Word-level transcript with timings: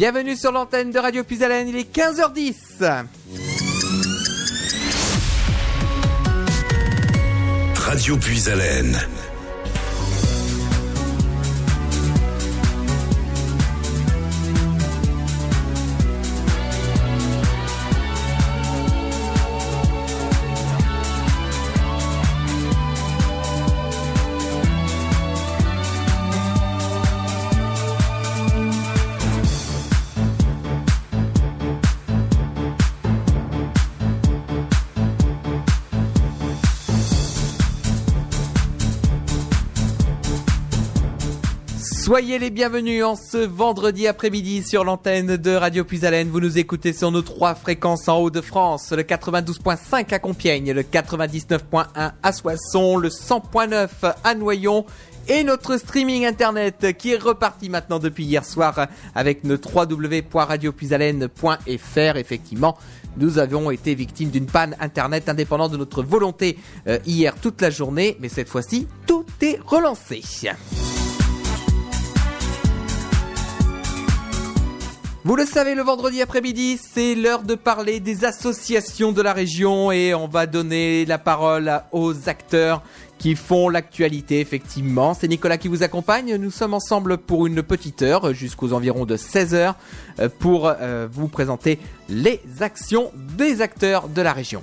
Bienvenue 0.00 0.34
sur 0.34 0.50
l'antenne 0.50 0.92
de 0.92 0.98
Radio 0.98 1.24
Puisalène, 1.24 1.68
il 1.68 1.76
est 1.76 1.94
15h10. 1.94 3.04
Radio 7.74 8.16
Puisalène. 8.16 8.96
Soyez 42.10 42.40
les 42.40 42.50
bienvenus 42.50 43.04
en 43.04 43.14
ce 43.14 43.38
vendredi 43.38 44.08
après-midi 44.08 44.64
sur 44.64 44.82
l'antenne 44.82 45.36
de 45.36 45.52
Radio 45.52 45.84
Puisalène. 45.84 46.28
Vous 46.28 46.40
nous 46.40 46.58
écoutez 46.58 46.92
sur 46.92 47.12
nos 47.12 47.22
trois 47.22 47.54
fréquences 47.54 48.08
en 48.08 48.18
Haut-de-France, 48.18 48.90
le 48.90 49.04
92.5 49.04 50.12
à 50.12 50.18
Compiègne, 50.18 50.72
le 50.72 50.82
99.1 50.82 52.10
à 52.20 52.32
Soissons, 52.32 52.96
le 52.96 53.10
100.9 53.10 53.88
à 54.24 54.34
Noyon 54.34 54.86
et 55.28 55.44
notre 55.44 55.76
streaming 55.76 56.26
internet 56.26 56.96
qui 56.98 57.12
est 57.12 57.22
reparti 57.22 57.68
maintenant 57.68 58.00
depuis 58.00 58.24
hier 58.24 58.44
soir 58.44 58.88
avec 59.14 59.44
le 59.44 59.60
www.radiopuisalène.fr. 59.64 62.16
Effectivement, 62.16 62.76
nous 63.18 63.38
avions 63.38 63.70
été 63.70 63.94
victimes 63.94 64.30
d'une 64.30 64.46
panne 64.46 64.74
internet 64.80 65.28
indépendante 65.28 65.70
de 65.70 65.76
notre 65.76 66.02
volonté 66.02 66.58
euh, 66.88 66.98
hier 67.06 67.36
toute 67.40 67.60
la 67.60 67.70
journée, 67.70 68.16
mais 68.18 68.28
cette 68.28 68.48
fois-ci, 68.48 68.88
tout 69.06 69.26
est 69.42 69.60
relancé. 69.64 70.22
Vous 75.22 75.36
le 75.36 75.44
savez, 75.44 75.74
le 75.74 75.82
vendredi 75.82 76.22
après-midi, 76.22 76.78
c'est 76.78 77.14
l'heure 77.14 77.42
de 77.42 77.54
parler 77.54 78.00
des 78.00 78.24
associations 78.24 79.12
de 79.12 79.20
la 79.20 79.34
région 79.34 79.92
et 79.92 80.14
on 80.14 80.26
va 80.26 80.46
donner 80.46 81.04
la 81.04 81.18
parole 81.18 81.82
aux 81.92 82.30
acteurs 82.30 82.82
qui 83.18 83.36
font 83.36 83.68
l'actualité, 83.68 84.40
effectivement. 84.40 85.12
C'est 85.12 85.28
Nicolas 85.28 85.58
qui 85.58 85.68
vous 85.68 85.82
accompagne. 85.82 86.36
Nous 86.36 86.50
sommes 86.50 86.72
ensemble 86.72 87.18
pour 87.18 87.46
une 87.46 87.62
petite 87.62 88.00
heure, 88.00 88.32
jusqu'aux 88.32 88.72
environs 88.72 89.04
de 89.04 89.18
16 89.18 89.54
heures, 89.54 89.76
euh, 90.20 90.30
pour 90.38 90.66
euh, 90.68 91.06
vous 91.12 91.28
présenter 91.28 91.78
les 92.08 92.40
actions 92.60 93.12
des 93.36 93.60
acteurs 93.60 94.08
de 94.08 94.22
la 94.22 94.32
région. 94.32 94.62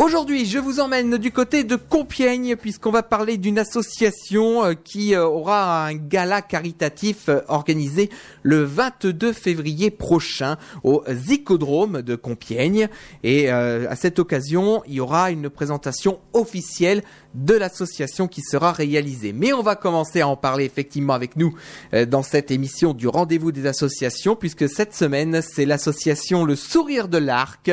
Aujourd'hui, 0.00 0.46
je 0.46 0.58
vous 0.58 0.80
emmène 0.80 1.18
du 1.18 1.30
côté 1.30 1.62
de 1.62 1.76
Compiègne 1.76 2.56
puisqu'on 2.56 2.90
va 2.90 3.02
parler 3.02 3.36
d'une 3.36 3.58
association 3.58 4.64
euh, 4.64 4.72
qui 4.72 5.14
euh, 5.14 5.26
aura 5.26 5.84
un 5.84 5.94
gala 5.94 6.40
caritatif 6.40 7.28
euh, 7.28 7.42
organisé 7.48 8.08
le 8.42 8.62
22 8.62 9.34
février 9.34 9.90
prochain 9.90 10.56
au 10.84 11.04
Zicodrome 11.06 12.00
de 12.00 12.16
Compiègne. 12.16 12.88
Et 13.24 13.50
à 13.50 13.94
cette 13.94 14.18
occasion, 14.18 14.82
il 14.86 14.94
y 14.94 15.00
aura 15.00 15.30
une 15.30 15.50
présentation 15.50 16.18
officielle 16.32 17.02
de 17.34 17.54
l'association 17.54 18.28
qui 18.28 18.42
sera 18.42 18.72
réalisée. 18.72 19.32
Mais 19.32 19.52
on 19.52 19.62
va 19.62 19.76
commencer 19.76 20.20
à 20.20 20.28
en 20.28 20.36
parler 20.36 20.64
effectivement 20.64 21.14
avec 21.14 21.36
nous 21.36 21.54
dans 22.08 22.22
cette 22.22 22.50
émission 22.50 22.92
du 22.92 23.08
rendez-vous 23.08 23.52
des 23.52 23.66
associations 23.66 24.36
puisque 24.36 24.68
cette 24.68 24.94
semaine, 24.94 25.40
c'est 25.42 25.64
l'association 25.64 26.44
Le 26.44 26.56
Sourire 26.56 27.08
de 27.08 27.18
l'Arc 27.18 27.70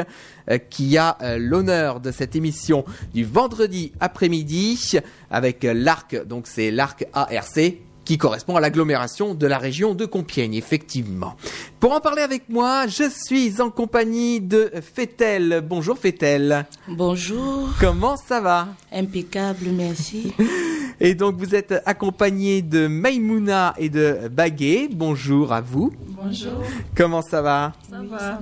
qui 0.69 0.97
a 0.97 1.17
l'honneur 1.37 1.99
de 1.99 2.11
cette 2.11 2.35
émission 2.35 2.85
du 3.13 3.25
vendredi 3.25 3.91
après-midi 3.99 4.97
avec 5.29 5.63
l'ARC, 5.63 6.25
donc 6.25 6.47
c'est 6.47 6.71
l'ARC 6.71 7.05
ARC, 7.13 7.59
qui 8.07 8.17
correspond 8.17 8.55
à 8.55 8.61
l'agglomération 8.61 9.35
de 9.35 9.45
la 9.47 9.57
région 9.57 9.93
de 9.93 10.05
Compiègne, 10.05 10.53
effectivement. 10.53 11.35
Pour 11.81 11.91
en 11.91 11.99
parler 11.99 12.21
avec 12.21 12.47
moi, 12.47 12.87
je 12.87 13.03
suis 13.09 13.59
en 13.61 13.69
compagnie 13.69 14.39
de 14.39 14.71
Fétel. 14.81 15.61
Bonjour 15.67 15.97
Fétel. 15.97 16.65
Bonjour. 16.87 17.67
Comment 17.81 18.15
ça 18.15 18.39
va? 18.39 18.69
Impeccable, 18.93 19.67
merci. 19.73 20.33
Et 20.99 21.13
donc 21.13 21.35
vous 21.37 21.53
êtes 21.53 21.75
accompagné 21.85 22.63
de 22.63 22.87
Maïmouna 22.87 23.75
et 23.77 23.89
de 23.89 24.29
Baguet. 24.31 24.89
Bonjour 24.91 25.53
à 25.53 25.61
vous. 25.61 25.93
Bonjour. 26.07 26.63
Comment 26.95 27.21
ça 27.21 27.43
va 27.43 27.73
Ça 27.87 28.01
va. 28.01 28.39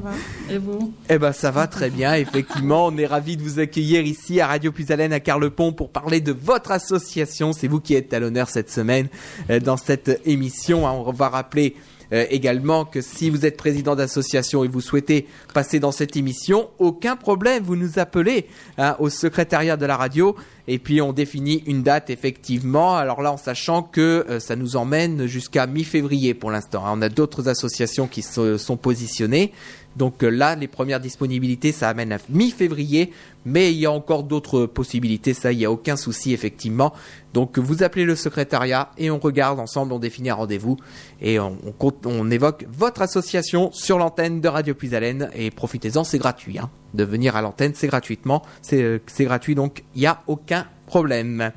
Et 0.50 0.58
vous? 0.58 0.94
Eh 1.10 1.18
ben 1.18 1.34
ça 1.34 1.52
va 1.52 1.68
très 1.68 1.90
bien. 1.90 2.14
Effectivement, 2.14 2.86
on 2.86 2.98
est 2.98 3.06
ravis 3.06 3.36
de 3.36 3.44
vous 3.44 3.60
accueillir 3.60 4.06
ici 4.06 4.40
à 4.40 4.48
Radio 4.48 4.72
Puisalène 4.72 5.12
à 5.12 5.20
Carlepont 5.20 5.74
pour 5.74 5.90
parler 5.90 6.22
de 6.22 6.32
votre 6.32 6.72
association. 6.72 7.52
C'est 7.52 7.68
vous 7.68 7.82
qui 7.82 7.94
êtes 7.94 8.14
à 8.14 8.22
l'honneur 8.22 8.48
cette 8.48 8.72
semaine 8.72 9.10
euh, 9.50 9.55
dans 9.60 9.78
cette 9.78 10.22
émission. 10.26 10.86
On 10.86 11.12
va 11.12 11.30
rappeler 11.30 11.76
euh, 12.14 12.26
également 12.30 12.86
que 12.86 13.02
si 13.02 13.30
vous 13.30 13.46
êtes 13.46 13.58
président 13.58 13.96
d'association 13.96 14.64
et 14.64 14.68
vous 14.68 14.82
souhaitez 14.82 15.28
passer 15.54 15.80
dans 15.80 15.92
cette 15.92 16.16
émission, 16.16 16.70
aucun 16.80 17.16
problème, 17.16 17.64
vous 17.64 17.76
nous 17.76 17.98
appelez 17.98 18.48
hein, 18.78 18.96
au 19.00 19.10
secrétariat 19.10 19.76
de 19.78 19.86
la 19.86 19.98
radio 19.98 20.36
et 20.68 20.80
puis 20.80 21.02
on 21.02 21.14
définit 21.14 21.64
une 21.66 21.84
date 21.84 22.10
effectivement. 22.10 22.96
Alors 22.96 23.22
là, 23.22 23.32
en 23.32 23.38
sachant 23.38 23.82
que 23.82 24.26
euh, 24.30 24.40
ça 24.40 24.56
nous 24.56 24.76
emmène 24.76 25.26
jusqu'à 25.26 25.68
mi-février 25.68 26.34
pour 26.34 26.52
l'instant. 26.52 26.86
hein. 26.86 26.92
On 26.94 27.02
a 27.02 27.10
d'autres 27.10 27.48
associations 27.48 28.08
qui 28.08 28.22
se 28.22 28.58
sont 28.58 28.78
positionnées. 28.78 29.52
Donc 29.96 30.24
euh, 30.24 30.30
là, 30.30 30.56
les 30.56 30.68
premières 30.68 31.00
disponibilités, 31.00 31.72
ça 31.72 31.90
amène 31.90 32.12
à 32.12 32.18
mi-février, 32.30 33.12
mais 33.46 33.72
il 33.72 33.80
y 33.80 33.86
a 33.86 33.92
encore 33.92 34.24
d'autres 34.24 34.66
possibilités, 34.66 35.34
ça, 35.34 35.52
il 35.52 35.60
n'y 35.60 35.66
a 35.66 35.72
aucun 35.72 35.96
souci, 35.96 36.34
effectivement. 36.34 36.94
Donc 37.34 37.60
vous 37.60 37.84
appelez 37.84 38.06
le 38.06 38.16
secrétariat 38.16 38.92
et 38.98 39.12
on 39.12 39.20
regarde 39.20 39.60
ensemble, 39.60 39.94
on 39.94 40.00
définit 40.00 40.30
un 40.30 40.36
rendez-vous 40.36 40.78
et 41.22 41.40
on, 41.40 42.32
évoque 42.32 42.66
votre 42.70 43.02
association 43.02 43.72
sur 43.72 43.98
l'antenne 43.98 44.42
de 44.42 44.48
Radio 44.48 44.74
Puisalène 44.74 45.30
et 45.36 45.52
profitez-en, 45.52 46.04
c'est 46.04 46.18
gratuit. 46.18 46.60
Hein. 46.60 46.70
De 46.94 47.04
venir 47.04 47.36
à 47.36 47.42
l'antenne, 47.42 47.74
c'est 47.76 47.88
gratuitement, 47.88 48.42
c'est 48.62 48.82
euh, 48.82 49.00
c'est 49.08 49.26
gratuit, 49.26 49.54
donc 49.54 49.84
il 49.96 50.02
n'y 50.02 50.08
a 50.08 50.22
aucun 50.28 50.66
problème. 50.86 51.52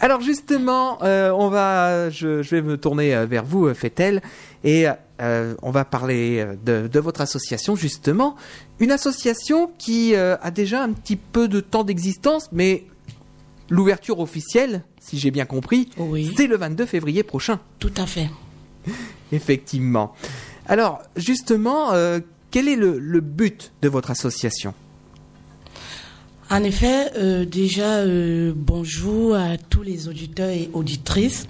Alors 0.00 0.20
justement, 0.20 1.02
euh, 1.02 1.30
on 1.30 1.48
va, 1.48 2.08
je, 2.10 2.42
je 2.42 2.50
vais 2.50 2.62
me 2.62 2.76
tourner 2.76 3.14
euh, 3.14 3.26
vers 3.26 3.44
vous, 3.44 3.66
euh, 3.66 3.74
Fétel, 3.74 4.22
et 4.62 4.86
euh, 5.20 5.54
on 5.62 5.70
va 5.72 5.84
parler 5.84 6.46
de, 6.64 6.86
de 6.86 7.00
votre 7.00 7.20
association 7.20 7.74
justement, 7.74 8.36
une 8.78 8.92
association 8.92 9.70
qui 9.78 10.14
euh, 10.14 10.36
a 10.40 10.50
déjà 10.52 10.82
un 10.84 10.92
petit 10.92 11.16
peu 11.16 11.48
de 11.48 11.58
temps 11.60 11.82
d'existence, 11.82 12.48
mais 12.52 12.84
l'ouverture 13.70 14.20
officielle, 14.20 14.84
si 15.00 15.18
j'ai 15.18 15.32
bien 15.32 15.46
compris, 15.46 15.90
Oui. 15.98 16.32
c'est 16.36 16.46
le 16.46 16.56
22 16.56 16.86
février 16.86 17.22
prochain, 17.24 17.58
Tout 17.80 17.92
à 17.96 18.06
fait. 18.06 18.28
effectivement. 19.32 20.14
Alors 20.66 21.02
justement, 21.16 21.90
quel 22.50 22.68
est 22.68 22.76
le, 22.76 22.98
le 22.98 23.20
but 23.20 23.72
de 23.82 23.88
votre 23.88 24.10
association? 24.10 24.74
En 26.50 26.62
effet, 26.64 27.12
euh, 27.18 27.44
déjà, 27.44 27.98
euh, 27.98 28.54
bonjour 28.56 29.36
à 29.36 29.58
tous 29.58 29.82
les 29.82 30.08
auditeurs 30.08 30.48
et 30.48 30.70
auditrices. 30.72 31.46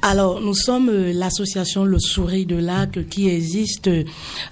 Alors, 0.00 0.40
nous 0.40 0.54
sommes 0.54 0.88
euh, 0.88 1.12
l'association 1.12 1.84
Le 1.84 1.98
Souris 1.98 2.46
de 2.46 2.56
Lac 2.56 3.08
qui 3.10 3.28
existe 3.28 3.90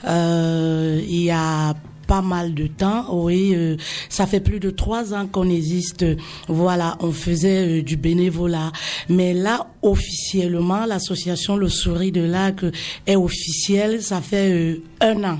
euh, 0.04 1.00
il 1.08 1.22
y 1.22 1.30
a 1.30 1.74
pas 2.06 2.20
mal 2.20 2.52
de 2.52 2.66
temps. 2.66 3.06
Oui, 3.10 3.54
euh, 3.54 3.78
ça 4.10 4.26
fait 4.26 4.40
plus 4.40 4.60
de 4.60 4.68
trois 4.68 5.14
ans 5.14 5.26
qu'on 5.26 5.48
existe. 5.48 6.04
Voilà, 6.46 6.98
on 7.00 7.10
faisait 7.10 7.78
euh, 7.78 7.82
du 7.82 7.96
bénévolat. 7.96 8.72
Mais 9.08 9.32
là, 9.32 9.66
officiellement, 9.80 10.84
l'association 10.84 11.56
Le 11.56 11.70
Souris 11.70 12.12
de 12.12 12.22
Lac 12.22 12.66
est 13.06 13.16
officielle. 13.16 14.02
Ça 14.02 14.20
fait 14.20 14.78
un 15.00 15.24
an. 15.24 15.38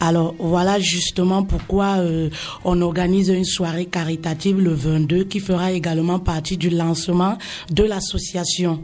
Alors 0.00 0.34
voilà 0.38 0.78
justement 0.78 1.42
pourquoi 1.42 1.96
euh, 1.98 2.30
on 2.64 2.80
organise 2.82 3.28
une 3.28 3.44
soirée 3.44 3.86
caritative 3.86 4.60
le 4.60 4.72
22 4.72 5.24
qui 5.24 5.40
fera 5.40 5.72
également 5.72 6.18
partie 6.18 6.56
du 6.56 6.70
lancement 6.70 7.38
de 7.70 7.84
l'association. 7.84 8.82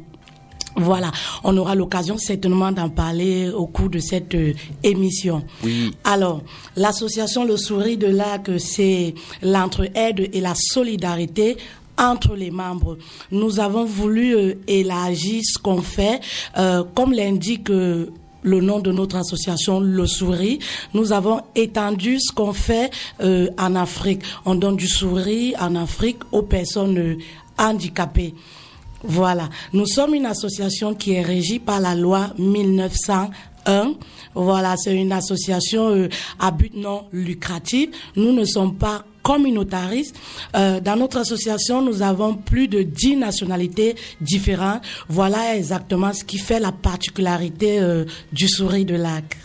Voilà, 0.74 1.12
on 1.44 1.54
aura 1.58 1.74
l'occasion 1.74 2.16
certainement 2.16 2.72
d'en 2.72 2.88
parler 2.88 3.50
au 3.50 3.66
cours 3.66 3.90
de 3.90 3.98
cette 3.98 4.34
euh, 4.34 4.54
émission. 4.82 5.42
Oui. 5.62 5.90
Alors, 6.02 6.42
l'association 6.76 7.44
Le 7.44 7.58
Souris 7.58 7.98
de 7.98 8.06
Lac, 8.06 8.50
c'est 8.58 9.14
l'entraide 9.42 10.30
et 10.32 10.40
la 10.40 10.54
solidarité 10.54 11.58
entre 11.98 12.34
les 12.34 12.50
membres. 12.50 12.98
Nous 13.30 13.60
avons 13.60 13.84
voulu 13.84 14.34
euh, 14.34 14.54
élargir 14.66 15.42
ce 15.44 15.58
qu'on 15.58 15.82
fait, 15.82 16.20
euh, 16.58 16.84
comme 16.94 17.12
l'indique 17.12 17.70
euh, 17.70 18.06
le 18.42 18.60
nom 18.60 18.80
de 18.80 18.92
notre 18.92 19.16
association, 19.16 19.80
Le 19.80 20.06
Souris, 20.06 20.58
nous 20.94 21.12
avons 21.12 21.40
étendu 21.54 22.18
ce 22.20 22.32
qu'on 22.32 22.52
fait 22.52 22.90
euh, 23.20 23.48
en 23.58 23.74
Afrique. 23.74 24.22
On 24.44 24.54
donne 24.54 24.76
du 24.76 24.88
souris 24.88 25.54
en 25.58 25.74
Afrique 25.76 26.18
aux 26.32 26.42
personnes 26.42 26.98
euh, 26.98 27.16
handicapées. 27.58 28.34
Voilà. 29.04 29.48
Nous 29.72 29.86
sommes 29.86 30.14
une 30.14 30.26
association 30.26 30.94
qui 30.94 31.12
est 31.12 31.22
régie 31.22 31.58
par 31.58 31.80
la 31.80 31.94
loi 31.94 32.30
1901. 32.38 33.94
Voilà, 34.34 34.76
c'est 34.76 34.94
une 34.94 35.12
association 35.12 35.88
euh, 35.90 36.08
à 36.38 36.50
but 36.50 36.74
non 36.74 37.04
lucratif. 37.12 37.90
Nous 38.16 38.32
ne 38.32 38.44
sommes 38.44 38.76
pas 38.76 39.04
communautaristes. 39.22 40.16
Euh, 40.56 40.80
dans 40.80 40.96
notre 40.96 41.18
association, 41.18 41.82
nous 41.82 42.02
avons 42.02 42.34
plus 42.34 42.68
de 42.68 42.82
10 42.82 43.16
nationalités 43.16 43.94
différentes. 44.20 44.82
Voilà 45.08 45.56
exactement 45.56 46.12
ce 46.12 46.24
qui 46.24 46.38
fait 46.38 46.60
la 46.60 46.72
particularité 46.72 47.80
euh, 47.80 48.04
du 48.32 48.48
souris 48.48 48.84
de 48.84 48.94
lac. 48.96 49.36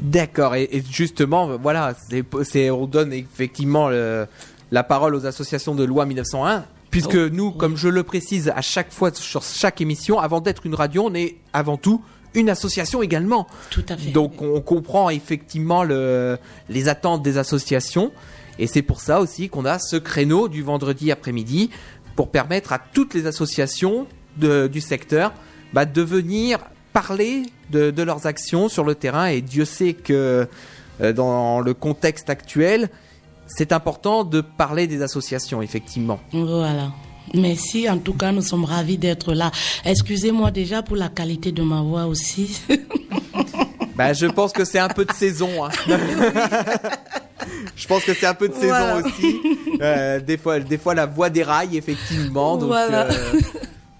D'accord, 0.00 0.56
et, 0.56 0.68
et 0.72 0.82
justement, 0.90 1.56
voilà, 1.58 1.94
c'est, 2.42 2.70
on 2.70 2.86
donne 2.86 3.12
effectivement 3.12 3.88
le- 3.88 4.26
la 4.72 4.82
parole 4.82 5.14
aux 5.14 5.26
associations 5.26 5.74
de 5.76 5.84
loi 5.84 6.06
1901, 6.06 6.64
puisque 6.90 7.14
Oh, 7.14 7.28
nous, 7.30 7.52
comme 7.52 7.76
je 7.76 7.88
le 7.88 8.02
précise 8.02 8.52
à 8.54 8.62
chaque 8.62 8.90
fois 8.92 9.10
sur 9.14 9.42
chaque 9.44 9.80
émission, 9.80 10.18
avant 10.18 10.40
d'être 10.40 10.66
une 10.66 10.74
radio, 10.74 11.04
on 11.06 11.14
est 11.14 11.36
avant 11.52 11.76
tout 11.76 12.02
une 12.34 12.48
association 12.50 13.02
également. 13.02 13.46
Tout 13.70 13.84
à 13.90 13.96
fait. 13.96 14.10
Donc 14.10 14.40
on 14.42 14.60
comprend 14.62 15.08
effectivement 15.10 15.84
le, 15.84 16.38
les 16.68 16.88
attentes 16.88 17.22
des 17.22 17.36
associations, 17.38 18.10
et 18.58 18.66
c'est 18.66 18.82
pour 18.82 19.00
ça 19.00 19.20
aussi 19.20 19.48
qu'on 19.48 19.64
a 19.64 19.78
ce 19.78 19.96
créneau 19.96 20.48
du 20.48 20.62
vendredi 20.62 21.10
après-midi 21.10 21.70
pour 22.16 22.30
permettre 22.30 22.72
à 22.72 22.78
toutes 22.78 23.14
les 23.14 23.26
associations 23.26 24.06
du 24.36 24.80
secteur 24.80 25.32
bah, 25.72 25.84
de 25.84 26.02
venir 26.02 26.58
parler 26.92 27.44
de, 27.70 27.90
de 27.90 28.02
leurs 28.02 28.26
actions 28.26 28.68
sur 28.68 28.84
le 28.84 28.94
terrain. 28.94 29.26
Et 29.26 29.40
Dieu 29.40 29.64
sait 29.64 29.94
que 29.94 30.46
euh, 31.00 31.12
dans 31.12 31.60
le 31.60 31.74
contexte 31.74 32.30
actuel, 32.30 32.90
c'est 33.46 33.72
important 33.72 34.24
de 34.24 34.40
parler 34.40 34.86
des 34.86 35.02
associations, 35.02 35.62
effectivement. 35.62 36.20
Voilà. 36.32 36.92
Merci, 37.34 37.88
en 37.88 37.98
tout 37.98 38.12
cas, 38.14 38.32
nous 38.32 38.42
sommes 38.42 38.64
ravis 38.64 38.98
d'être 38.98 39.32
là. 39.32 39.50
Excusez-moi 39.84 40.50
déjà 40.50 40.82
pour 40.82 40.96
la 40.96 41.08
qualité 41.08 41.50
de 41.52 41.62
ma 41.62 41.80
voix 41.82 42.06
aussi. 42.06 42.60
Bah, 43.94 44.14
je 44.14 44.24
pense 44.24 44.52
que 44.54 44.64
c'est 44.64 44.78
un 44.78 44.88
peu 44.88 45.04
de 45.04 45.12
saison. 45.12 45.50
hein. 45.64 45.68
je 47.76 47.86
pense 47.86 48.04
que 48.04 48.14
c'est 48.14 48.24
un 48.26 48.32
peu 48.32 48.48
de 48.48 48.54
saison 48.54 49.02
aussi. 49.04 49.38
Euh, 49.82 50.18
des 50.18 50.38
fois, 50.38 50.60
des 50.60 50.78
fois 50.78 50.94
la 50.94 51.04
voix 51.04 51.28
déraille 51.28 51.76
effectivement. 51.76 52.56
Donc, 52.56 52.68
Voilà. 52.68 53.02
euh, 53.10 53.40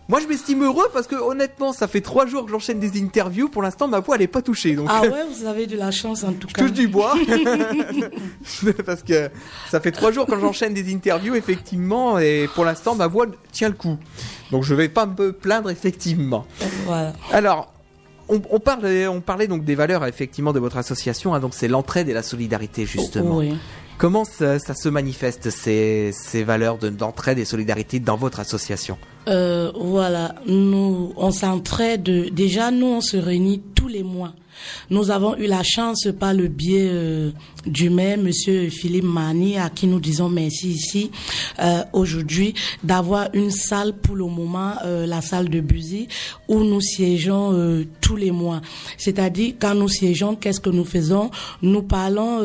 moi, 0.08 0.20
je 0.20 0.26
m'estime 0.26 0.62
heureux 0.64 0.88
parce 0.92 1.06
que 1.06 1.14
honnêtement, 1.14 1.72
ça 1.72 1.86
fait 1.88 2.00
trois 2.00 2.26
jours 2.26 2.44
que 2.44 2.50
j'enchaîne 2.50 2.80
des 2.80 3.00
interviews. 3.02 3.48
Pour 3.48 3.62
l'instant, 3.62 3.88
ma 3.88 4.00
voix 4.00 4.16
elle 4.16 4.22
est 4.22 4.26
pas 4.26 4.42
touchée. 4.42 4.74
Donc, 4.74 4.88
ah 4.90 5.02
ouais, 5.02 5.24
vous 5.32 5.46
avez 5.46 5.66
de 5.66 5.76
la 5.76 5.90
chance 5.90 6.24
en 6.24 6.32
tout 6.32 6.48
je 6.48 6.54
cas. 6.54 6.62
touche 6.62 6.72
du 6.72 6.88
bois 6.88 7.14
parce 8.86 9.02
que 9.02 9.30
ça 9.70 9.80
fait 9.80 9.92
trois 9.92 10.12
jours 10.12 10.26
que 10.26 10.38
j'enchaîne 10.38 10.74
des 10.74 10.92
interviews 10.92 11.34
effectivement 11.34 12.18
et 12.18 12.48
pour 12.54 12.64
l'instant 12.64 12.94
ma 12.94 13.06
voix 13.06 13.26
tient 13.52 13.68
le 13.68 13.74
coup. 13.74 13.96
Donc 14.50 14.64
je 14.64 14.74
vais 14.74 14.88
pas 14.88 15.06
me 15.06 15.32
plaindre 15.32 15.70
effectivement. 15.70 16.46
Voilà. 16.86 17.12
Alors, 17.30 17.72
on, 18.28 18.40
on 18.50 18.60
parlait, 18.60 19.06
on 19.06 19.20
parlait 19.20 19.46
donc 19.46 19.64
des 19.64 19.74
valeurs 19.74 20.04
effectivement 20.06 20.52
de 20.52 20.58
votre 20.60 20.76
association, 20.76 21.34
hein, 21.34 21.40
donc 21.40 21.54
c'est 21.54 21.68
l'entraide 21.68 22.08
et 22.08 22.12
la 22.12 22.22
solidarité 22.22 22.86
justement. 22.86 23.38
Oui. 23.38 23.54
Comment 23.98 24.24
ça, 24.24 24.58
ça 24.58 24.74
se 24.74 24.88
manifeste 24.88 25.50
ces, 25.50 26.12
valeurs 26.44 26.78
de- 26.78 26.88
d'entraide 26.88 27.38
et 27.38 27.44
solidarité 27.44 28.00
dans 28.00 28.16
votre 28.16 28.40
association 28.40 28.98
Euh, 29.28 29.70
voilà, 29.80 30.34
nous, 30.46 31.12
on 31.16 31.30
s'entraide. 31.30 32.32
Déjà, 32.34 32.70
nous, 32.72 32.86
on 32.86 33.00
se 33.00 33.16
réunit 33.16 33.62
tous 33.76 33.86
les 33.88 34.02
mois. 34.02 34.32
Nous 34.90 35.10
avons 35.10 35.36
eu 35.36 35.46
la 35.46 35.62
chance, 35.62 36.08
par 36.18 36.34
le 36.34 36.48
biais 36.48 36.88
euh, 36.90 37.30
du 37.66 37.90
maire, 37.90 38.18
Monsieur 38.18 38.68
Philippe 38.70 39.04
Mani, 39.04 39.58
à 39.58 39.70
qui 39.70 39.86
nous 39.86 40.00
disons 40.00 40.28
merci 40.28 40.70
ici, 40.70 41.10
euh, 41.60 41.82
aujourd'hui, 41.92 42.54
d'avoir 42.82 43.28
une 43.32 43.50
salle 43.50 43.94
pour 43.94 44.16
le 44.16 44.24
moment, 44.24 44.74
euh, 44.84 45.06
la 45.06 45.20
salle 45.20 45.48
de 45.48 45.60
Buzy, 45.60 46.08
où 46.48 46.62
nous 46.64 46.80
siégeons 46.80 47.84
tous 48.00 48.16
les 48.16 48.30
mois. 48.30 48.60
C'est-à-dire, 48.98 49.54
quand 49.58 49.74
nous 49.74 49.88
siégeons, 49.88 50.34
qu'est-ce 50.36 50.60
que 50.60 50.70
nous 50.70 50.84
faisons? 50.84 51.30
Nous 51.62 51.82
parlons 51.82 52.40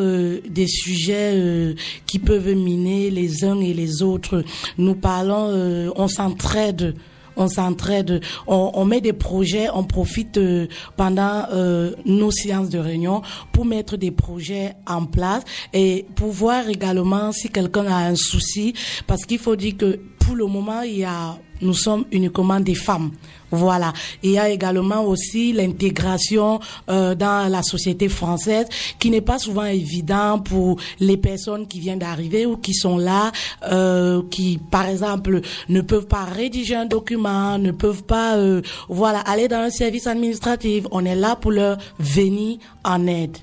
des 0.48 0.68
sujets 0.68 1.76
qui 2.06 2.20
peuvent 2.20 2.54
miner 2.54 3.10
les 3.10 3.44
uns 3.44 3.60
et 3.60 3.74
les 3.74 4.02
autres. 4.02 4.44
Nous 4.78 4.96
parlons, 4.96 5.92
on 5.96 6.08
s'entraide 6.08 6.96
on 7.38 7.48
s'entraide, 7.48 8.22
on, 8.48 8.72
on 8.74 8.86
met 8.86 9.02
des 9.02 9.14
projets, 9.14 9.70
on 9.74 9.84
profite 9.84 10.38
euh, 10.38 10.68
pendant 10.98 11.46
euh, 11.54 11.94
nos 12.06 12.32
séances 12.32 12.70
de 12.70 12.80
réunion 12.80 13.22
pour 13.54 13.66
mettre 13.66 13.96
des 13.98 14.12
projets 14.12 14.74
en 14.86 15.06
place 15.06 15.44
et 15.74 16.06
pour 16.16 16.32
voir 16.32 16.68
également 16.68 17.32
si 17.32 17.50
quelqu'un 17.50 17.88
a 17.88 18.08
un 18.08 18.16
souci, 18.16 18.74
parce 19.06 19.26
qu'il 19.26 19.40
faut 19.40 19.56
dire 19.56 19.78
que 19.78 20.00
pour 20.20 20.36
le 20.36 20.46
moment, 20.46 20.82
il 20.82 20.98
y 20.98 21.06
a, 21.06 21.38
nous 21.62 21.74
sommes 21.74 22.06
uniquement 22.12 22.60
des 22.60 22.76
femmes. 22.76 23.12
Voilà. 23.52 23.94
Il 24.24 24.32
y 24.32 24.40
a 24.40 24.50
également 24.50 25.04
aussi 25.06 25.54
l'intégration 25.54 26.60
euh, 26.90 27.16
dans 27.16 27.50
la 27.50 27.64
société 27.64 28.10
française 28.10 28.68
qui 29.00 29.10
n'est 29.10 29.22
pas 29.22 29.40
souvent 29.40 29.64
évident 29.64 30.40
pour 30.40 30.78
les 31.00 31.18
personnes 31.18 31.68
qui 31.68 31.80
viennent 31.80 32.00
d'arriver 32.00 32.46
ou 32.46 32.58
qui 32.58 32.74
sont 32.74 32.98
là, 32.98 33.32
euh, 33.72 34.22
qui 34.30 34.60
par 34.70 34.88
exemple 34.88 35.42
ne 35.70 35.82
peuvent 35.82 36.08
pas 36.08 36.26
rédiger 36.26 36.76
un 36.76 36.86
document, 36.86 37.58
ne 37.58 37.72
peuvent 37.72 38.04
pas 38.04 38.36
euh, 38.36 38.62
voilà 38.90 39.20
aller 39.20 39.48
dans 39.48 39.58
un 39.62 39.70
service 39.70 40.08
administratif. 40.08 40.86
On 40.92 41.06
est 41.06 41.16
là 41.16 41.36
pour 41.36 41.52
leur 41.52 41.78
venir 42.00 42.58
en 42.84 43.08
aide. 43.08 43.38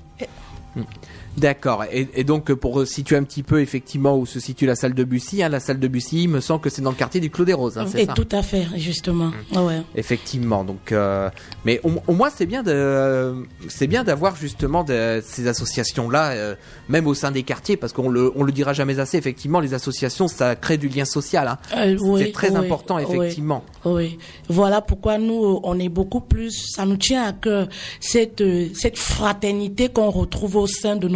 D'accord. 1.37 1.83
Et, 1.91 2.07
et 2.13 2.23
donc 2.23 2.53
pour 2.53 2.85
situer 2.87 3.17
un 3.17 3.23
petit 3.23 3.43
peu 3.43 3.61
effectivement 3.61 4.17
où 4.17 4.25
se 4.25 4.39
situe 4.39 4.65
la 4.65 4.75
salle 4.75 4.93
de 4.93 5.03
Bussy, 5.03 5.43
hein, 5.43 5.49
la 5.49 5.59
salle 5.59 5.79
de 5.79 5.87
Bussy, 5.87 6.23
il 6.23 6.29
me 6.29 6.39
semble 6.39 6.61
que 6.61 6.69
c'est 6.69 6.81
dans 6.81 6.91
le 6.91 6.95
quartier 6.95 7.21
du 7.21 7.29
Clos 7.29 7.45
des 7.45 7.53
Roses, 7.53 7.77
hein, 7.77 7.85
c'est 7.89 8.03
Et 8.03 8.05
ça 8.05 8.13
tout 8.13 8.27
à 8.31 8.41
fait, 8.41 8.65
justement. 8.75 9.31
Ouais. 9.53 9.81
Effectivement, 9.95 10.63
donc, 10.63 10.91
euh, 10.91 11.29
mais 11.65 11.79
au, 11.83 11.91
au 12.07 12.13
moins 12.13 12.29
c'est 12.29 12.45
bien 12.45 12.63
de, 12.63 13.35
c'est 13.67 13.87
bien 13.87 14.03
d'avoir 14.03 14.35
justement 14.35 14.83
de, 14.83 15.21
ces 15.23 15.47
associations-là, 15.47 16.31
euh, 16.31 16.55
même 16.89 17.07
au 17.07 17.13
sein 17.13 17.31
des 17.31 17.43
quartiers, 17.43 17.77
parce 17.77 17.93
qu'on 17.93 18.09
le, 18.09 18.31
on 18.35 18.43
le 18.43 18.51
dira 18.51 18.73
jamais 18.73 18.99
assez. 18.99 19.17
Effectivement, 19.17 19.59
les 19.59 19.73
associations, 19.73 20.27
ça 20.27 20.55
crée 20.55 20.77
du 20.77 20.87
lien 20.87 21.05
social. 21.05 21.47
Hein. 21.47 21.57
Euh, 21.75 21.97
oui, 22.01 22.23
c'est 22.25 22.31
très 22.31 22.51
oui, 22.51 22.57
important, 22.57 22.97
oui. 22.97 23.03
effectivement. 23.03 23.63
Oui, 23.83 24.17
voilà 24.49 24.81
pourquoi 24.81 25.17
nous, 25.17 25.59
on 25.63 25.79
est 25.79 25.89
beaucoup 25.89 26.21
plus, 26.21 26.71
ça 26.75 26.85
nous 26.85 26.97
tient 26.97 27.23
à 27.23 27.33
cœur, 27.33 27.67
cette, 27.99 28.41
euh, 28.41 28.67
cette 28.73 28.97
fraternité 28.97 29.89
qu'on 29.89 30.09
retrouve 30.09 30.55
au 30.57 30.67
sein 30.67 30.95
de 30.95 31.07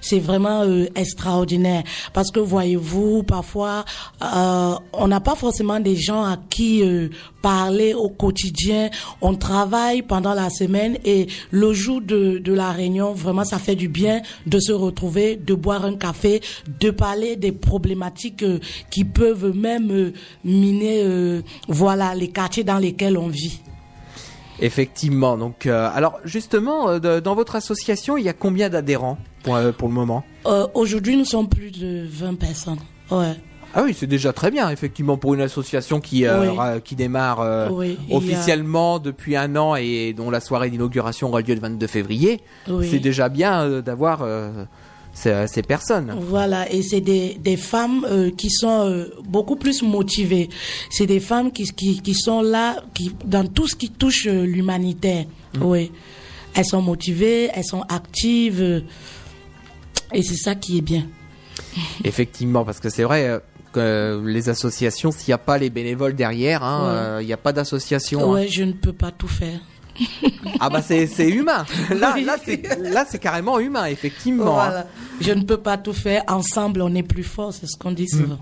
c'est 0.00 0.18
vraiment 0.18 0.62
euh, 0.62 0.86
extraordinaire. 0.94 1.82
Parce 2.12 2.30
que 2.30 2.40
voyez-vous, 2.40 3.22
parfois, 3.22 3.84
euh, 4.22 4.74
on 4.92 5.08
n'a 5.08 5.20
pas 5.20 5.34
forcément 5.34 5.80
des 5.80 5.96
gens 5.96 6.24
à 6.24 6.36
qui 6.48 6.82
euh, 6.82 7.08
parler 7.42 7.94
au 7.94 8.08
quotidien. 8.08 8.90
On 9.20 9.34
travaille 9.34 10.02
pendant 10.02 10.34
la 10.34 10.50
semaine 10.50 10.98
et 11.04 11.26
le 11.50 11.72
jour 11.72 12.00
de, 12.00 12.38
de 12.38 12.52
la 12.52 12.72
réunion, 12.72 13.12
vraiment, 13.12 13.44
ça 13.44 13.58
fait 13.58 13.76
du 13.76 13.88
bien 13.88 14.22
de 14.46 14.58
se 14.58 14.72
retrouver, 14.72 15.36
de 15.36 15.54
boire 15.54 15.84
un 15.84 15.96
café, 15.96 16.40
de 16.80 16.90
parler 16.90 17.36
des 17.36 17.52
problématiques 17.52 18.44
qui 18.90 19.04
peuvent 19.04 19.54
même 19.56 20.12
miner, 20.44 21.40
voilà, 21.68 22.14
les 22.14 22.28
quartiers 22.28 22.64
dans 22.64 22.78
lesquels 22.78 23.16
on 23.16 23.28
vit. 23.28 23.60
Effectivement. 24.60 25.36
Donc, 25.36 25.66
euh, 25.66 25.88
alors 25.94 26.18
justement, 26.24 26.88
euh, 26.90 27.20
dans 27.20 27.34
votre 27.34 27.56
association, 27.56 28.16
il 28.16 28.24
y 28.24 28.28
a 28.28 28.32
combien 28.32 28.68
d'adhérents 28.68 29.18
pour, 29.42 29.56
euh, 29.56 29.72
pour 29.72 29.88
le 29.88 29.94
moment? 29.94 30.24
Aujourd'hui, 30.74 31.16
nous 31.16 31.24
sommes 31.24 31.48
plus 31.48 31.70
de 31.70 32.06
20 32.08 32.34
personnes. 32.38 32.78
Ouais. 33.10 33.34
Ah 33.72 33.82
oui, 33.84 33.94
c'est 33.96 34.08
déjà 34.08 34.32
très 34.32 34.50
bien, 34.50 34.68
effectivement, 34.70 35.16
pour 35.16 35.32
une 35.34 35.40
association 35.40 36.00
qui 36.00 36.26
Oui. 36.26 36.80
qui 36.84 36.96
démarre 36.96 37.70
Oui, 37.70 37.96
a- 38.10 38.14
officiellement 38.16 38.98
depuis 38.98 39.36
un 39.36 39.54
an 39.54 39.76
et 39.76 40.12
dont 40.12 40.28
la 40.30 40.40
soirée 40.40 40.70
d'inauguration 40.70 41.28
aura 41.28 41.40
lieu 41.40 41.54
le 41.54 41.60
22 41.60 41.86
février. 41.86 42.40
Oui. 42.68 42.88
C'est 42.90 42.98
déjà 42.98 43.28
bien 43.28 43.80
d'avoir 43.80 44.24
ces, 45.12 45.46
ces 45.48 45.62
personnes. 45.62 46.14
Voilà, 46.20 46.70
et 46.72 46.82
c'est 46.82 47.00
des, 47.00 47.36
des 47.42 47.56
femmes 47.56 48.06
euh, 48.08 48.30
qui 48.36 48.50
sont 48.50 48.86
euh, 48.86 49.06
beaucoup 49.24 49.56
plus 49.56 49.82
motivées. 49.82 50.48
C'est 50.90 51.06
des 51.06 51.20
femmes 51.20 51.52
qui, 51.52 51.64
qui, 51.64 52.00
qui 52.00 52.14
sont 52.14 52.42
là 52.42 52.82
qui, 52.94 53.12
dans 53.24 53.46
tout 53.46 53.66
ce 53.68 53.74
qui 53.76 53.90
touche 53.90 54.26
euh, 54.26 54.44
l'humanitaire. 54.44 55.26
Oui. 55.60 55.90
Elles 56.54 56.64
sont 56.64 56.82
motivées, 56.82 57.48
elles 57.54 57.64
sont 57.64 57.82
actives. 57.82 58.60
euh, 58.62 58.80
et 60.12 60.22
c'est 60.22 60.36
ça 60.36 60.54
qui 60.54 60.78
est 60.78 60.82
bien. 60.82 61.06
Effectivement, 62.04 62.64
parce 62.64 62.80
que 62.80 62.88
c'est 62.90 63.04
vrai 63.04 63.28
euh, 63.28 63.38
que 63.72 64.20
les 64.26 64.48
associations, 64.48 65.12
s'il 65.12 65.28
n'y 65.30 65.34
a 65.34 65.38
pas 65.38 65.58
les 65.58 65.70
bénévoles 65.70 66.14
derrière, 66.16 66.64
hein, 66.64 66.80
Ouais. 66.82 66.96
euh, 67.18 67.22
il 67.22 67.26
n'y 67.26 67.32
a 67.32 67.36
pas 67.36 67.52
d'association. 67.52 68.22
hein. 68.22 68.32
Ouais, 68.34 68.48
je 68.48 68.64
ne 68.64 68.72
peux 68.72 68.92
pas 68.92 69.10
tout 69.12 69.28
faire. 69.28 69.60
Ah 70.60 70.68
bah 70.70 70.82
c'est 70.82 71.06
c'est 71.06 71.28
humain. 71.28 71.64
Là 71.90 72.12
Oui. 72.16 72.24
là 72.24 72.36
c'est 72.44 72.62
là 72.80 73.04
c'est 73.08 73.18
carrément 73.18 73.58
humain, 73.58 73.86
effectivement. 73.86 74.60
hein. 74.60 74.84
Je 75.20 75.32
ne 75.32 75.42
peux 75.42 75.56
pas 75.58 75.76
tout 75.78 75.92
faire. 75.92 76.22
Ensemble, 76.28 76.82
on 76.82 76.94
est 76.94 77.02
plus 77.02 77.22
fort, 77.24 77.52
c'est 77.52 77.66
ce 77.66 77.76
qu'on 77.78 77.92
dit 77.92 78.08
souvent. 78.08 78.38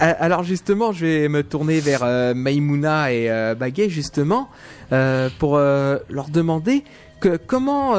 Euh, 0.00 0.12
Alors 0.20 0.44
justement, 0.44 0.92
je 0.92 1.06
vais 1.06 1.28
me 1.28 1.42
tourner 1.42 1.80
vers 1.80 2.02
euh, 2.04 2.32
Maïmouna 2.34 3.12
et 3.12 3.30
euh, 3.30 3.54
Baguet 3.54 3.88
justement. 3.88 4.48
euh, 4.92 5.28
pour 5.38 5.58
leur 5.58 6.28
demander 6.30 6.84
que, 7.20 7.36
comment 7.36 7.92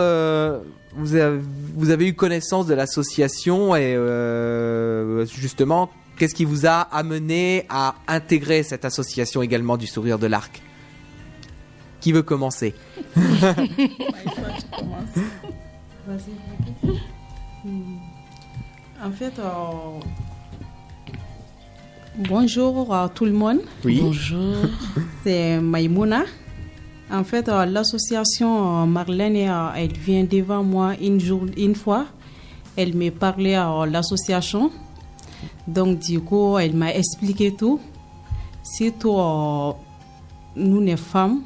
vous, 0.96 1.16
avez, 1.16 1.40
vous 1.76 1.90
avez 1.92 2.08
eu 2.08 2.14
connaissance 2.14 2.66
de 2.68 2.74
l'association 2.74 3.76
et 3.76 3.96
justement, 5.36 5.90
qu'est-ce 6.18 6.34
qui 6.36 6.46
vous 6.46 6.66
a 6.66 6.80
amené 6.92 7.66
à 7.70 7.96
intégrer 8.08 8.64
cette 8.64 8.86
association 8.86 9.42
également 9.42 9.78
du 9.78 9.88
Sourire 9.88 10.20
de 10.20 10.28
l'Arc? 10.28 10.62
Qui 12.02 12.12
veut 12.12 12.24
commencer. 12.24 12.74
En 19.02 19.12
fait, 19.12 19.40
euh, 19.40 20.00
bonjour 22.18 22.94
à 22.94 23.08
tout 23.08 23.24
le 23.26 23.32
monde. 23.32 23.60
Bonjour. 23.84 24.56
C'est 25.24 25.60
Maïmouna. 25.62 26.24
En 27.12 27.24
fait, 27.24 27.50
euh, 27.50 27.66
l'association 27.66 28.84
euh, 28.84 28.86
Marlène, 28.86 29.36
euh, 29.38 29.70
elle 29.76 29.94
vient 29.94 30.24
devant 30.24 30.64
moi 30.64 30.94
une, 31.02 31.20
jour, 31.20 31.46
une 31.58 31.76
fois. 31.76 32.06
Elle 32.76 32.96
m'a 32.96 33.10
parlé 33.10 33.56
à 33.56 33.86
l'association. 33.88 34.72
Donc, 35.68 36.00
du 36.00 36.20
coup, 36.20 36.58
elle 36.58 36.76
m'a 36.76 36.94
expliqué 36.94 37.54
tout. 37.56 37.80
Surtout, 38.64 39.18
euh, 39.18 39.72
nous, 40.56 40.82
les 40.82 40.98
femmes. 40.98 41.42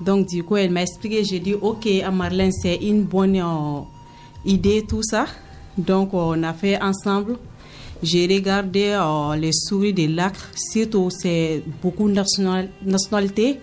Donc, 0.00 0.26
du 0.28 0.44
coup, 0.44 0.56
elle 0.56 0.70
m'a 0.70 0.82
expliqué. 0.82 1.24
J'ai 1.24 1.40
dit, 1.40 1.54
OK, 1.54 1.86
à 2.04 2.10
Marlène, 2.10 2.52
c'est 2.52 2.76
une 2.76 3.02
bonne 3.04 3.36
euh, 3.36 3.80
idée, 4.44 4.84
tout 4.88 5.02
ça. 5.02 5.26
Donc, 5.76 6.14
on 6.14 6.42
a 6.42 6.52
fait 6.52 6.80
ensemble. 6.80 7.36
J'ai 8.02 8.26
regardé 8.26 8.90
euh, 8.96 9.34
les 9.34 9.50
souris 9.52 9.92
de 9.92 10.06
l'acre. 10.14 10.48
Surtout, 10.54 11.10
c'est 11.10 11.62
beaucoup 11.82 12.08
de 12.08 12.14
national- 12.14 12.70
nationalités 12.84 13.58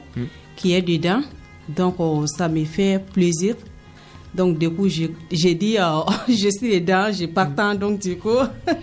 qui 0.58 0.74
est 0.74 0.82
dedans. 0.82 1.22
Donc, 1.70 1.96
euh, 2.00 2.25
ça 2.27 2.50
me 2.50 2.65
fait 2.65 3.01
plaisir. 3.13 3.56
Donc, 4.34 4.58
du 4.58 4.70
coup, 4.70 4.89
j'ai 4.89 5.56
dit, 5.56 5.77
euh, 5.77 6.01
je 6.27 6.50
suis 6.50 6.82
dedans, 6.82 7.10
pas 7.34 7.46
le 7.46 7.56
temps. 7.56 7.75
Donc, 7.75 8.00
du 8.00 8.18
coup, 8.18 8.30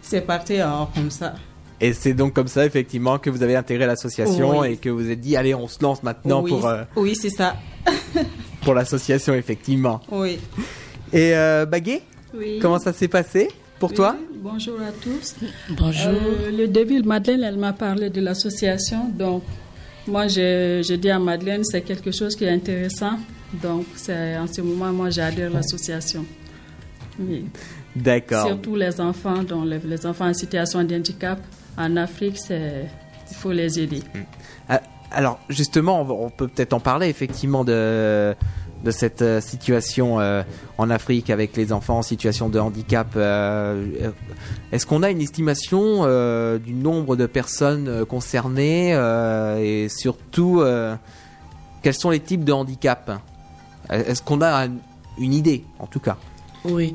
c'est 0.00 0.20
parti 0.20 0.58
comme 0.94 1.10
ça. 1.10 1.34
Et 1.82 1.92
c'est 1.94 2.14
donc 2.14 2.32
comme 2.32 2.46
ça, 2.46 2.64
effectivement, 2.64 3.18
que 3.18 3.28
vous 3.28 3.42
avez 3.42 3.56
intégré 3.56 3.86
l'association 3.86 4.60
Oui. 4.60 4.68
et 4.68 4.76
que 4.76 4.88
vous 4.88 5.10
êtes 5.10 5.18
dit, 5.20 5.36
allez, 5.36 5.52
on 5.52 5.66
se 5.66 5.82
lance 5.82 6.00
maintenant 6.04 6.40
oui, 6.40 6.50
pour, 6.50 6.64
euh, 6.68 6.84
oui 6.94 7.16
c'est 7.16 7.28
ça. 7.28 7.56
pour 8.62 8.72
l'association, 8.74 9.34
effectivement. 9.34 10.00
Oui. 10.12 10.38
Et 11.12 11.34
euh, 11.34 11.66
Baguet, 11.66 12.02
Oui. 12.34 12.60
comment 12.62 12.78
ça 12.78 12.92
s'est 12.92 13.08
passé 13.08 13.48
pour 13.80 13.90
Oui, 13.90 13.96
toi? 13.96 14.16
Bonjour 14.36 14.80
à 14.80 14.92
tous. 14.92 15.34
Bonjour. 15.70 16.12
Euh, 16.12 16.52
le 16.56 16.68
début, 16.68 17.02
Madeleine, 17.02 17.42
elle 17.42 17.58
m'a 17.58 17.72
parlé 17.72 18.10
de 18.10 18.20
l'association. 18.20 19.08
Donc, 19.08 19.42
moi, 20.06 20.28
je, 20.28 20.84
je 20.88 20.94
dis 20.94 21.10
à 21.10 21.18
Madeleine, 21.18 21.64
c'est 21.64 21.82
quelque 21.82 22.12
chose 22.12 22.36
qui 22.36 22.44
est 22.44 22.50
intéressant. 22.50 23.18
Donc, 23.60 23.86
c'est 23.96 24.36
en 24.36 24.46
ce 24.46 24.60
moment, 24.60 24.92
moi, 24.92 25.10
j'adhère 25.10 25.50
à 25.50 25.54
l'association. 25.54 26.24
Oui. 27.18 27.44
D'accord. 27.96 28.46
Surtout 28.46 28.76
les 28.76 29.00
enfants, 29.00 29.42
dont 29.42 29.64
les, 29.64 29.80
les 29.80 30.06
enfants 30.06 30.28
en 30.28 30.34
situation 30.34 30.84
de 30.84 30.94
handicap 30.94 31.40
en 31.78 31.96
Afrique, 31.96 32.38
c'est 32.38 32.86
il 33.30 33.36
faut 33.36 33.52
les 33.52 33.80
aider. 33.80 34.02
Ah, 34.68 34.80
Alors, 35.10 35.38
justement, 35.48 36.02
on, 36.02 36.28
peut 36.30 36.48
peut-être 36.48 36.72
en 36.74 36.80
parler, 36.80 37.08
effectivement, 37.08 37.64
de, 37.64 38.34
de 38.84 38.90
cette 38.90 39.22
euh, 39.22 39.40
situation 39.40 40.20
euh, 40.20 40.42
en 40.76 40.90
Afrique 40.90 41.30
avec 41.30 41.56
les 41.56 41.72
enfants 41.72 41.98
en 41.98 42.02
situation 42.02 42.48
de 42.50 42.58
handicap. 42.58 43.08
euh, 43.16 44.10
Est-ce 44.70 44.84
qu'on 44.86 45.02
a 45.02 45.10
une 45.10 45.20
estimation 45.22 46.00
euh, 46.04 46.58
du 46.58 46.74
nombre 46.74 47.16
de 47.16 47.26
personnes 47.26 48.04
concernées 48.06 48.92
euh, 48.94 49.58
et 49.62 49.88
surtout, 49.88 50.60
euh, 50.60 50.94
quels 51.82 51.94
sont 51.94 52.10
les 52.10 52.20
types 52.20 52.44
de 52.44 52.52
handicap 52.52 53.10
Est-ce 53.88 54.22
qu'on 54.22 54.40
a 54.42 54.66
un- 54.66 54.72
une 55.18 55.32
idée, 55.34 55.64
en 55.78 55.86
tout 55.86 56.00
cas? 56.00 56.16
Oui. 56.64 56.94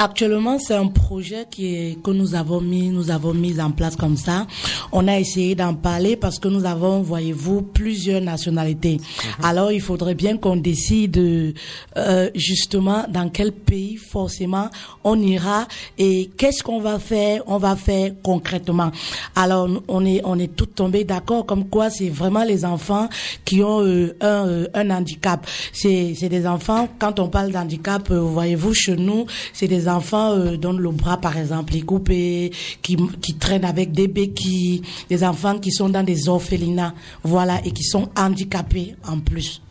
Actuellement, 0.00 0.60
c'est 0.60 0.74
un 0.76 0.86
projet 0.86 1.46
qui 1.50 1.74
est, 1.74 2.02
que 2.02 2.12
nous 2.12 2.36
avons 2.36 2.60
mis, 2.60 2.90
nous 2.90 3.10
avons 3.10 3.34
mis 3.34 3.60
en 3.60 3.72
place 3.72 3.96
comme 3.96 4.16
ça. 4.16 4.46
On 4.92 5.08
a 5.08 5.18
essayé 5.18 5.56
d'en 5.56 5.74
parler 5.74 6.14
parce 6.16 6.38
que 6.38 6.46
nous 6.46 6.64
avons, 6.64 7.02
voyez-vous, 7.02 7.62
plusieurs 7.62 8.20
nationalités. 8.20 8.98
Alors, 9.42 9.72
il 9.72 9.80
faudrait 9.80 10.14
bien 10.14 10.36
qu'on 10.36 10.54
décide 10.54 11.18
euh, 11.18 12.30
justement 12.36 13.06
dans 13.08 13.28
quel 13.28 13.50
pays 13.50 13.96
forcément 13.96 14.68
on 15.02 15.20
ira 15.20 15.66
et 15.98 16.30
qu'est-ce 16.36 16.62
qu'on 16.62 16.78
va 16.78 17.00
faire, 17.00 17.42
on 17.48 17.58
va 17.58 17.74
faire 17.74 18.12
concrètement. 18.22 18.92
Alors, 19.34 19.68
on 19.88 20.06
est, 20.06 20.20
on 20.24 20.38
est 20.38 20.54
tout 20.54 20.66
tombé 20.66 21.02
d'accord 21.02 21.44
comme 21.44 21.68
quoi 21.68 21.90
c'est 21.90 22.08
vraiment 22.08 22.44
les 22.44 22.64
enfants 22.64 23.08
qui 23.44 23.64
ont 23.64 23.82
euh, 23.82 24.16
un, 24.20 24.46
euh, 24.46 24.66
un 24.74 24.90
handicap. 24.90 25.44
C'est, 25.72 26.14
c'est 26.16 26.28
des 26.28 26.46
enfants, 26.46 26.88
quand 27.00 27.18
on 27.18 27.28
parle 27.28 27.50
d'handicap, 27.50 28.10
euh, 28.12 28.20
voyez-vous, 28.20 28.74
chez 28.74 28.94
nous, 28.94 29.26
c'est 29.52 29.66
des 29.66 29.87
enfants 29.88 30.32
euh, 30.32 30.56
dont 30.56 30.72
le 30.72 30.90
bras, 30.90 31.16
par 31.16 31.36
exemple, 31.36 31.74
est 31.76 31.82
coupé, 31.82 32.50
qui, 32.82 32.96
qui 33.20 33.34
traînent 33.34 33.64
avec 33.64 33.92
des 33.92 34.08
béquilles, 34.08 34.82
des 35.08 35.24
enfants 35.24 35.58
qui 35.58 35.72
sont 35.72 35.88
dans 35.88 36.02
des 36.02 36.28
orphelinats, 36.28 36.94
voilà, 37.22 37.60
et 37.64 37.72
qui 37.72 37.84
sont 37.84 38.08
handicapés 38.16 38.94
en 39.06 39.18
plus. 39.18 39.62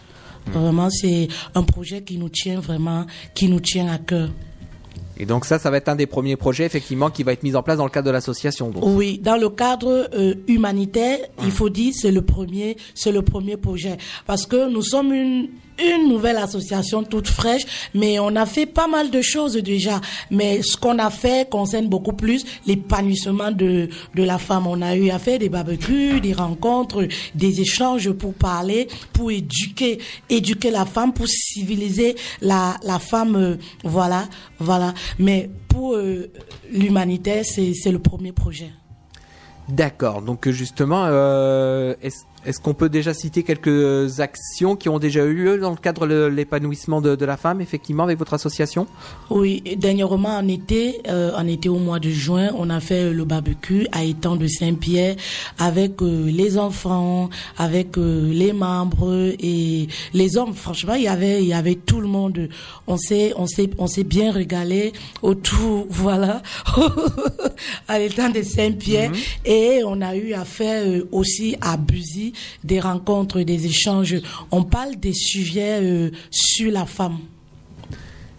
Vraiment, 0.48 0.90
c'est 0.90 1.28
un 1.56 1.64
projet 1.64 2.02
qui 2.04 2.18
nous 2.18 2.30
tient 2.30 2.60
vraiment, 2.60 3.06
qui 3.34 3.50
nous 3.50 3.60
tient 3.60 3.88
à 3.92 3.98
cœur. 3.98 4.30
Et 5.20 5.26
donc 5.26 5.46
ça, 5.46 5.58
ça 5.60 5.70
va 5.70 5.78
être 5.78 5.90
un 5.90 5.96
des 5.96 6.06
premiers 6.06 6.36
projets, 6.36 6.66
effectivement, 6.66 7.10
qui 7.10 7.24
va 7.24 7.34
être 7.34 7.44
mis 7.44 7.56
en 7.56 7.64
place 7.64 7.78
dans 7.78 7.84
le 7.86 7.90
cadre 7.90 8.06
de 8.06 8.12
l'association. 8.12 8.72
Oui, 8.82 9.20
dans 9.20 9.38
le 9.38 9.50
cadre 9.50 10.10
euh, 10.14 10.36
humanitaire, 10.48 11.18
il 11.44 11.52
faut 11.52 11.70
dire 11.70 11.94
c'est 11.96 12.12
le 12.12 12.22
premier, 12.22 12.78
c'est 12.94 13.12
le 13.12 13.24
premier 13.24 13.58
projet 13.58 13.98
parce 14.26 14.46
que 14.46 14.70
nous 14.70 14.84
sommes 14.84 15.14
une 15.14 15.50
une 15.80 16.10
nouvelle 16.10 16.38
association 16.38 17.04
toute 17.04 17.28
fraîche, 17.28 17.66
mais 17.94 18.20
on 18.20 18.36
a 18.36 18.46
fait 18.46 18.66
pas 18.66 18.88
mal 18.88 19.10
de 19.10 19.22
choses 19.22 19.54
déjà. 19.58 20.02
Mais 20.32 20.62
ce 20.62 20.78
qu'on 20.78 21.00
a 21.00 21.10
fait 21.10 21.50
concerne 21.50 21.88
beaucoup 21.88 22.14
plus 22.14 22.46
l'épanouissement 22.66 23.52
de 23.52 23.90
de 24.16 24.24
la 24.24 24.38
femme. 24.38 24.68
On 24.68 24.82
a 24.82 24.96
eu 24.96 25.10
à 25.10 25.20
faire 25.20 25.40
des 25.40 25.50
barbecues, 25.50 26.22
des 26.22 26.34
rencontres, 26.34 27.08
des 27.36 27.62
échanges 27.62 28.12
pour 28.12 28.34
parler, 28.34 28.88
pour 29.14 29.32
éduquer, 29.32 30.00
éduquer 30.30 30.72
la 30.72 30.86
femme, 30.86 31.14
pour 31.14 31.28
civiliser 31.28 32.16
la 32.42 32.78
la 32.84 33.00
femme. 33.00 33.36
euh, 33.36 33.58
voilà, 33.84 34.26
voilà. 34.60 34.94
Mais 35.20 35.50
pour 35.68 35.96
euh, 35.96 36.32
l'humanitaire, 36.72 37.44
c'est 37.46 37.92
le 37.92 38.00
premier 38.00 38.32
projet. 38.32 38.72
D'accord. 39.70 40.22
Donc 40.22 40.48
justement, 40.50 41.04
euh, 41.08 41.94
est-ce 42.02 42.24
est-ce 42.48 42.62
qu'on 42.62 42.74
peut 42.74 42.88
déjà 42.88 43.14
citer 43.14 43.44
quelques 43.44 44.22
actions 44.22 44.78
qui 44.78 44.88
ont 44.88 45.00
déjà 45.00 45.26
eu 45.26 45.34
lieu 45.34 45.58
dans 45.60 45.72
le 45.72 45.76
cadre 45.76 46.08
de 46.08 46.26
l'épanouissement 46.26 47.02
de, 47.02 47.18
de 47.18 47.26
la 47.26 47.36
femme, 47.36 47.60
effectivement, 47.60 48.04
avec 48.04 48.18
votre 48.18 48.34
association? 48.34 48.88
Oui, 49.30 49.62
dernièrement 49.76 50.38
en 50.38 50.48
été, 50.48 51.02
euh, 51.10 51.32
en 51.36 51.46
été 51.46 51.68
au 51.68 51.78
mois 51.78 52.00
de 52.00 52.10
juin, 52.10 52.52
on 52.58 52.70
a 52.70 52.80
fait 52.80 53.12
le 53.12 53.26
barbecue 53.26 53.86
à 53.92 54.06
Étang 54.06 54.38
de 54.38 54.48
Saint-Pierre 54.48 55.18
avec 55.60 56.02
euh, 56.02 56.32
les 56.32 56.58
enfants, 56.58 57.30
avec 57.58 57.98
euh, 57.98 58.32
les 58.32 58.54
membres 58.54 59.34
et 59.40 59.90
les 60.14 60.38
hommes. 60.38 60.54
Franchement, 60.54 60.94
il 60.94 61.04
y 61.04 61.10
avait, 61.10 61.42
il 61.42 61.50
y 61.50 61.54
avait 61.54 61.76
tout 61.76 62.00
le 62.00 62.08
monde. 62.08 62.48
On 62.88 62.96
s'est, 62.96 63.34
on 63.36 63.46
s'est, 63.46 63.70
on 63.78 63.88
s'est 63.88 64.06
bien 64.06 64.32
régalé 64.32 64.94
autour, 65.22 65.86
voilà, 65.90 66.42
à 67.90 68.00
l'Étang 68.00 68.30
de 68.30 68.42
Saint-Pierre 68.42 69.12
et 69.44 69.82
on 69.86 70.00
a 70.00 70.16
eu 70.16 70.32
à 70.34 70.46
faire 70.46 70.84
euh, 70.86 71.08
aussi 71.12 71.58
à 71.60 71.76
Buzy 71.76 72.34
des 72.64 72.80
rencontres, 72.80 73.42
des 73.42 73.66
échanges. 73.66 74.16
On 74.52 74.64
parle 74.64 74.96
des 74.96 75.14
sujets 75.14 75.80
euh, 75.82 76.12
sur 76.32 76.72
la 76.72 76.86
femme. 76.86 77.20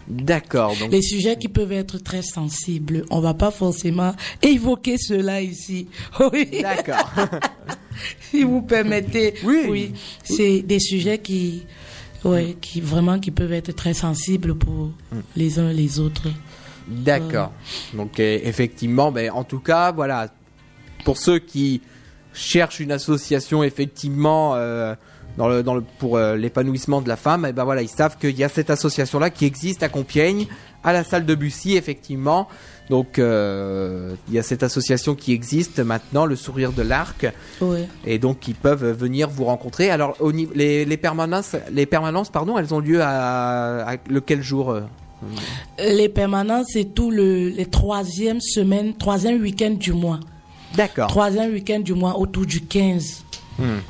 D'accord. 0.09 0.75
Donc 0.79 0.91
Les 0.91 1.03
sujets 1.03 1.37
qui 1.37 1.47
peuvent 1.47 1.71
être 1.71 1.99
très 1.99 2.23
sensibles. 2.23 3.05
On 3.11 3.19
va 3.19 3.35
pas 3.35 3.51
forcément 3.51 4.15
évoquer 4.41 4.97
cela 4.97 5.41
ici. 5.41 5.87
Oui, 6.33 6.61
d'accord. 6.61 7.11
si 8.31 8.43
vous 8.43 8.63
permettez. 8.63 9.35
Oui. 9.43 9.93
c'est 10.23 10.61
des 10.63 10.79
sujets 10.79 11.19
qui, 11.19 11.63
ouais, 12.25 12.57
qui 12.59 12.81
vraiment 12.81 13.19
qui 13.19 13.29
peuvent 13.29 13.53
être 13.53 13.75
très 13.75 13.93
sensibles 13.93 14.55
pour 14.55 14.91
les 15.35 15.59
uns 15.59 15.71
les 15.71 15.99
autres. 15.99 16.29
D'accord. 16.87 17.51
Donc 17.93 18.19
euh, 18.19 18.39
effectivement, 18.43 19.11
ben, 19.11 19.29
en 19.31 19.43
tout 19.43 19.59
cas, 19.59 19.91
voilà, 19.91 20.33
pour 21.05 21.17
ceux 21.17 21.37
qui 21.37 21.81
cherchent 22.39 22.79
une 22.79 22.91
association 22.91 23.63
effectivement 23.63 24.53
euh, 24.55 24.95
dans 25.37 25.47
le, 25.47 25.63
dans 25.63 25.75
le, 25.75 25.83
pour 25.99 26.17
euh, 26.17 26.35
l'épanouissement 26.35 27.01
de 27.01 27.07
la 27.07 27.15
femme, 27.15 27.45
et 27.45 27.53
ben 27.53 27.63
voilà, 27.63 27.81
ils 27.81 27.89
savent 27.89 28.17
qu'il 28.17 28.37
y 28.37 28.43
a 28.43 28.49
cette 28.49 28.69
association-là 28.69 29.29
qui 29.29 29.45
existe 29.45 29.83
à 29.83 29.89
Compiègne, 29.89 30.47
à 30.83 30.93
la 30.93 31.03
salle 31.03 31.25
de 31.25 31.35
Bussy, 31.35 31.75
effectivement. 31.75 32.47
Donc 32.89 33.19
euh, 33.19 34.15
il 34.27 34.33
y 34.33 34.39
a 34.39 34.43
cette 34.43 34.63
association 34.63 35.13
qui 35.13 35.31
existe 35.31 35.79
maintenant, 35.79 36.25
le 36.25 36.35
Sourire 36.35 36.71
de 36.71 36.81
l'Arc, 36.81 37.31
et 38.05 38.17
donc 38.17 38.47
ils 38.47 38.55
peuvent 38.55 38.91
venir 38.91 39.29
vous 39.29 39.45
rencontrer. 39.45 39.91
Alors 39.91 40.15
au 40.19 40.31
niveau, 40.31 40.51
les, 40.55 40.85
les 40.85 40.97
permanences, 40.97 41.55
les 41.71 41.85
permanences, 41.85 42.31
pardon, 42.31 42.57
elles 42.57 42.73
ont 42.73 42.79
lieu 42.79 43.01
à, 43.01 43.87
à 43.87 43.95
lequel 44.09 44.41
jour 44.41 44.75
Les 45.77 46.09
permanences, 46.09 46.67
c'est 46.73 46.95
tout 46.95 47.11
le 47.11 47.49
les 47.49 47.67
troisième 47.67 48.41
semaine, 48.41 48.95
troisième 48.95 49.39
week-end 49.39 49.71
du 49.71 49.93
mois. 49.93 50.19
D'accord. 50.75 51.07
Troisième 51.07 51.51
week-end 51.53 51.79
du 51.79 51.93
mois 51.93 52.17
autour 52.17 52.45
du 52.45 52.61
15. 52.61 53.23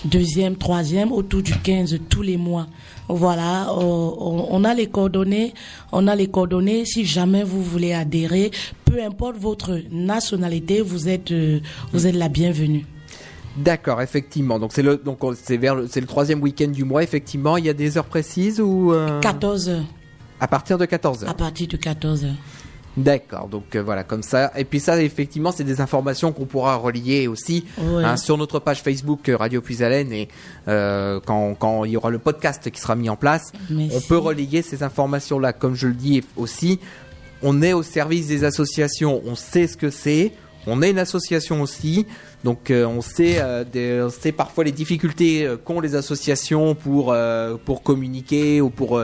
Deuxième, 0.03 0.55
troisième, 0.55 1.11
autour 1.11 1.43
du 1.43 1.53
15 1.53 1.99
tous 2.09 2.23
les 2.23 2.37
mois. 2.37 2.65
Voilà, 3.07 3.69
euh, 3.69 3.73
on, 3.73 4.47
on 4.49 4.63
a 4.63 4.73
les 4.73 4.87
coordonnées, 4.87 5.53
on 5.91 6.07
a 6.07 6.15
les 6.15 6.25
coordonnées. 6.27 6.85
Si 6.85 7.05
jamais 7.05 7.43
vous 7.43 7.61
voulez 7.63 7.93
adhérer, 7.93 8.49
peu 8.83 9.03
importe 9.03 9.37
votre 9.37 9.79
nationalité, 9.91 10.81
vous 10.81 11.07
êtes, 11.07 11.29
euh, 11.31 11.59
vous 11.93 12.07
êtes 12.07 12.15
la 12.15 12.29
bienvenue. 12.29 12.85
D'accord, 13.57 14.01
effectivement. 14.01 14.57
Donc 14.57 14.71
c'est 14.73 14.81
le 14.81 14.97
donc 14.97 15.23
on- 15.23 15.35
c'est 15.35 15.57
vers 15.57 15.75
le, 15.75 15.87
c'est 15.87 16.01
le 16.01 16.07
troisième 16.07 16.41
week-end 16.41 16.69
du 16.69 16.83
mois. 16.83 17.03
Effectivement, 17.03 17.57
il 17.57 17.65
y 17.65 17.69
a 17.69 17.73
des 17.73 17.95
heures 17.97 18.05
précises 18.05 18.59
ou 18.59 18.91
euh, 18.93 19.19
14 19.19 19.69
heures, 19.69 19.85
à 20.39 20.47
partir 20.47 20.79
de 20.79 20.85
14 20.85 21.23
à 21.23 21.27
heures. 21.27 21.35
partir 21.35 21.67
de 21.67 21.77
14 21.77 22.25
heures. 22.25 22.35
D'accord. 23.03 23.47
Donc 23.47 23.75
euh, 23.75 23.83
voilà, 23.83 24.03
comme 24.03 24.23
ça. 24.23 24.51
Et 24.57 24.65
puis 24.65 24.79
ça, 24.79 25.01
effectivement, 25.01 25.51
c'est 25.51 25.63
des 25.63 25.79
informations 25.81 26.31
qu'on 26.31 26.45
pourra 26.45 26.75
relier 26.75 27.27
aussi 27.27 27.65
Ouais. 27.77 28.03
hein, 28.03 28.17
sur 28.17 28.37
notre 28.37 28.59
page 28.59 28.81
Facebook 28.81 29.29
euh, 29.29 29.37
Radio 29.37 29.61
Puisalène 29.61 30.11
et 30.11 30.27
euh, 30.67 31.19
quand 31.25 31.55
quand 31.55 31.85
il 31.85 31.91
y 31.91 31.97
aura 31.97 32.09
le 32.09 32.19
podcast 32.19 32.69
qui 32.69 32.81
sera 32.81 32.95
mis 32.95 33.09
en 33.09 33.15
place, 33.15 33.51
on 33.71 34.01
peut 34.01 34.17
relayer 34.17 34.61
ces 34.61 34.83
informations-là. 34.83 35.53
Comme 35.53 35.75
je 35.75 35.87
le 35.87 35.93
dis 35.93 36.23
aussi, 36.35 36.79
on 37.41 37.61
est 37.61 37.73
au 37.73 37.83
service 37.83 38.27
des 38.27 38.43
associations. 38.43 39.21
On 39.25 39.35
sait 39.35 39.67
ce 39.67 39.77
que 39.77 39.89
c'est. 39.89 40.33
On 40.67 40.81
est 40.81 40.89
une 40.91 40.99
association 40.99 41.61
aussi, 41.61 42.05
donc 42.43 42.69
euh, 42.69 42.85
on 42.85 43.01
sait, 43.01 43.37
euh, 43.39 43.63
des- 43.63 44.01
on 44.05 44.09
sait 44.09 44.33
parfois 44.33 44.65
les 44.65 44.73
difficultés 44.73 45.45
euh, 45.45 45.55
qu'ont 45.55 45.79
les 45.79 45.95
associations 45.95 46.75
pour 46.75 47.15
pour 47.65 47.81
communiquer 47.81 48.59
ou 48.61 48.69
pour 48.69 49.01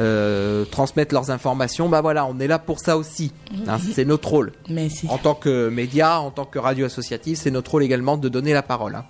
euh, 0.00 0.64
transmettre 0.64 1.14
leurs 1.14 1.30
informations. 1.30 1.88
Bah 1.88 2.00
voilà, 2.00 2.26
on 2.26 2.38
est 2.38 2.46
là 2.46 2.58
pour 2.58 2.80
ça 2.80 2.96
aussi. 2.96 3.32
Hein, 3.66 3.78
c'est 3.94 4.04
notre 4.04 4.28
rôle 4.28 4.52
Merci. 4.68 5.06
en 5.08 5.18
tant 5.18 5.34
que 5.34 5.68
média, 5.68 6.20
en 6.20 6.30
tant 6.30 6.44
que 6.44 6.58
radio 6.58 6.86
associative, 6.86 7.36
c'est 7.36 7.50
notre 7.50 7.70
rôle 7.72 7.82
également 7.82 8.16
de 8.16 8.28
donner 8.28 8.52
la 8.52 8.62
parole. 8.62 8.94
hein. 8.94 9.04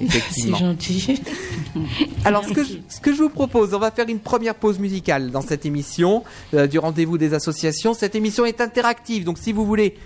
C'est 0.30 0.54
gentil. 0.54 1.20
Alors, 2.24 2.44
ce 2.44 2.52
que, 2.52 2.62
je, 2.62 2.74
ce 2.88 3.00
que 3.00 3.12
je 3.12 3.22
vous 3.22 3.30
propose, 3.30 3.74
on 3.74 3.80
va 3.80 3.90
faire 3.90 4.08
une 4.08 4.20
première 4.20 4.54
pause 4.54 4.78
musicale 4.78 5.30
dans 5.32 5.40
cette 5.40 5.66
émission 5.66 6.22
euh, 6.54 6.68
du 6.68 6.78
rendez-vous 6.78 7.18
des 7.18 7.34
associations. 7.34 7.94
Cette 7.94 8.14
émission 8.14 8.44
est 8.44 8.60
interactive, 8.60 9.24
donc 9.24 9.38
si 9.38 9.52
vous 9.52 9.66
voulez 9.66 9.96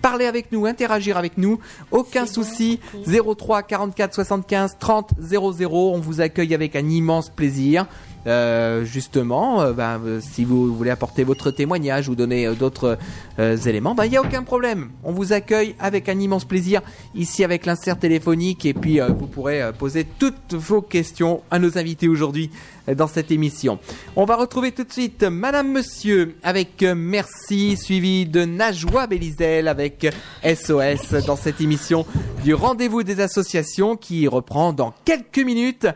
parler 0.00 0.24
avec 0.24 0.50
nous, 0.52 0.66
interagir 0.66 1.16
avec 1.16 1.38
nous, 1.38 1.60
aucun 1.92 2.26
souci. 2.26 2.80
03 3.06 3.62
44 3.62 4.14
75 4.14 4.76
30 4.80 5.10
00, 5.20 5.92
on 5.94 6.00
vous 6.00 6.20
accueille 6.20 6.54
avec 6.54 6.74
un 6.74 6.88
immense 6.88 7.28
plaisir. 7.30 7.86
Euh, 8.26 8.84
justement, 8.84 9.62
euh, 9.62 9.72
ben, 9.72 10.00
euh, 10.04 10.20
si 10.20 10.44
vous 10.44 10.74
voulez 10.74 10.90
apporter 10.90 11.24
votre 11.24 11.50
témoignage 11.50 12.08
ou 12.08 12.14
donner 12.14 12.54
d'autres 12.54 12.98
éléments, 13.38 13.94
ben, 13.94 14.04
il 14.04 14.10
n'y 14.10 14.16
a 14.16 14.22
aucun 14.22 14.42
problème. 14.42 14.90
On 15.02 15.12
vous 15.12 15.32
accueille 15.32 15.74
avec 15.80 16.08
un 16.08 16.18
immense 16.18 16.44
plaisir 16.44 16.82
ici 17.14 17.42
avec 17.44 17.66
l'insert 17.66 17.98
téléphonique 17.98 18.64
et 18.66 18.74
puis 18.74 19.00
vous 19.00 19.26
pourrez 19.26 19.72
poser 19.78 20.06
toutes 20.18 20.54
vos 20.54 20.82
questions 20.82 21.42
à 21.50 21.58
nos 21.58 21.78
invités 21.78 22.08
aujourd'hui 22.08 22.50
dans 22.96 23.06
cette 23.06 23.30
émission. 23.30 23.78
On 24.16 24.24
va 24.24 24.36
retrouver 24.36 24.72
tout 24.72 24.84
de 24.84 24.92
suite 24.92 25.22
Madame 25.22 25.72
Monsieur 25.72 26.36
avec 26.42 26.82
Merci 26.82 27.76
suivi 27.76 28.26
de 28.26 28.44
Najwa 28.44 29.06
Belizel 29.06 29.68
avec 29.68 30.06
SOS 30.44 31.24
dans 31.26 31.36
cette 31.36 31.60
émission 31.60 32.04
du 32.44 32.54
rendez-vous 32.54 33.02
des 33.02 33.20
associations 33.20 33.96
qui 33.96 34.28
reprend 34.28 34.72
dans 34.72 34.94
quelques 35.04 35.38
minutes 35.38 35.86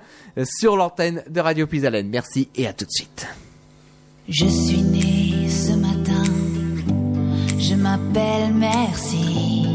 sur 0.45 0.77
l'antenne 0.77 1.23
de 1.29 1.41
Radio 1.41 1.67
Puisalène. 1.67 2.11
Merci 2.17 2.49
et 2.57 2.67
à 2.67 2.73
tout 2.73 2.87
de 2.87 2.91
suite. 2.91 3.27
Je 4.27 4.47
suis 4.47 4.81
née 4.81 5.51
ce 5.51 5.73
matin, 5.73 6.25
je 7.59 7.75
m'appelle 7.75 8.55
Merci. 8.55 9.67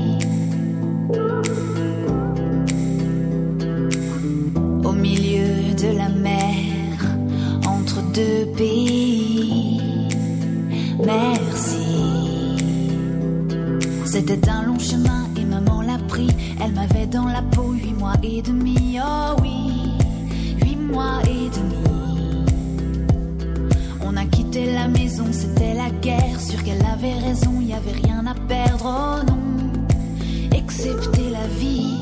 Au 4.84 4.92
milieu 4.92 5.76
de 5.76 5.96
la 5.96 6.10
mer, 6.10 6.98
entre 7.68 8.02
deux 8.12 8.48
pays. 8.58 9.80
Merci. 11.06 12.58
C'était 14.06 14.50
un 14.50 14.64
long 14.64 14.80
chemin 14.80 15.30
et 15.38 15.46
maman 15.46 15.84
l'a 15.84 16.00
pris. 16.08 16.32
Elle 16.60 16.72
m'avait 16.72 17.06
dans 17.06 17.28
la 17.28 17.44
peau 17.44 17.74
huit 17.74 17.94
mois 17.94 18.16
et 18.24 18.42
demi. 18.42 18.98
Oh 19.00 19.36
oui, 19.44 19.92
huit 20.64 20.78
mois 20.78 21.22
et 21.26 21.48
demi. 21.56 21.91
Quitté 24.52 24.74
la 24.74 24.90
maison, 24.90 25.28
c'était 25.32 25.74
la 25.74 25.90
guerre. 26.02 26.38
Sûr 26.38 26.62
qu'elle 26.62 26.86
avait 26.86 27.14
raison, 27.26 27.62
y 27.62 27.72
avait 27.72 27.94
rien 28.06 28.26
à 28.28 28.34
perdre, 28.50 28.84
oh 28.86 29.24
non, 29.26 29.40
excepté 30.54 31.30
la 31.30 31.48
vie. 31.58 32.02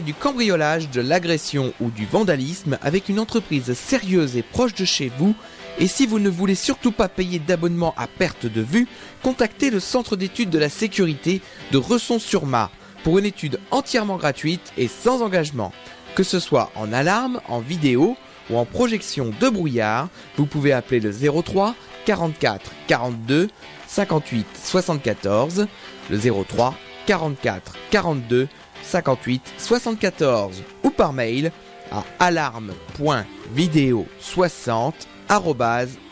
Du 0.00 0.14
cambriolage, 0.14 0.90
de 0.90 1.00
l'agression 1.00 1.72
ou 1.80 1.90
du 1.90 2.06
vandalisme 2.06 2.78
avec 2.82 3.08
une 3.08 3.20
entreprise 3.20 3.72
sérieuse 3.74 4.36
et 4.36 4.42
proche 4.42 4.74
de 4.74 4.84
chez 4.84 5.10
vous, 5.18 5.34
et 5.78 5.86
si 5.86 6.06
vous 6.06 6.18
ne 6.18 6.28
voulez 6.28 6.54
surtout 6.54 6.92
pas 6.92 7.08
payer 7.08 7.38
d'abonnement 7.38 7.94
à 7.96 8.06
perte 8.06 8.46
de 8.46 8.60
vue, 8.60 8.86
contactez 9.22 9.70
le 9.70 9.80
Centre 9.80 10.16
d'études 10.16 10.50
de 10.50 10.58
la 10.58 10.68
sécurité 10.68 11.40
de 11.72 11.78
Resson-sur-Mar 11.78 12.70
pour 13.02 13.18
une 13.18 13.26
étude 13.26 13.58
entièrement 13.70 14.16
gratuite 14.16 14.72
et 14.76 14.88
sans 14.88 15.22
engagement. 15.22 15.72
Que 16.14 16.22
ce 16.22 16.38
soit 16.38 16.70
en 16.76 16.92
alarme, 16.92 17.40
en 17.48 17.60
vidéo 17.60 18.16
ou 18.50 18.56
en 18.56 18.64
projection 18.64 19.32
de 19.40 19.48
brouillard, 19.48 20.08
vous 20.36 20.46
pouvez 20.46 20.72
appeler 20.72 21.00
le 21.00 21.12
03 21.12 21.74
44 22.06 22.70
42 22.86 23.48
58 23.88 24.46
74, 24.62 25.66
le 26.10 26.44
03 26.44 26.74
44 27.06 27.74
42 27.90 28.48
58 28.84 29.54
74 29.58 30.62
ou 30.82 30.90
par 30.90 31.12
mail 31.12 31.52
à 31.90 32.04
alarme.video60 32.18 34.92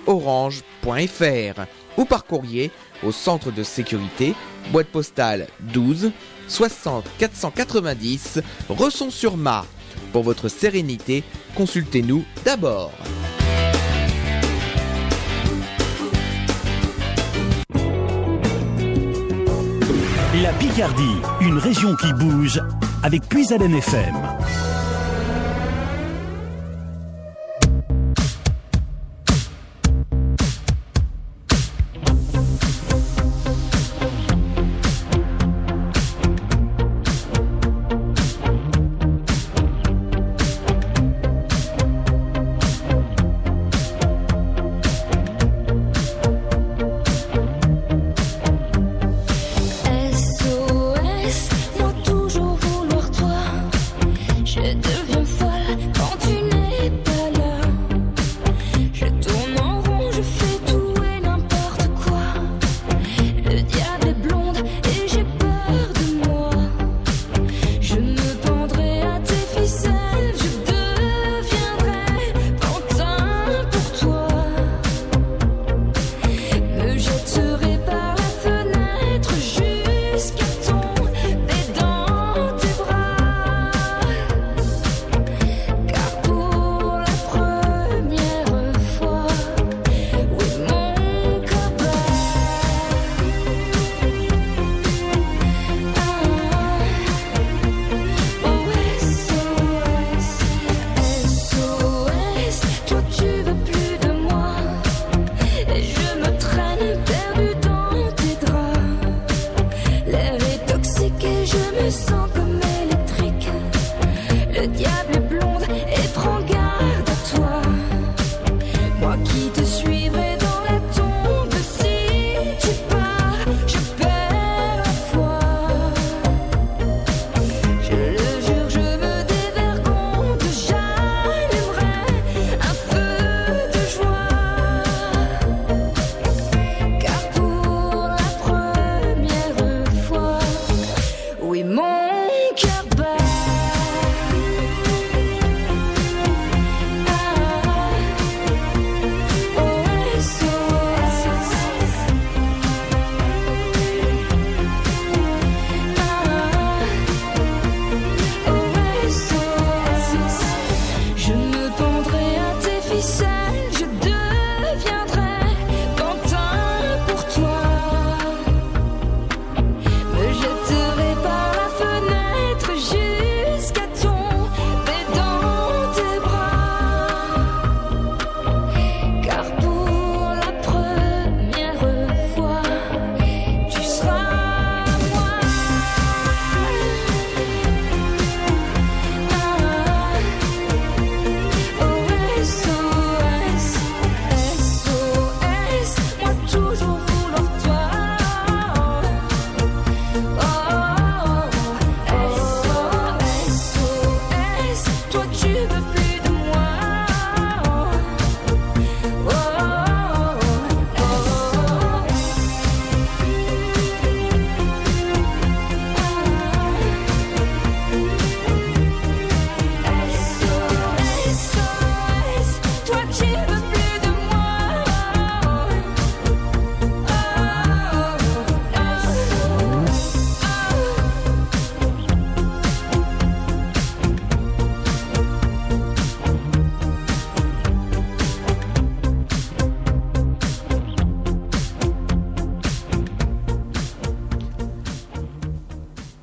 orange.fr 0.06 1.60
ou 1.96 2.04
par 2.04 2.24
courrier 2.24 2.70
au 3.02 3.12
centre 3.12 3.50
de 3.50 3.62
sécurité, 3.62 4.34
boîte 4.70 4.88
postale 4.88 5.46
12 5.60 6.12
60 6.48 7.04
490, 7.18 8.40
Resson-sur-Mar. 8.68 9.66
Pour 10.12 10.22
votre 10.22 10.48
sérénité, 10.48 11.24
consultez-nous 11.54 12.24
d'abord. 12.44 12.92
Picardie, 20.62 21.20
une 21.40 21.58
région 21.58 21.96
qui 21.96 22.12
bouge 22.12 22.62
avec 23.02 23.28
Puis 23.28 23.52
FM. 23.74 24.14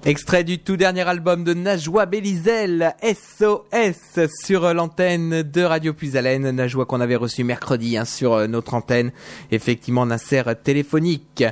Extrait 0.10 0.44
du 0.44 0.58
tout 0.58 0.76
dernier 0.76 1.08
album 1.08 1.44
de 1.44 1.54
Najwa 1.54 2.08
Belizel, 2.08 2.96
SOS, 3.04 4.28
sur 4.44 4.74
l'antenne 4.74 5.44
de 5.44 5.62
Radio 5.62 5.94
Puisalène. 5.94 6.50
Najwa 6.50 6.88
qu'on 6.88 7.00
avait 7.00 7.16
reçu 7.16 7.44
mercredi 7.44 7.96
hein, 7.96 8.06
sur 8.06 8.48
notre 8.48 8.74
antenne, 8.74 9.12
effectivement, 9.52 10.08
Nasser 10.08 10.42
téléphonique. 10.64 11.44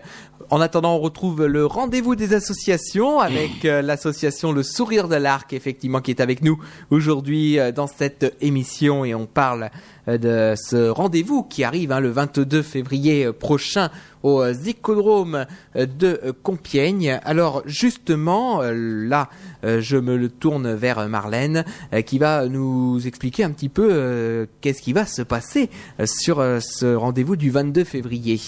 En 0.50 0.62
attendant, 0.62 0.96
on 0.96 1.00
retrouve 1.00 1.46
le 1.46 1.66
rendez-vous 1.66 2.16
des 2.16 2.34
associations 2.34 3.20
avec 3.20 3.66
euh, 3.66 3.82
l'association 3.82 4.54
Le 4.54 4.64
Sourire 4.64 5.10
de 5.10 5.18
l'Arc, 5.18 5.52
effectivement, 5.52 6.00
qui 6.00 6.12
est 6.12 6.22
avec 6.22 6.42
nous 6.42 6.58
aujourd'hui 6.90 7.60
euh, 7.60 7.74
dans 7.74 7.88
cette 7.88 8.34
émission 8.40 9.04
et 9.04 9.14
on 9.14 9.26
parle 9.26 9.70
euh, 10.08 10.18
de 10.18 10.56
ce 10.58 10.88
rendez-vous 10.88 11.44
qui 11.44 11.66
arrive 11.66 11.92
hein, 11.92 12.00
le 12.00 12.12
22 12.12 12.62
février 12.62 13.30
prochain 13.34 13.90
au 14.24 14.42
Zicodrome 14.54 15.46
de 15.76 16.34
Compiègne. 16.44 17.20
Alors 17.26 17.62
justement, 17.66 18.62
là, 18.64 19.30
je 19.64 19.96
me 19.96 20.18
le 20.18 20.30
tourne 20.30 20.74
vers 20.74 21.08
Marlène 21.08 21.64
qui 22.06 22.18
va 22.18 22.48
nous 22.48 23.06
expliquer 23.06 23.44
un 23.44 23.52
petit 23.52 23.70
peu 23.70 24.48
qu'est-ce 24.60 24.82
qui 24.82 24.92
va 24.92 25.06
se 25.06 25.22
passer 25.22 25.70
sur 26.06 26.38
ce 26.60 26.96
rendez-vous 26.96 27.36
du 27.36 27.52
22 27.52 27.84
février 27.84 28.40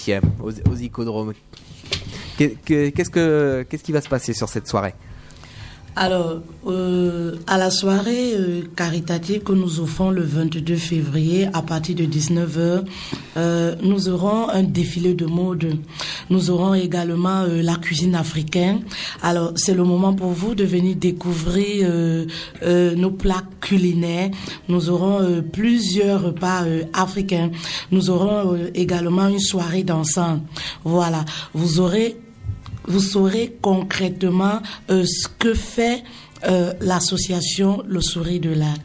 au, 0.41 0.49
au 0.49 0.75
Zicodrome. 0.75 1.33
Qu'est-ce 2.37 3.09
que 3.09 3.65
qu'est-ce 3.69 3.83
qui 3.83 3.91
va 3.91 4.01
se 4.01 4.09
passer 4.09 4.33
sur 4.33 4.47
cette 4.47 4.67
soirée? 4.67 4.93
Alors, 5.95 6.39
euh, 6.67 7.35
à 7.47 7.57
la 7.57 7.71
soirée 7.71 8.33
euh, 8.33 8.61
caritative 8.75 9.41
que 9.41 9.51
nous 9.53 9.79
offrons 9.79 10.11
le 10.11 10.21
22 10.21 10.75
février 10.75 11.47
à 11.53 11.61
partir 11.61 11.95
de 11.95 12.03
19h, 12.03 12.83
euh, 13.37 13.75
nous 13.81 14.07
aurons 14.07 14.49
un 14.49 14.63
défilé 14.63 15.13
de 15.13 15.25
mode. 15.25 15.77
Nous 16.29 16.51
aurons 16.51 16.73
également 16.73 17.43
la 17.43 17.75
cuisine 17.75 18.15
africaine. 18.15 18.81
Alors, 19.23 19.53
c'est 19.55 19.73
le 19.73 19.83
moment 19.83 20.13
pour 20.13 20.29
vous 20.31 20.55
de 20.55 20.63
venir 20.63 20.95
découvrir 20.95 21.89
nos 22.61 23.11
plats 23.11 23.43
culinaires. 23.59 24.29
Nous 24.67 24.89
aurons 24.89 25.43
plusieurs 25.51 26.21
repas 26.23 26.65
africains. 26.93 27.49
Nous 27.91 28.09
aurons 28.09 28.57
également 28.75 29.27
une 29.27 29.39
soirée 29.39 29.83
dansante. 29.83 30.41
Voilà, 30.83 31.25
vous 31.53 31.79
aurez 31.79 32.15
vous 32.89 32.99
saurez 32.99 33.55
concrètement 33.61 34.61
euh, 34.89 35.05
ce 35.05 35.27
que 35.27 35.53
fait 35.53 36.03
euh, 36.45 36.73
l'association 36.81 37.83
Le 37.87 38.01
Souris 38.01 38.39
de 38.39 38.51
l'Arc. 38.51 38.81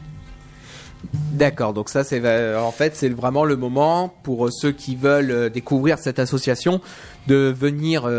D'accord, 1.33 1.73
donc 1.73 1.89
ça 1.89 2.03
c'est 2.03 2.21
euh, 2.23 2.59
en 2.59 2.71
fait 2.71 2.95
c'est 2.95 3.09
vraiment 3.09 3.45
le 3.45 3.55
moment 3.55 4.13
pour 4.23 4.51
ceux 4.51 4.71
qui 4.71 4.95
veulent 4.95 5.49
découvrir 5.49 5.99
cette 5.99 6.19
association 6.19 6.81
de 7.27 7.53
venir 7.57 8.09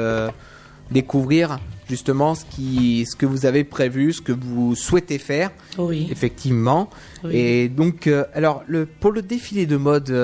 découvrir 0.90 1.58
justement 1.88 2.36
ce 2.36 2.44
qui 2.44 3.04
ce 3.04 3.16
que 3.16 3.26
vous 3.26 3.44
avez 3.44 3.64
prévu, 3.64 4.12
ce 4.12 4.22
que 4.22 4.32
vous 4.32 4.76
souhaitez 4.76 5.18
faire. 5.18 5.50
Oui. 5.78 6.06
Effectivement. 6.12 6.88
Et 7.28 7.68
donc 7.68 8.08
alors 8.34 8.62
le 8.68 8.86
pour 8.86 9.10
le 9.10 9.22
défilé 9.22 9.66
de 9.66 9.76
mode 9.76 10.14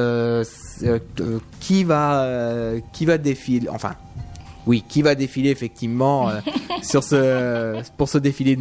qui 1.59 1.85
va 1.85 2.75
qui 2.93 3.07
va 3.07 3.19
défiler 3.19 3.69
enfin 3.69 3.97
oui, 4.67 4.85
qui 4.89 5.03
va 5.03 5.15
défiler 5.15 5.51
effectivement 5.51 6.29
euh, 6.29 6.41
sur 6.83 7.03
ce, 7.03 7.83
pour 7.97 8.09
ce 8.09 8.19
défilé 8.19 8.57
de, 8.57 8.61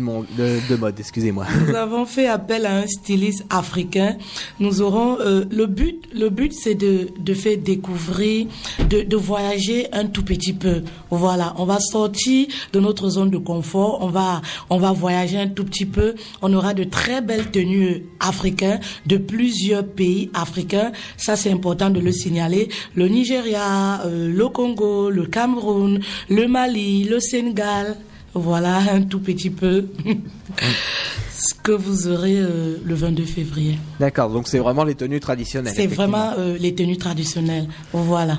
de, 0.70 0.76
mode, 0.76 1.00
excusez-moi. 1.00 1.46
Nous 1.68 1.76
avons 1.76 2.06
fait 2.06 2.28
appel 2.28 2.66
à 2.66 2.78
un 2.78 2.88
styliste 2.88 3.46
africain. 3.50 4.18
Nous 4.60 4.82
aurons 4.82 5.18
euh, 5.20 5.46
le 5.52 5.68
but, 5.68 6.02
le 6.14 6.30
but 6.30 6.54
c'est 6.54 6.76
de, 6.76 7.10
de 7.20 7.34
faire 7.34 7.58
découvrir, 7.58 8.48
de, 8.90 9.02
de 9.02 9.16
voyager 9.16 9.88
un 9.94 10.06
tout 10.06 10.24
petit 10.24 10.54
peu. 10.54 10.82
Voilà, 11.10 11.54
on 11.58 11.66
va 11.66 11.80
sortir 11.80 12.48
de 12.74 12.80
notre 12.80 13.10
zone 13.10 13.30
de 13.30 13.38
confort, 13.38 14.00
on 14.02 14.08
va, 14.08 14.42
on 14.70 14.78
va 14.78 14.92
voyager 14.92 15.38
un 15.38 15.48
tout 15.48 15.66
petit 15.66 15.86
peu. 15.86 16.16
On 16.42 16.52
aura 16.54 16.74
de 16.74 16.84
très 16.84 17.22
belles 17.22 17.52
tenues 17.52 18.06
africaines 18.20 18.80
de 19.06 19.18
plusieurs 19.18 19.86
pays 19.86 20.32
africains. 20.34 20.92
Ça 21.18 21.36
c'est 21.36 21.52
important 21.52 21.90
de 21.90 22.00
le 22.00 22.12
signaler. 22.12 22.70
Le 22.96 23.08
Nigeria, 23.08 24.02
euh, 24.06 24.32
le 24.32 24.50
Congo, 24.50 25.10
le 25.10 25.26
Cameroun 25.26 25.91
le 26.30 26.48
Mali, 26.48 27.04
le 27.04 27.20
Sénégal. 27.20 27.98
Voilà 28.34 28.78
un 28.94 29.02
tout 29.02 29.20
petit 29.20 29.50
peu 29.50 29.88
ce 31.42 31.54
que 31.62 31.72
vous 31.72 32.08
aurez 32.08 32.38
euh, 32.38 32.78
le 32.84 32.96
22 32.96 33.26
février. 33.26 33.78
D'accord, 34.00 34.30
donc 34.30 34.48
c'est 34.48 34.60
vraiment 34.60 34.84
les 34.84 34.96
tenues 34.96 35.20
traditionnelles. 35.20 35.74
C'est 35.76 35.88
vraiment 35.88 36.34
euh, 36.38 36.58
les 36.58 36.74
tenues 36.74 36.98
traditionnelles. 36.98 37.68
Voilà. 37.92 38.38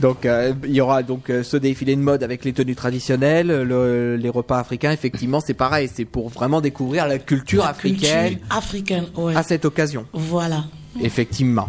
Donc 0.00 0.24
euh, 0.24 0.52
il 0.64 0.72
y 0.72 0.80
aura 0.80 1.02
donc 1.02 1.32
ce 1.42 1.56
défilé 1.56 1.96
de 1.96 2.00
mode 2.00 2.22
avec 2.22 2.44
les 2.44 2.52
tenues 2.52 2.76
traditionnelles, 2.76 3.50
les 3.50 4.28
repas 4.28 4.60
africains. 4.60 4.92
Effectivement, 4.92 5.40
c'est 5.40 5.54
pareil, 5.54 5.90
c'est 5.92 6.04
pour 6.04 6.28
vraiment 6.28 6.60
découvrir 6.60 7.08
la 7.08 7.18
culture 7.18 7.64
africaine. 7.64 8.38
africaine, 8.50 9.06
À 9.34 9.42
cette 9.42 9.64
occasion. 9.64 10.06
Voilà. 10.12 10.64
Effectivement. 11.02 11.68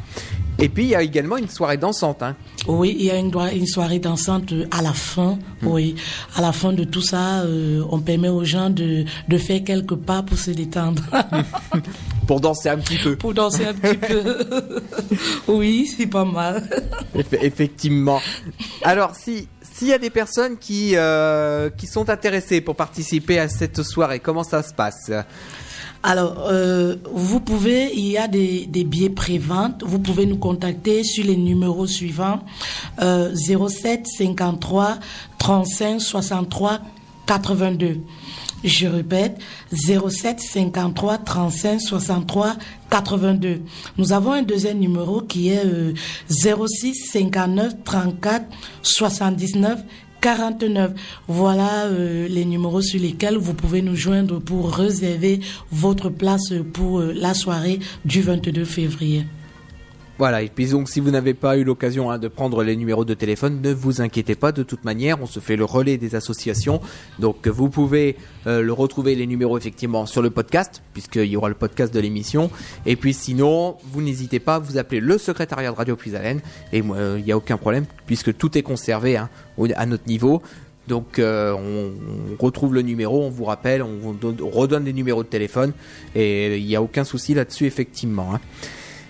Et 0.61 0.67
puis 0.69 0.83
il 0.83 0.89
y 0.89 0.95
a 0.95 1.01
également 1.01 1.37
une 1.37 1.47
soirée 1.47 1.77
dansante. 1.77 2.21
Hein. 2.21 2.35
Oui, 2.67 2.95
il 2.99 3.05
y 3.05 3.11
a 3.11 3.17
une, 3.17 3.33
une, 3.53 3.67
soirée 3.67 3.99
dansante 3.99 4.53
à 4.71 4.81
la 4.81 4.93
fin. 4.93 5.39
Hmm. 5.61 5.67
Oui, 5.67 5.95
à 6.35 6.41
la 6.41 6.51
fin 6.51 6.73
de 6.73 6.83
tout 6.83 7.01
ça, 7.01 7.41
euh, 7.41 7.83
on 7.89 7.99
permet 7.99 8.29
aux 8.29 8.43
gens 8.43 8.69
de, 8.69 9.05
de 9.27 9.37
faire 9.37 9.63
quelques 9.63 9.95
pas 9.95 10.21
pour 10.21 10.37
se 10.37 10.51
détendre. 10.51 11.03
pour 12.27 12.41
danser 12.41 12.69
un 12.69 12.77
petit 12.77 12.97
peu. 12.97 13.15
Pour 13.15 13.33
danser 13.33 13.65
un 13.65 13.73
petit 13.73 13.97
peu. 13.97 14.81
oui, 15.47 15.87
c'est 15.87 16.07
pas 16.07 16.25
mal. 16.25 16.69
effectivement. 17.41 18.21
Alors 18.83 19.15
si 19.15 19.47
s'il 19.61 19.87
y 19.87 19.93
a 19.93 19.97
des 19.97 20.09
personnes 20.09 20.57
qui 20.57 20.91
euh, 20.95 21.69
qui 21.69 21.87
sont 21.87 22.09
intéressées 22.09 22.59
pour 22.59 22.75
participer 22.75 23.39
à 23.39 23.47
cette 23.47 23.81
soirée, 23.83 24.19
comment 24.19 24.43
ça 24.43 24.61
se 24.61 24.73
passe? 24.73 25.09
Alors, 26.01 26.47
euh, 26.47 26.95
vous 27.11 27.41
pouvez, 27.41 27.91
il 27.93 28.07
y 28.07 28.17
a 28.17 28.27
des, 28.27 28.65
billets 28.67 29.09
pré-vente. 29.09 29.83
Vous 29.85 29.99
pouvez 29.99 30.25
nous 30.25 30.37
contacter 30.37 31.03
sur 31.03 31.25
les 31.25 31.35
numéros 31.35 31.87
suivants 31.87 32.39
euh, 33.01 33.35
07 33.35 34.07
53 34.07 34.97
35 35.37 35.99
63 35.99 36.79
82. 37.25 37.99
Je 38.63 38.87
répète, 38.87 39.39
07 39.73 40.39
53 40.39 41.17
35 41.19 41.81
63 41.81 42.55
82. 42.89 43.61
Nous 43.97 44.13
avons 44.13 44.31
un 44.33 44.41
deuxième 44.41 44.79
numéro 44.79 45.21
qui 45.21 45.49
est 45.49 45.65
euh, 45.65 45.93
06 46.29 47.09
59 47.11 47.73
34 47.83 48.45
79 48.81 49.79
49. 50.21 50.91
Voilà 51.27 51.85
euh, 51.85 52.27
les 52.27 52.45
numéros 52.45 52.81
sur 52.81 52.99
lesquels 52.99 53.37
vous 53.37 53.53
pouvez 53.53 53.81
nous 53.81 53.95
joindre 53.95 54.39
pour 54.39 54.71
réserver 54.71 55.39
votre 55.71 56.09
place 56.09 56.53
pour 56.73 56.99
euh, 56.99 57.13
la 57.15 57.33
soirée 57.33 57.79
du 58.05 58.21
22 58.21 58.65
février. 58.65 59.25
Voilà, 60.19 60.41
et 60.41 60.49
puis 60.49 60.67
donc 60.67 60.89
si 60.89 60.99
vous 60.99 61.11
n'avez 61.11 61.33
pas 61.33 61.55
eu 61.55 61.63
l'occasion 61.63 62.11
hein, 62.11 62.17
de 62.17 62.27
prendre 62.27 62.61
les 62.61 62.75
numéros 62.75 63.05
de 63.05 63.13
téléphone, 63.13 63.61
ne 63.61 63.71
vous 63.71 64.01
inquiétez 64.01 64.35
pas, 64.35 64.51
de 64.51 64.63
toute 64.63 64.83
manière, 64.83 65.21
on 65.21 65.25
se 65.25 65.39
fait 65.39 65.55
le 65.55 65.63
relais 65.63 65.97
des 65.97 66.13
associations. 66.13 66.81
Donc 67.19 67.47
vous 67.47 67.69
pouvez 67.69 68.17
euh, 68.45 68.61
le 68.61 68.73
retrouver 68.73 69.15
les 69.15 69.25
numéros 69.25 69.57
effectivement 69.57 70.05
sur 70.05 70.21
le 70.21 70.29
podcast, 70.29 70.83
puisqu'il 70.91 71.23
y 71.23 71.37
aura 71.37 71.47
le 71.47 71.55
podcast 71.55 71.93
de 71.93 72.01
l'émission. 72.01 72.51
Et 72.85 72.97
puis 72.97 73.13
sinon, 73.13 73.77
vous 73.93 74.01
n'hésitez 74.01 74.41
pas, 74.41 74.59
vous 74.59 74.77
appelez 74.77 74.99
le 74.99 75.17
secrétariat 75.17 75.71
de 75.71 75.77
Radio 75.77 75.95
Puisalène, 75.95 76.41
et 76.73 76.83
euh, 76.83 77.15
il 77.17 77.23
n'y 77.23 77.31
a 77.31 77.37
aucun 77.37 77.55
problème, 77.55 77.85
puisque 78.05 78.35
tout 78.35 78.57
est 78.57 78.61
conservé 78.61 79.15
hein, 79.15 79.29
à 79.77 79.85
notre 79.85 80.05
niveau. 80.05 80.41
Donc 80.89 81.17
euh, 81.19 81.53
on, 81.53 82.43
retrouve 82.43 82.73
le 82.73 82.81
numéro, 82.81 83.23
on 83.23 83.29
vous 83.29 83.45
rappelle, 83.45 83.83
on, 83.83 84.17
redonne 84.51 84.83
les 84.83 84.91
numéros 84.91 85.23
de 85.23 85.29
téléphone, 85.29 85.71
et 86.13 86.57
il 86.57 86.65
n'y 86.65 86.75
a 86.75 86.81
aucun 86.81 87.05
souci 87.05 87.33
là-dessus 87.33 87.67
effectivement. 87.67 88.35
Hein. 88.35 88.41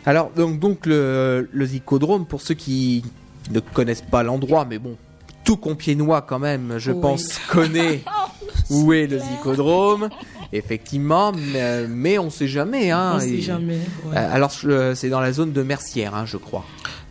Alors, 0.10 0.32
donc, 0.36 0.58
donc 0.58 0.88
le, 0.88 1.48
le 1.54 1.65
Zicodrome, 1.67 2.26
pour 2.26 2.41
ceux 2.41 2.56
qui 2.56 3.04
ne 3.52 3.60
connaissent 3.60 4.02
pas 4.02 4.24
l'endroit, 4.24 4.65
mais 4.67 4.80
bon, 4.80 4.98
tout 5.43 5.56
Compiègnois 5.56 6.24
quand 6.24 6.39
même, 6.39 6.80
je 6.80 6.91
pense, 6.91 7.38
connaît 7.48 8.02
où 8.72 8.91
est 8.91 9.06
le 9.06 9.19
Zicodrome. 9.19 10.10
Effectivement, 10.52 11.32
mais, 11.88 12.17
on 12.17 12.32
sait 12.32 12.48
jamais. 12.48 12.89
Hein, 12.89 13.17
on 13.17 13.19
sait 13.19 13.39
jamais. 13.39 13.78
Euh, 14.08 14.34
alors, 14.34 14.52
c'est 14.52 15.10
dans 15.10 15.19
la 15.19 15.32
zone 15.32 15.52
de 15.52 15.62
Mercière, 15.62 16.15
hein, 16.15 16.26
je 16.26 16.38
crois. 16.38 16.65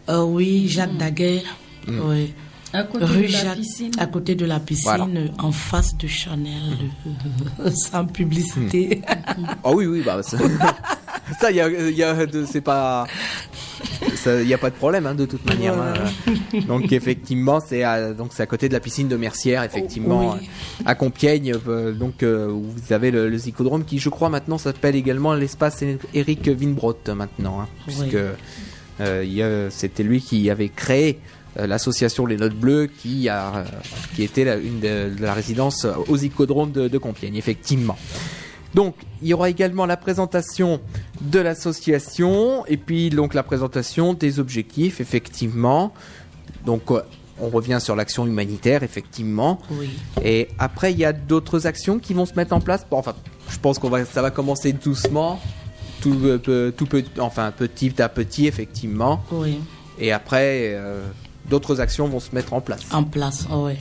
Euh, 0.08 0.24
oui, 0.24 0.66
Jacques 0.66 0.96
Daguerre. 0.96 1.56
Mm. 1.87 2.00
Oui. 2.04 2.34
À 2.72 2.82
côté 2.82 3.04
Rue 3.04 3.28
de 3.28 3.44
la 3.44 3.54
piscine. 3.54 3.92
À 3.98 4.06
côté 4.06 4.34
de 4.34 4.44
la 4.44 4.58
piscine, 4.58 5.30
en 5.38 5.52
face 5.52 5.96
de 5.96 6.08
Chanel, 6.08 6.90
sans 7.72 8.06
publicité. 8.06 9.02
Ah 9.62 9.70
oui, 9.70 9.87
oui, 9.87 10.02
bah, 10.04 10.20
ça, 11.40 11.50
y 11.50 11.60
a, 11.60 11.68
y 11.68 12.02
a 12.02 12.16
c'est 12.46 12.60
pas. 12.60 13.06
Il 14.26 14.46
n'y 14.46 14.54
a 14.54 14.58
pas 14.58 14.70
de 14.70 14.74
problème 14.74 15.06
hein, 15.06 15.14
de 15.14 15.24
toute 15.24 15.46
manière. 15.46 15.74
Hein. 15.74 15.94
Donc 16.66 16.92
effectivement, 16.92 17.60
c'est 17.64 17.82
à, 17.82 18.12
donc 18.12 18.32
c'est 18.32 18.42
à 18.42 18.46
côté 18.46 18.68
de 18.68 18.74
la 18.74 18.80
piscine 18.80 19.08
de 19.08 19.16
Mercière, 19.16 19.62
effectivement, 19.62 20.36
à 20.84 20.94
Compiègne. 20.94 21.54
Euh, 21.68 21.92
donc 21.92 22.22
euh, 22.22 22.50
où 22.50 22.64
vous 22.64 22.92
avez 22.92 23.10
le, 23.10 23.28
le, 23.28 23.38
Zicodrome 23.38 23.84
qui, 23.84 23.98
je 23.98 24.08
crois, 24.08 24.28
maintenant 24.28 24.58
s'appelle 24.58 24.96
également 24.96 25.34
l'espace 25.34 25.84
Eric 26.12 26.50
Winbrot 26.58 26.96
maintenant, 27.14 27.60
hein, 27.60 27.68
puisque 27.86 28.16
euh, 29.00 29.68
c'était 29.70 30.02
lui 30.02 30.20
qui 30.20 30.50
avait 30.50 30.68
créé 30.68 31.18
euh, 31.58 31.66
l'association 31.66 32.26
Les 32.26 32.36
Notes 32.36 32.54
Bleues 32.54 32.86
qui 32.86 33.28
a 33.28 33.64
qui 34.14 34.22
était 34.22 34.44
la, 34.44 34.56
une 34.56 34.80
de, 34.80 35.10
la 35.20 35.34
résidence 35.34 35.86
aux 36.08 36.16
Icodromes 36.16 36.72
de, 36.72 36.88
de 36.88 36.98
Compiègne, 36.98 37.36
effectivement. 37.36 37.96
Donc, 38.74 38.94
il 39.22 39.28
y 39.28 39.35
aura 39.35 39.48
également 39.50 39.87
la 39.87 39.96
présentation 39.96 40.81
de 41.20 41.38
l'association 41.38 42.64
et 42.66 42.76
puis 42.76 43.11
donc 43.11 43.35
la 43.35 43.42
présentation 43.42 44.14
des 44.14 44.38
objectifs, 44.40 45.00
effectivement. 45.00 45.92
Donc, 46.66 46.90
euh, 46.90 47.00
on 47.40 47.48
revient 47.48 47.78
sur 47.81 47.94
l'action 47.96 48.26
humanitaire, 48.26 48.83
effectivement. 48.83 49.61
Oui. 49.70 49.90
Et 50.22 50.48
après, 50.59 50.92
il 50.92 50.98
y 50.98 51.04
a 51.04 51.12
d'autres 51.12 51.66
actions 51.66 51.98
qui 51.98 52.12
vont 52.12 52.26
se 52.26 52.35
mettre 52.35 52.52
en 52.52 52.61
place. 52.61 52.85
Bon, 52.90 52.98
enfin, 52.98 53.14
je 53.48 53.59
pense 53.59 53.78
qu'on 53.78 53.88
va, 53.88 54.04
ça 54.04 54.22
va 54.22 54.31
commencer 54.31 54.72
doucement, 54.72 55.40
tout, 56.00 56.16
euh, 56.24 56.70
tout 56.72 56.87
peu- 56.87 57.04
enfin 57.20 57.52
petit 57.57 58.02
à 58.02 58.09
petit, 58.09 58.46
effectivement. 58.48 59.22
Oui. 59.33 59.59
Et 59.98 60.12
après, 60.12 60.72
euh, 60.74 61.02
d'autres 61.48 61.81
actions 61.81 62.09
vont 62.09 62.20
se 62.20 62.35
mettre 62.35 62.52
en 62.52 62.61
place. 62.61 62.81
en 62.92 63.04
place. 63.04 63.46
ah 63.50 63.59
ouais. 63.59 63.76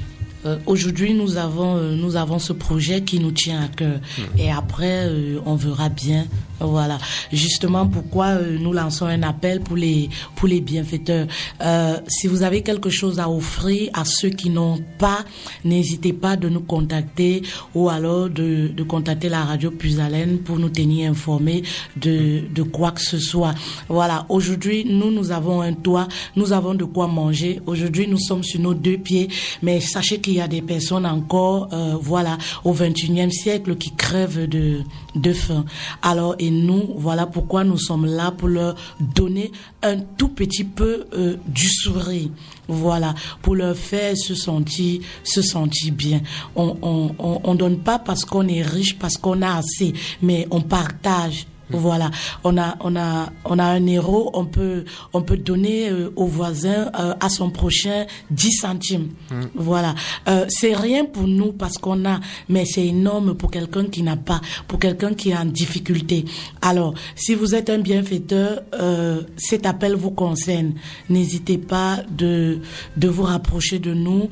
Euh, 0.46 0.58
Aujourd'hui, 0.66 1.14
nous 1.14 1.38
avons 1.38 1.78
euh, 1.78 1.96
nous 1.96 2.16
avons 2.16 2.40
ce 2.40 2.54
projet 2.54 3.02
qui 3.02 3.20
nous 3.20 3.32
tient 3.32 3.62
à 3.64 3.68
cœur. 3.68 4.00
Et 4.38 4.52
après, 4.52 5.08
euh, 5.08 5.40
on 5.46 5.56
verra 5.56 5.90
bien. 5.90 6.26
Voilà. 6.60 6.98
Justement, 7.32 7.86
pourquoi 7.88 8.28
euh, 8.28 8.58
nous 8.60 8.74
lançons 8.74 9.06
un 9.06 9.22
appel 9.24 9.62
pour 9.62 9.76
les 9.78 10.10
pour 10.36 10.48
les 10.48 10.62
bienfaiteurs. 10.62 11.28
Euh, 11.62 12.00
si 12.08 12.28
vous 12.28 12.44
avez 12.44 12.62
quelque 12.62 12.90
chose 12.90 13.20
à 13.20 13.30
offrir 13.30 13.90
à 13.94 14.06
ceux 14.06 14.30
qui 14.30 14.50
n'ont 14.50 14.80
pas, 14.98 15.24
n'hésitez 15.64 16.14
pas 16.14 16.36
de 16.36 16.50
nous 16.50 16.62
contacter 16.62 17.44
ou 17.76 17.90
alors 17.90 18.30
de, 18.30 18.70
de 18.70 18.84
contacter 18.84 19.30
la 19.30 19.44
radio 19.44 19.70
Puisalène 19.72 20.40
pour 20.40 20.58
nous 20.58 20.70
tenir 20.70 21.12
informés 21.12 21.64
de 21.96 22.42
de 22.54 22.64
quoi 22.64 22.92
que 22.92 23.02
ce 23.02 23.20
soit. 23.20 23.54
Voilà. 23.88 24.26
Aujourd'hui, 24.30 24.86
nous 24.86 25.12
nous 25.12 25.32
avons 25.32 25.62
un 25.62 25.74
toit, 25.74 26.08
nous 26.36 26.54
avons 26.54 26.74
de 26.74 26.86
quoi 26.86 27.08
manger. 27.08 27.60
Aujourd'hui, 27.68 28.08
nous 28.08 28.20
sommes 28.20 28.44
sur 28.44 28.60
nos 28.60 28.74
deux 28.74 28.98
pieds, 28.98 29.28
mais 29.62 29.80
sachez 29.80 30.20
qu'il 30.28 30.36
y 30.36 30.42
a 30.42 30.48
des 30.50 30.62
personnes 30.62 31.06
encore, 31.06 31.70
euh, 31.72 31.96
voilà, 32.02 32.38
au 32.66 32.74
21e 32.74 33.32
siècle 33.32 33.78
qui 33.78 33.92
crèvent 33.92 34.46
de, 34.50 34.82
de 35.16 35.32
faim. 35.32 35.64
Alors, 36.02 36.36
et 36.38 36.52
nous, 36.52 36.96
voilà 36.98 37.26
pourquoi 37.26 37.64
nous 37.64 37.78
sommes 37.78 38.06
là 38.06 38.32
pour 38.32 38.50
leur 38.50 38.76
donner 39.00 39.54
un 39.84 40.00
tout 40.18 40.28
petit 40.28 40.66
peu 40.66 41.06
euh, 41.14 41.38
du 41.48 41.70
sourire. 41.70 42.30
Voilà, 42.68 43.16
pour 43.42 43.56
leur 43.56 43.78
faire 43.78 44.18
se 44.18 44.36
sentir, 44.36 45.00
se 45.24 45.42
sentir 45.42 45.94
bien. 45.94 46.20
On, 46.58 46.76
on, 46.82 47.16
on, 47.20 47.40
on 47.46 47.56
donne 47.56 47.78
pas 47.78 47.98
parce 47.98 48.26
qu'on 48.26 48.50
est 48.50 48.64
riche, 48.64 49.00
parce 49.00 49.16
qu'on 49.16 49.42
a 49.42 49.60
assez, 49.60 49.94
mais 50.22 50.46
on 50.52 50.60
partage. 50.60 51.48
Voilà, 51.70 52.12
on 52.44 52.58
a 52.58 52.76
on 52.82 52.96
a 52.96 53.30
on 53.46 53.60
a 53.60 53.64
un 53.66 53.86
héros, 53.88 54.32
on 54.34 54.46
peut 54.46 54.86
on 55.14 55.22
peut 55.22 55.38
donner 55.38 55.90
euh, 55.90 56.12
au 56.16 56.26
voisin 56.26 56.92
euh, 57.00 57.14
à 57.20 57.30
son 57.30 57.50
prochain 57.50 58.06
10 58.32 58.52
centimes. 58.52 59.10
Voilà, 59.56 59.96
Euh, 60.28 60.46
c'est 60.50 60.74
rien 60.76 61.06
pour 61.06 61.28
nous 61.28 61.52
parce 61.54 61.78
qu'on 61.78 62.06
a, 62.06 62.20
mais 62.50 62.66
c'est 62.66 62.86
énorme 62.86 63.36
pour 63.36 63.52
quelqu'un 63.52 63.86
qui 63.86 64.04
n'a 64.04 64.16
pas, 64.18 64.42
pour 64.68 64.80
quelqu'un 64.80 65.14
qui 65.14 65.30
est 65.32 65.38
en 65.38 65.46
difficulté. 65.46 66.26
Alors, 66.62 66.94
si 67.16 67.36
vous 67.36 67.56
êtes 67.56 67.70
un 67.70 67.80
bienfaiteur, 67.80 68.62
euh, 68.74 69.22
cet 69.38 69.66
appel 69.66 69.96
vous 69.96 70.12
concerne. 70.12 70.74
N'hésitez 71.10 71.58
pas 71.58 72.00
de 72.10 72.60
de 72.98 73.08
vous 73.08 73.24
rapprocher 73.24 73.80
de 73.80 73.94
nous. 73.94 74.30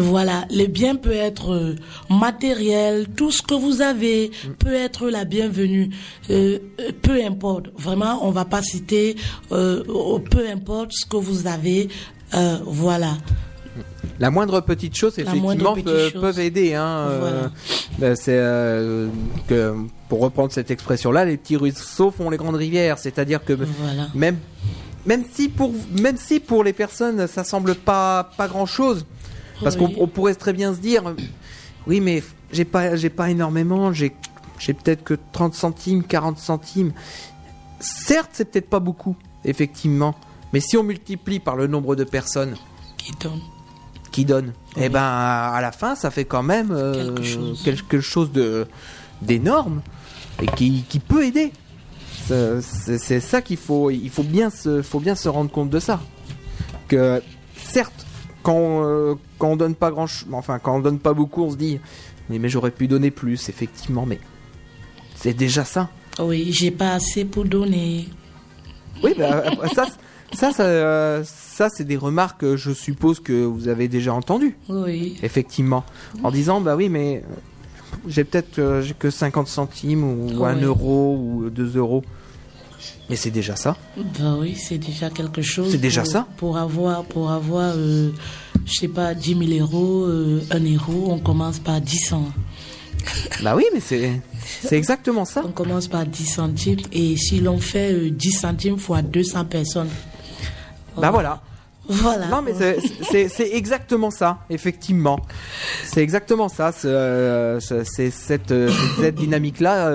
Voilà, 0.00 0.44
le 0.50 0.66
bien 0.66 0.96
peut 0.96 1.12
être 1.12 1.52
euh, 1.54 1.76
matériel, 2.10 3.06
tout 3.16 3.30
ce 3.30 3.40
que 3.42 3.54
vous 3.54 3.80
avez 3.80 4.30
peut 4.58 4.74
être 4.74 5.08
la 5.08 5.24
bienvenue. 5.24 5.90
Euh, 6.30 6.58
euh, 6.80 6.90
peu 7.00 7.24
importe, 7.24 7.66
vraiment, 7.78 8.26
on 8.26 8.30
va 8.30 8.44
pas 8.44 8.62
citer. 8.62 9.16
euh, 9.52 9.82
peu 10.30 10.46
importe 10.50 10.92
ce 10.92 11.06
que 11.06 11.16
vous 11.16 11.46
avez, 11.46 11.88
euh, 12.34 12.58
voilà. 12.66 13.16
La 14.20 14.30
moindre 14.30 14.60
petite 14.60 14.96
chose, 14.96 15.14
effectivement, 15.18 15.74
peut- 15.74 16.10
chose. 16.10 16.20
peuvent 16.20 16.40
aider. 16.40 16.74
Hein, 16.74 17.06
Voilà. 17.20 17.50
ben, 17.98 18.16
c'est 18.16 18.36
que 19.46 19.74
pour 20.08 20.20
reprendre 20.20 20.52
cette 20.52 20.70
expression-là, 20.70 21.24
les 21.24 21.36
petits 21.36 21.56
ruisseaux 21.56 22.10
font 22.10 22.28
les 22.28 22.36
grandes 22.36 22.56
rivières. 22.56 22.98
C'est-à-dire 22.98 23.44
que 23.44 23.52
Voilà. 23.52 24.08
même 24.14 24.36
même 25.06 25.22
si 25.32 25.48
pour 25.48 25.72
même 25.98 26.16
si 26.18 26.40
pour 26.40 26.64
les 26.64 26.72
personnes 26.72 27.26
ça 27.28 27.44
semble 27.44 27.76
pas 27.76 28.30
pas 28.36 28.48
grand 28.48 28.66
chose, 28.66 29.06
parce 29.62 29.76
Oui. 29.76 29.94
qu'on 29.94 30.02
on 30.04 30.06
pourrait 30.06 30.34
très 30.34 30.52
bien 30.52 30.74
se 30.74 30.78
dire, 30.80 31.02
oui, 31.86 32.00
mais 32.00 32.22
j'ai 32.52 32.64
pas 32.64 32.96
j'ai 32.96 33.10
pas 33.10 33.30
énormément, 33.30 33.92
j'ai 33.92 34.14
j'ai 34.58 34.72
peut-être 34.74 35.04
que 35.04 35.14
30 35.32 35.54
centimes, 35.54 36.02
40 36.02 36.38
centimes. 36.38 36.92
Certes, 37.80 38.30
c'est 38.32 38.50
peut-être 38.50 38.68
pas 38.68 38.80
beaucoup, 38.80 39.14
effectivement, 39.44 40.14
mais 40.52 40.60
si 40.60 40.76
on 40.76 40.82
multiplie 40.82 41.38
par 41.38 41.54
le 41.56 41.66
nombre 41.68 41.94
de 41.94 42.02
personnes 42.04 42.56
Qui 42.96 43.12
donne. 43.20 43.40
qui 44.10 44.24
donne. 44.24 44.52
Oui. 44.76 44.84
Et 44.84 44.88
ben 44.88 45.00
à 45.02 45.60
la 45.60 45.70
fin, 45.72 45.94
ça 45.94 46.10
fait 46.10 46.24
quand 46.24 46.42
même 46.42 46.70
euh, 46.72 47.14
Quelque 47.14 47.22
chose. 47.24 47.62
quelque 47.64 48.00
chose 48.00 48.32
de 48.32 48.66
d'énorme 49.22 49.82
et 50.42 50.46
qui, 50.46 50.84
qui 50.88 50.98
peut 51.00 51.24
aider. 51.24 51.52
C'est 52.26 53.20
ça 53.20 53.40
qu'il 53.42 53.56
faut 53.56 53.90
il 53.90 54.10
faut 54.10 54.22
bien 54.22 54.50
se 54.50 54.82
faut 54.82 55.00
bien 55.00 55.14
se 55.14 55.28
rendre 55.28 55.50
compte 55.50 55.70
de 55.70 55.78
ça. 55.80 56.00
Que 56.88 57.22
certes 57.56 58.06
quand 58.48 58.82
euh, 58.82 59.14
quand 59.38 59.50
on 59.50 59.56
donne 59.56 59.74
pas 59.74 59.90
grand 59.90 60.06
enfin 60.32 60.58
quand 60.58 60.76
on 60.76 60.80
donne 60.80 60.98
pas 60.98 61.12
beaucoup, 61.12 61.42
on 61.44 61.50
se 61.50 61.56
dit 61.56 61.80
mais, 62.30 62.38
mais 62.38 62.48
j'aurais 62.48 62.70
pu 62.70 62.88
donner 62.88 63.10
plus 63.10 63.50
effectivement 63.50 64.06
mais 64.06 64.18
c'est 65.16 65.34
déjà 65.34 65.64
ça. 65.64 65.90
Oui, 66.18 66.48
j'ai 66.50 66.70
pas 66.70 66.94
assez 66.94 67.26
pour 67.26 67.44
donner. 67.44 68.08
Oui, 69.04 69.12
bah, 69.18 69.42
après, 69.46 69.68
ça, 69.74 69.84
ça, 70.32 70.52
ça, 70.52 70.62
euh, 70.62 71.22
ça 71.24 71.68
c'est 71.68 71.84
des 71.84 71.98
remarques 71.98 72.40
que 72.40 72.56
je 72.56 72.72
suppose 72.72 73.20
que 73.20 73.44
vous 73.44 73.68
avez 73.68 73.86
déjà 73.86 74.14
entendues. 74.14 74.56
Oui. 74.70 75.18
effectivement, 75.22 75.84
en 76.22 76.30
disant 76.30 76.62
bah 76.62 76.74
oui 76.74 76.88
mais 76.88 77.22
euh, 77.30 77.34
j'ai 78.06 78.24
peut-être 78.24 78.58
euh, 78.60 78.82
que 78.98 79.10
50 79.10 79.46
centimes 79.46 80.04
ou 80.04 80.42
Ouais. 80.42 80.52
1 80.52 80.62
euro 80.62 81.18
ou 81.20 81.50
2 81.50 81.76
euros. 81.76 82.02
Mais 83.10 83.16
c'est 83.16 83.30
déjà 83.30 83.56
ça. 83.56 83.76
Ben 84.18 84.36
oui, 84.38 84.54
c'est 84.56 84.78
déjà 84.78 85.10
quelque 85.10 85.42
chose. 85.42 85.70
C'est 85.70 85.78
déjà 85.78 86.02
pour- 86.02 86.10
ça. 86.10 86.26
Pour 86.36 86.58
avoir, 86.58 87.04
pour 87.04 87.30
avoir, 87.30 87.72
euh, 87.76 88.10
je 88.66 88.72
sais 88.74 88.88
pas, 88.88 89.14
10 89.14 89.36
000 89.46 89.60
euros, 89.64 90.04
euh, 90.06 90.42
1 90.50 90.60
euro, 90.74 91.10
on 91.12 91.18
commence 91.18 91.58
par 91.58 91.80
10 91.80 91.98
cents. 91.98 92.28
Bah 93.42 93.54
oui 93.56 93.64
mais 93.72 93.80
c'est 93.80 94.20
c'est 94.62 94.76
exactement 94.76 95.24
ça. 95.24 95.42
On 95.44 95.52
commence 95.52 95.86
par 95.88 96.04
10 96.04 96.24
centimes 96.26 96.80
et 96.92 97.16
si 97.16 97.40
l'on 97.40 97.58
fait 97.58 97.92
euh, 97.92 98.10
10 98.10 98.32
centimes 98.32 98.76
fois 98.78 99.02
200 99.02 99.44
personnes. 99.44 99.88
Bah 100.96 101.10
voilà. 101.12 101.40
Voilà. 101.88 102.26
Non 102.26 102.42
mais 102.42 102.52
c'est- 103.10 103.54
exactement 103.56 104.10
ça 104.10 104.40
effectivement. 104.50 105.20
C'est 105.86 106.02
exactement 106.02 106.48
ça. 106.48 106.72
C'est 106.72 106.88
euh, 106.88 107.60
c'est- 107.60 108.10
cette, 108.10 108.50
euh, 108.50 108.70
cette 109.00 109.14
dynamique 109.14 109.60
là 109.60 109.88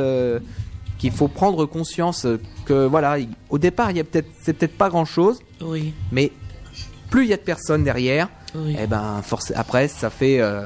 qu'il 1.03 1.11
faut 1.11 1.27
prendre 1.27 1.65
conscience 1.65 2.25
que 2.63 2.85
voilà 2.87 3.19
il- 3.19 3.27
au 3.49 3.57
départ 3.57 3.91
il 3.91 3.97
y 3.97 3.99
a 3.99 4.05
peut-être 4.05 4.29
c'est 4.41 4.53
peut-être 4.53 4.77
pas 4.77 4.87
grand 4.89 5.03
chose 5.03 5.39
Oui, 5.59 5.93
mais 6.13 6.31
plus 7.09 7.25
il 7.25 7.29
y 7.29 7.33
a 7.33 7.35
de 7.35 7.41
personnes 7.41 7.83
derrière 7.83 8.29
oui. 8.55 8.77
et 8.81 8.87
ben 8.87 9.21
forcément 9.21 9.59
après 9.59 9.89
ça 9.89 10.09
fait 10.09 10.39
euh, 10.39 10.61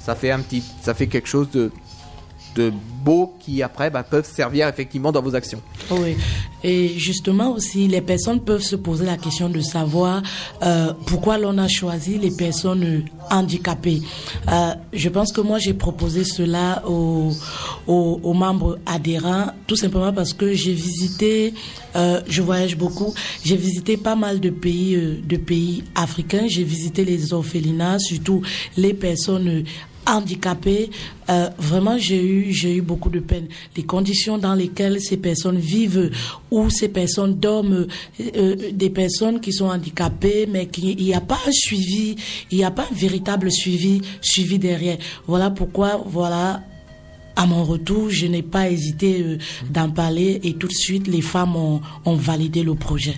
ça 0.00 0.16
fait 0.16 0.32
un 0.32 0.40
petit 0.40 0.64
ça 0.82 0.94
fait 0.94 1.06
quelque 1.06 1.28
chose 1.28 1.48
de 1.52 1.70
de 2.56 2.72
beau 3.04 3.36
qui 3.38 3.62
après 3.62 3.88
bah, 3.88 4.02
peuvent 4.02 4.28
servir 4.28 4.66
effectivement 4.66 5.12
dans 5.12 5.22
vos 5.22 5.36
actions. 5.36 5.62
Oui, 5.92 6.16
et 6.64 6.88
justement 6.98 7.52
aussi, 7.52 7.86
les 7.86 8.00
personnes 8.00 8.40
peuvent 8.40 8.62
se 8.62 8.74
poser 8.74 9.04
la 9.06 9.16
question 9.16 9.48
de 9.48 9.60
savoir 9.60 10.22
euh, 10.64 10.92
pourquoi 11.06 11.38
l'on 11.38 11.56
a 11.58 11.68
choisi 11.68 12.18
les 12.18 12.32
personnes 12.32 13.04
handicapées. 13.30 14.02
Euh, 14.50 14.74
je 14.92 15.08
pense 15.08 15.30
que 15.32 15.40
moi, 15.40 15.58
j'ai 15.60 15.74
proposé 15.74 16.24
cela 16.24 16.82
aux, 16.88 17.30
aux, 17.88 18.34
membres 18.34 18.78
adhérents, 18.84 19.46
tout 19.66 19.76
simplement 19.76 20.12
parce 20.12 20.34
que 20.34 20.52
j'ai 20.52 20.74
visité, 20.74 21.54
euh, 21.96 22.20
je 22.28 22.42
voyage 22.42 22.76
beaucoup, 22.76 23.14
j'ai 23.44 23.56
visité 23.56 23.96
pas 23.96 24.14
mal 24.14 24.40
de 24.40 24.50
pays, 24.50 24.94
euh, 24.94 25.18
de 25.26 25.36
pays 25.38 25.84
africains, 25.94 26.46
j'ai 26.46 26.64
visité 26.64 27.04
les 27.04 27.32
orphelinats, 27.32 27.98
surtout 27.98 28.42
les 28.76 28.92
personnes 28.92 29.48
euh, 29.48 29.62
handicapés, 30.06 30.90
euh, 31.30 31.48
vraiment 31.58 31.98
j'ai 31.98 32.22
eu 32.22 32.52
j'ai 32.52 32.76
eu 32.76 32.82
beaucoup 32.82 33.10
de 33.10 33.20
peine. 33.20 33.46
Les 33.76 33.84
conditions 33.84 34.36
dans 34.36 34.54
lesquelles 34.54 35.00
ces 35.00 35.16
personnes 35.16 35.58
vivent, 35.58 36.10
où 36.50 36.68
ces 36.70 36.88
personnes 36.88 37.34
dorment, 37.34 37.86
des 38.18 38.90
personnes 38.90 39.40
qui 39.40 39.52
sont 39.52 39.66
handicapées, 39.66 40.46
mais 40.50 40.66
qui 40.66 40.92
il 40.92 41.04
n'y 41.04 41.14
a 41.14 41.20
pas 41.20 41.38
un 41.46 41.52
suivi, 41.52 42.16
il 42.50 42.58
n'y 42.58 42.64
a 42.64 42.70
pas 42.70 42.86
un 42.90 42.94
véritable 42.94 43.50
suivi 43.50 44.00
suivi 44.22 44.58
derrière. 44.58 44.98
Voilà 45.26 45.50
pourquoi 45.50 46.02
voilà. 46.06 46.62
À 47.38 47.46
mon 47.46 47.64
retour, 47.64 48.10
je 48.10 48.26
n'ai 48.26 48.42
pas 48.42 48.68
hésité 48.68 49.22
euh, 49.22 49.38
d'en 49.70 49.90
parler 49.90 50.40
et 50.42 50.54
tout 50.54 50.68
de 50.68 50.72
suite, 50.72 51.06
les 51.06 51.22
femmes 51.22 51.56
ont, 51.56 51.80
ont 52.04 52.16
validé 52.16 52.62
le 52.62 52.74
projet. 52.74 53.14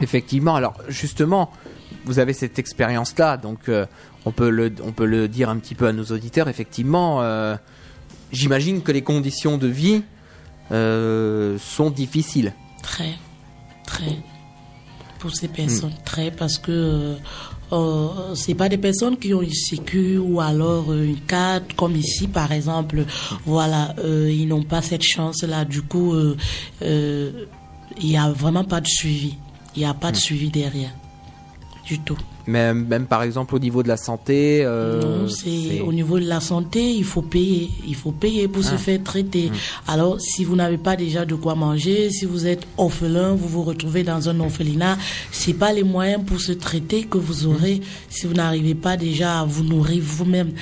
Effectivement, 0.00 0.54
alors 0.54 0.74
justement, 0.88 1.50
vous 2.04 2.18
avez 2.18 2.32
cette 2.32 2.58
expérience 2.58 3.16
là 3.16 3.36
donc 3.36 3.68
euh, 3.68 3.86
on 4.24 4.32
peut 4.32 4.50
le 4.50 4.72
on 4.82 4.92
peut 4.92 5.06
le 5.06 5.28
dire 5.28 5.48
un 5.48 5.58
petit 5.58 5.76
peu 5.76 5.86
à 5.86 5.92
nos 5.92 6.06
auditeurs 6.06 6.48
effectivement 6.48 7.22
euh, 7.22 7.54
j'imagine 8.32 8.82
que 8.82 8.90
les 8.90 9.02
conditions 9.02 9.58
de 9.58 9.68
vie 9.68 10.02
euh, 10.72 11.58
sont 11.58 11.90
difficiles. 11.90 12.54
Très, 12.82 13.14
très. 13.86 14.16
pour 15.18 15.34
ces 15.34 15.48
personnes, 15.48 15.94
très, 16.04 16.30
parce 16.30 16.58
que 16.58 17.16
euh, 17.72 18.34
c'est 18.34 18.54
pas 18.54 18.68
des 18.68 18.78
personnes 18.78 19.16
qui 19.16 19.32
ont 19.34 19.42
une 19.42 19.52
sécu 19.52 20.18
ou 20.18 20.40
alors 20.40 20.90
euh, 20.90 21.04
une 21.04 21.20
carte, 21.20 21.72
comme 21.74 21.96
ici 21.96 22.28
par 22.28 22.52
exemple. 22.52 23.04
Voilà, 23.46 23.94
euh, 23.98 24.30
ils 24.30 24.46
n'ont 24.46 24.62
pas 24.62 24.82
cette 24.82 25.02
chance-là. 25.02 25.64
Du 25.64 25.82
coup, 25.82 26.12
euh, 26.14 26.36
euh, 26.82 27.46
il 28.00 28.10
y 28.10 28.16
a 28.16 28.30
vraiment 28.30 28.64
pas 28.64 28.80
de 28.80 28.88
suivi. 28.88 29.36
Il 29.74 29.80
n'y 29.80 29.86
a 29.86 29.94
pas 29.94 30.12
de 30.12 30.16
suivi 30.16 30.50
derrière, 30.50 30.92
du 31.86 31.98
tout. 31.98 32.18
Même, 32.46 32.86
même 32.86 33.06
par 33.06 33.22
exemple 33.22 33.54
au 33.54 33.58
niveau 33.58 33.82
de 33.82 33.88
la 33.88 33.96
santé. 33.96 34.62
euh, 34.64 35.22
Non, 35.22 35.28
c'est 35.28 35.80
au 35.80 35.92
niveau 35.92 36.18
de 36.18 36.24
la 36.26 36.40
santé, 36.40 36.92
il 36.92 37.04
faut 37.04 37.22
payer. 37.22 37.70
Il 37.86 37.94
faut 37.94 38.10
payer 38.12 38.48
pour 38.48 38.64
se 38.64 38.76
faire 38.76 39.02
traiter. 39.02 39.50
Alors, 39.86 40.20
si 40.20 40.44
vous 40.44 40.56
n'avez 40.56 40.78
pas 40.78 40.96
déjà 40.96 41.24
de 41.24 41.34
quoi 41.34 41.54
manger, 41.54 42.10
si 42.10 42.24
vous 42.26 42.46
êtes 42.46 42.66
orphelin, 42.76 43.34
vous 43.34 43.48
vous 43.48 43.62
retrouvez 43.62 44.02
dans 44.02 44.28
un 44.28 44.40
orphelinat, 44.40 44.98
c'est 45.30 45.54
pas 45.54 45.72
les 45.72 45.84
moyens 45.84 46.22
pour 46.24 46.40
se 46.40 46.52
traiter 46.52 47.04
que 47.04 47.18
vous 47.18 47.46
aurez 47.46 47.80
si 48.08 48.26
vous 48.26 48.34
n'arrivez 48.34 48.74
pas 48.74 48.96
déjà 48.96 49.40
à 49.40 49.44
vous 49.44 49.62
nourrir 49.64 50.02
vous-même. 50.04 50.52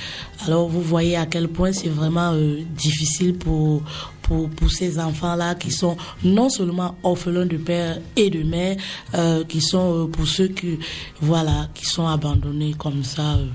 Alors, 0.46 0.68
vous 0.68 0.82
voyez 0.82 1.16
à 1.16 1.26
quel 1.26 1.48
point 1.48 1.72
c'est 1.72 1.88
vraiment 1.88 2.32
euh, 2.32 2.58
difficile 2.76 3.34
pour 3.34 3.82
pour, 4.22 4.48
pour 4.48 4.70
ces 4.70 5.00
enfants-là 5.00 5.56
qui 5.56 5.72
sont 5.72 5.96
non 6.22 6.48
seulement 6.50 6.94
orphelins 7.02 7.46
de 7.46 7.56
père 7.56 7.98
et 8.14 8.30
de 8.30 8.44
mère, 8.44 8.76
euh, 9.16 9.42
qui 9.44 9.60
sont 9.60 10.04
euh, 10.04 10.06
pour 10.06 10.28
ceux 10.28 10.46
qui, 10.46 10.78
voilà, 11.20 11.66
qui 11.74 11.86
sont 11.86 12.06
abandonnés 12.06 12.74
comme 12.78 13.02
ça. 13.04 13.34
euh, 13.34 13.46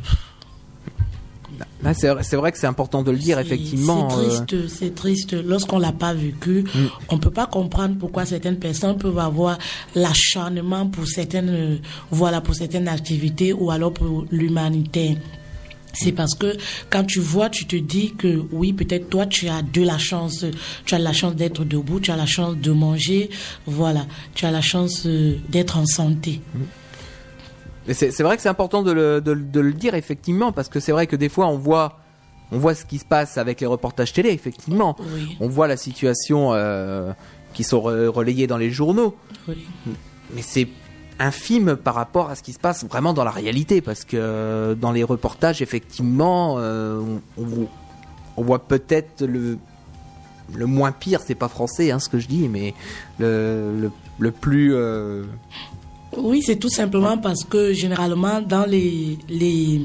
là, 1.83 1.93
c'est 1.93 2.09
vrai- 2.09 2.23
c'est 2.23 2.35
vrai 2.35 2.51
que 2.51 2.57
c'est 2.57 2.67
important 2.67 3.03
de 3.03 3.11
le 3.11 3.17
dire, 3.17 3.39
effectivement. 3.39 4.09
C'est 4.09 4.15
euh, 4.15 4.45
triste, 4.45 4.67
c'est 4.69 4.95
triste. 4.95 5.33
Lorsqu'on 5.33 5.79
l'a 5.79 5.91
pas 5.91 6.13
vécu, 6.13 6.63
Mm. 6.63 6.85
on 7.09 7.17
peut 7.17 7.31
pas 7.31 7.45
comprendre 7.47 7.95
pourquoi 7.99 8.25
certaines 8.25 8.57
personnes 8.59 8.97
peuvent 8.97 9.19
avoir 9.19 9.57
l'acharnement 9.93 10.87
pour 10.87 11.07
certaines, 11.07 11.49
euh, 11.49 11.77
voilà, 12.11 12.41
pour 12.41 12.55
certaines 12.55 12.87
activités 12.87 13.53
ou 13.53 13.71
alors 13.71 13.93
pour 13.93 14.25
l'humanité. 14.31 15.17
C'est 15.97 16.11
parce 16.11 16.35
que 16.35 16.57
quand 16.89 17.05
tu 17.05 17.19
vois, 17.21 17.49
tu 17.49 17.65
te 17.67 17.77
dis 17.77 18.13
que 18.17 18.43
oui, 18.51 18.73
peut-être 18.73 19.09
toi, 19.09 19.25
tu 19.27 19.47
as 19.47 19.61
de 19.61 19.81
la 19.81 19.97
chance, 19.97 20.43
tu 20.85 20.93
as 20.93 20.99
la 20.99 21.13
chance 21.13 21.35
d'être 21.37 21.63
debout, 21.63 22.01
tu 22.01 22.11
as 22.11 22.17
la 22.17 22.25
chance 22.25 22.57
de 22.57 22.71
manger, 22.73 23.29
voilà, 23.65 24.05
tu 24.33 24.45
as 24.45 24.51
la 24.51 24.59
chance 24.59 25.03
euh, 25.05 25.37
d'être 25.47 25.77
en 25.77 25.85
santé. 25.85 26.41
Mais 26.53 26.65
c'est 27.93 28.21
vrai 28.23 28.35
que 28.35 28.41
c'est 28.41 28.49
important 28.49 28.81
de 28.83 28.91
le, 28.91 29.21
de, 29.21 29.31
le- 29.31 29.41
de 29.43 29.59
le 29.59 29.73
dire 29.73 29.93
effectivement 29.95 30.51
parce 30.51 30.69
que 30.69 30.79
c'est 30.79 30.91
vrai 30.91 31.05
que 31.07 31.15
des 31.15 31.29
fois 31.29 31.47
on 31.47 31.57
voit 31.57 31.99
on 32.51 32.57
voit 32.59 32.75
ce 32.75 32.85
qui 32.85 32.97
se 32.99 33.05
passe 33.05 33.37
avec 33.37 33.59
les 33.61 33.67
reportages 33.67 34.13
télé 34.13 34.29
effectivement. 34.29 34.95
Oui, 34.99 35.35
on 35.39 35.47
voit 35.47 35.67
la 35.67 35.77
situation 35.77 36.53
euh, 36.53 37.11
qui 37.53 37.63
sont 37.63 37.79
re- 37.81 38.07
relayées 38.07 38.47
dans 38.47 38.57
les 38.57 38.69
journaux. 38.71 39.15
Oui. 39.47 39.65
mais 40.33 40.41
c'est 40.41 40.67
infime 41.19 41.75
par 41.75 41.95
rapport 41.95 42.29
à 42.29 42.35
ce 42.35 42.43
qui 42.43 42.51
se 42.53 42.59
passe 42.59 42.83
vraiment 42.85 43.13
dans 43.13 43.23
la 43.23 43.31
réalité 43.31 43.79
parce 43.81 44.03
que 44.03 44.17
euh, 44.17 44.75
dans 44.75 44.91
les 44.91 45.03
reportages 45.03 45.61
effectivement 45.61 46.55
euh, 46.59 46.99
on, 47.37 47.41
on 47.41 47.45
voit- 47.45 47.67
on 48.37 48.43
voit 48.43 48.67
peut-être 48.67 49.23
le 49.25 49.57
le 50.53 50.65
moins 50.67 50.91
pire. 50.91 51.21
C'est 51.25 51.33
pas 51.35 51.47
français 51.47 51.89
hein, 51.91 51.97
ce 51.99 52.07
que 52.09 52.19
je 52.19 52.27
dis 52.27 52.47
mais 52.49 52.73
le, 53.17 53.75
le, 53.79 53.91
le 54.19 54.31
plus 54.31 54.73
euh, 54.75 55.23
Oui, 56.17 56.41
c'est 56.45 56.57
tout 56.57 56.69
simplement 56.69 57.17
parce 57.17 57.43
que 57.43 57.73
généralement 57.73 58.41
dans 58.41 58.65
les 58.65 59.17
les 59.29 59.81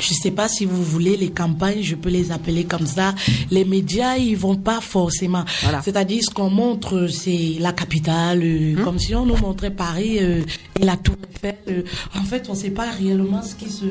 je 0.00 0.12
sais 0.12 0.30
pas 0.32 0.48
si 0.48 0.64
vous 0.64 0.82
voulez 0.82 1.16
les 1.16 1.30
campagnes, 1.30 1.82
je 1.82 1.94
peux 1.94 2.08
les 2.08 2.32
appeler 2.32 2.64
comme 2.64 2.86
ça. 2.86 3.14
Les 3.50 3.64
médias, 3.64 4.16
ils 4.16 4.36
vont 4.36 4.56
pas 4.56 4.80
forcément. 4.80 5.44
Voilà. 5.62 5.82
C'est-à-dire 5.82 6.22
ce 6.22 6.30
qu'on 6.30 6.50
montre, 6.50 7.06
c'est 7.06 7.56
la 7.60 7.72
capitale, 7.72 8.40
euh, 8.42 8.82
comme 8.82 8.98
si 8.98 9.14
on 9.14 9.24
nous 9.24 9.36
montrait 9.36 9.70
Paris 9.70 10.18
euh, 10.20 10.42
et 10.80 10.84
la 10.84 10.96
Tour 10.96 11.14
Eiffel. 11.32 11.56
euh. 11.68 11.82
en 12.18 12.24
fait, 12.24 12.48
on 12.48 12.54
sait 12.54 12.70
pas 12.70 12.90
réellement 12.90 13.42
ce 13.42 13.54
qui 13.54 13.70
se 13.70 13.86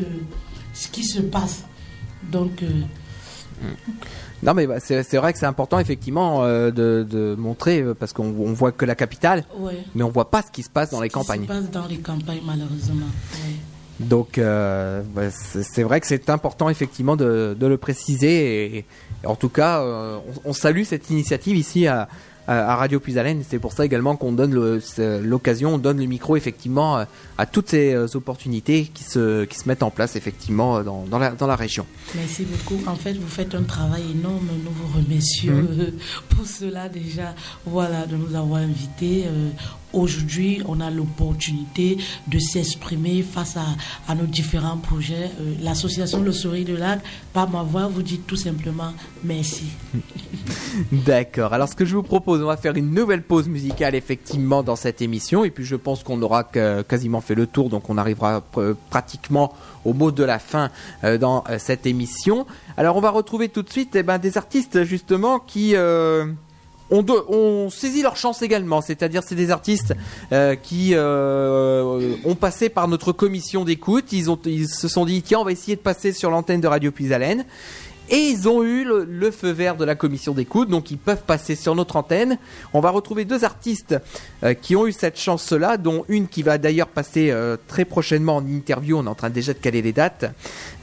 ce 0.73 0.87
qui 0.89 1.03
se 1.05 1.21
passe. 1.21 1.63
Donc 2.31 2.63
euh, 2.63 2.67
Non, 4.43 4.53
mais 4.53 4.67
bah, 4.67 4.79
c'est 4.79 5.15
vrai 5.17 5.31
que 5.33 5.39
c'est 5.39 5.45
important 5.45 5.79
effectivement 5.79 6.43
euh, 6.43 6.69
de, 6.69 7.05
de 7.09 7.33
montrer 7.35 7.81
euh, 7.81 7.93
parce 7.93 8.13
qu'on 8.13 8.25
on 8.37 8.53
voit 8.53 8.71
que 8.71 8.85
la 8.85 8.95
capitale, 8.95 9.43
ouais. 9.57 9.77
mais 9.95 10.03
on 10.03 10.09
voit 10.09 10.29
pas 10.29 10.41
ce 10.41 10.51
qui 10.51 10.63
se 10.63 10.69
passe 10.69 10.89
dans 10.91 11.01
les 11.01 11.07
Ce 11.09 11.13
qui 11.13 11.19
campagnes. 11.19 11.43
se 11.43 11.47
passe 11.47 11.71
dans 11.71 11.85
les 11.87 11.97
campagnes 11.97 12.41
malheureusement. 12.45 13.05
Ouais. 13.33 13.55
Donc 13.99 14.37
euh, 14.37 15.01
bah, 15.15 15.29
c'est 15.31 15.63
c'est 15.63 15.83
vrai 15.83 16.01
que 16.01 16.07
c'est 16.07 16.29
important 16.29 16.67
effectivement 16.69 17.15
de, 17.15 17.55
de 17.57 17.67
le 17.67 17.77
préciser 17.77 18.65
et, 18.65 18.77
et 18.79 19.27
en 19.27 19.35
tout 19.35 19.49
cas 19.49 19.81
euh, 19.81 20.17
on, 20.43 20.49
on 20.49 20.53
salue 20.53 20.83
cette 20.83 21.09
initiative 21.09 21.55
ici 21.55 21.87
à, 21.87 22.09
à 22.47 22.73
à 22.73 22.75
Radio 22.75 22.99
Puisalène. 22.99 23.43
C'est 23.47 23.59
pour 23.59 23.73
ça 23.73 23.85
également 23.85 24.15
qu'on 24.15 24.31
donne 24.31 24.79
l'occasion, 25.21 25.75
on 25.75 25.77
donne 25.77 25.99
le 25.99 26.05
micro 26.05 26.35
effectivement 26.35 26.97
euh, 26.97 27.05
à 27.37 27.45
toutes 27.45 27.69
ces 27.69 27.93
euh, 27.93 28.07
opportunités 28.15 28.89
qui 28.93 29.03
se 29.03 29.45
qui 29.45 29.57
se 29.57 29.67
mettent 29.67 29.83
en 29.83 29.91
place 29.91 30.15
effectivement 30.15 30.77
euh, 30.77 30.83
dans, 30.83 31.05
dans 31.09 31.19
la 31.19 31.31
dans 31.31 31.47
la 31.47 31.55
région. 31.55 31.85
Merci 32.15 32.45
beaucoup. 32.45 32.81
En 32.87 32.95
fait, 32.95 33.13
vous 33.13 33.27
faites 33.27 33.55
un 33.55 33.63
travail 33.63 34.03
énorme. 34.11 34.47
Nous 34.63 34.71
vous 34.71 34.97
remercions 34.97 35.65
euh, 35.79 35.91
pour 36.29 36.45
cela 36.45 36.89
déjà. 36.89 37.33
Voilà, 37.65 38.05
de 38.05 38.15
nous 38.15 38.35
avoir 38.35 38.61
invités. 38.61 39.25
Aujourd'hui, 39.93 40.61
on 40.67 40.79
a 40.81 40.89
l'opportunité 40.89 41.97
de 42.27 42.39
s'exprimer 42.39 43.21
face 43.21 43.57
à, 44.07 44.15
nos 44.15 44.25
différents 44.25 44.77
projets. 44.77 45.29
Euh, 45.39 45.53
L'association 45.61 46.21
Le 46.21 46.31
Sourire 46.31 46.67
de 46.67 46.75
Lac, 46.75 46.99
par 47.31 47.49
ma 47.49 47.63
voix, 47.63 47.87
vous 47.87 48.01
dit 48.01 48.19
tout 48.19 48.35
simplement 48.35 48.93
merci. 49.23 49.65
D'accord. 50.91 51.53
Alors, 51.53 51.69
ce 51.69 51.75
que 51.75 51.85
je 51.85 51.95
vous 51.95 52.03
propose, 52.03 52.41
on 52.41 52.47
va 52.47 52.57
faire 52.57 52.75
une 52.75 52.91
nouvelle 52.91 53.21
pause 53.21 53.47
musicale 53.47 53.95
effectivement 53.95 54.63
dans 54.63 54.75
cette 54.75 55.01
émission, 55.01 55.43
et 55.45 55.51
puis 55.51 55.63
je 55.63 55.75
pense 55.75 56.03
qu'on 56.03 56.21
aura 56.21 56.43
quasiment 56.43 57.21
fait 57.21 57.35
le 57.35 57.47
tour, 57.47 57.69
donc 57.69 57.89
on 57.89 57.97
arrivera 57.97 58.43
pr- 58.53 58.75
pratiquement 58.89 59.53
au 59.85 59.93
mot 59.93 60.11
de 60.11 60.23
la 60.23 60.39
fin 60.39 60.69
euh, 61.03 61.17
dans 61.17 61.43
euh, 61.49 61.57
cette 61.59 61.85
émission. 61.85 62.45
Alors, 62.77 62.95
on 62.97 63.01
va 63.01 63.11
retrouver 63.11 63.49
tout 63.49 63.61
de 63.61 63.69
suite 63.69 63.95
eh 63.95 64.03
ben, 64.03 64.17
des 64.17 64.37
artistes 64.37 64.83
justement 64.83 65.39
qui 65.39 65.75
ont, 66.93 67.01
de- 67.01 67.33
ont 67.33 67.69
saisi 67.69 68.01
leur 68.03 68.15
chance 68.15 68.41
également, 68.41 68.81
c'est-à-dire 68.81 69.23
c'est 69.25 69.35
des 69.35 69.51
artistes 69.51 69.93
euh, 70.31 70.55
qui 70.55 70.91
euh, 70.93 72.15
ont 72.23 72.35
passé 72.35 72.69
par 72.69 72.87
notre 72.87 73.11
commission 73.11 73.65
d'écoute. 73.65 74.13
Ils 74.13 74.67
se 74.67 74.87
sont 74.87 75.05
dit 75.05 75.21
tiens, 75.23 75.39
on 75.39 75.43
va 75.43 75.51
essayer 75.51 75.75
de 75.75 75.81
passer 75.81 76.13
sur 76.13 76.29
l'antenne 76.29 76.61
de 76.61 76.67
Radio 76.67 76.91
Puisalène. 76.91 77.45
Et 78.09 78.17
ils 78.17 78.49
ont 78.49 78.63
eu 78.63 78.83
le, 78.83 79.31
feu 79.31 79.51
vert 79.51 79.77
de 79.77 79.85
la 79.85 79.95
commission 79.95 80.33
d'écoute, 80.33 80.69
donc 80.69 80.91
ils 80.91 80.97
peuvent 80.97 81.23
passer 81.23 81.55
sur 81.55 81.73
notre 81.73 81.95
antenne. 81.95 82.37
On 82.73 82.81
va 82.81 82.89
retrouver 82.89 83.23
deux 83.23 83.45
artistes 83.45 83.95
euh, 84.43 84.53
qui 84.53 84.75
ont 84.75 84.85
eu 84.85 84.91
cette 84.91 85.17
chance-là, 85.17 85.77
dont 85.77 86.03
une 86.09 86.27
qui 86.27 86.43
va 86.43 86.57
d'ailleurs 86.57 86.89
passer 86.89 87.33
très 87.67 87.85
prochainement 87.85 88.35
en 88.35 88.45
interview. 88.45 88.97
On 88.97 89.05
est 89.05 89.09
en 89.09 89.15
train 89.15 89.29
déjà 89.29 89.53
de 89.53 89.57
caler 89.57 89.81
les 89.81 89.93
dates. 89.93 90.25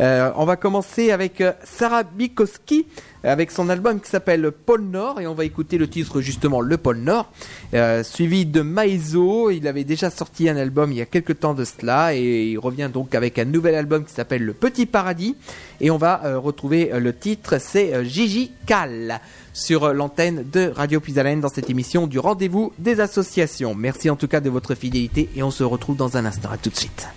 On 0.01 0.45
va 0.45 0.57
commencer 0.57 1.13
avec 1.13 1.45
Sarah 1.63 2.03
Bikowski 2.03 2.87
avec 3.25 3.51
son 3.51 3.69
album 3.69 4.01
qui 4.01 4.09
s'appelle 4.09 4.51
Pôle 4.51 4.83
Nord 4.83 5.21
et 5.21 5.27
on 5.27 5.35
va 5.35 5.45
écouter 5.45 5.79
le 5.79 5.89
titre 5.89 6.21
justement 6.21 6.61
Le 6.61 6.77
Pôle 6.77 6.99
Nord, 6.99 7.31
euh, 7.75 8.03
suivi 8.03 8.47
de 8.47 8.63
Maizo. 8.63 9.51
Il 9.51 9.67
avait 9.67 9.85
déjà 9.85 10.11
sorti 10.11 10.49
un 10.49 10.57
album 10.57 10.93
il 10.93 10.99
y 10.99 11.01
a 11.01 11.07
quelques 11.07 11.41
temps 11.41 11.55
de 11.55 11.65
cela 11.65 12.15
et 12.15 12.51
il 12.51 12.59
revient 12.59 12.91
donc 12.93 13.15
avec 13.15 13.39
un 13.39 13.45
nouvel 13.45 13.75
album 13.75 14.05
qui 14.05 14.13
s'appelle 14.13 14.45
Le 14.45 14.53
Petit 14.53 14.87
Paradis 14.87 15.37
et 15.81 15.91
on 15.91 15.99
va 15.99 16.23
euh, 16.25 16.39
retrouver 16.39 16.93
euh, 16.93 17.01
le 17.01 17.15
titre, 17.15 17.59
c'est 17.61 18.05
Gigi 18.05 18.53
Cal 18.67 19.21
sur 19.53 19.93
l'antenne 19.93 20.45
de 20.51 20.71
Radio 20.75 21.01
Puisalène 21.01 21.41
dans 21.41 21.49
cette 21.49 21.71
émission 21.71 22.07
du 22.07 22.19
rendez-vous 22.19 22.73
des 22.79 23.01
associations. 23.01 23.75
Merci 23.75 24.09
en 24.09 24.17
tout 24.17 24.29
cas 24.29 24.41
de 24.41 24.51
votre 24.51 24.75
fidélité 24.75 25.29
et 25.37 25.43
on 25.43 25.51
se 25.51 25.65
retrouve 25.65 25.97
dans 25.97 26.17
un 26.17 26.25
instant. 26.25 26.51
À 26.51 26.57
tout 26.57 26.71
de 26.71 26.77
suite. 26.77 27.09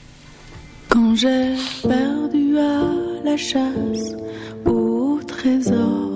Quand 0.89 1.15
j'ai 1.15 1.55
perdu 1.81 2.57
à 2.57 3.23
la 3.23 3.37
chasse 3.37 4.13
trésor, 5.43 6.12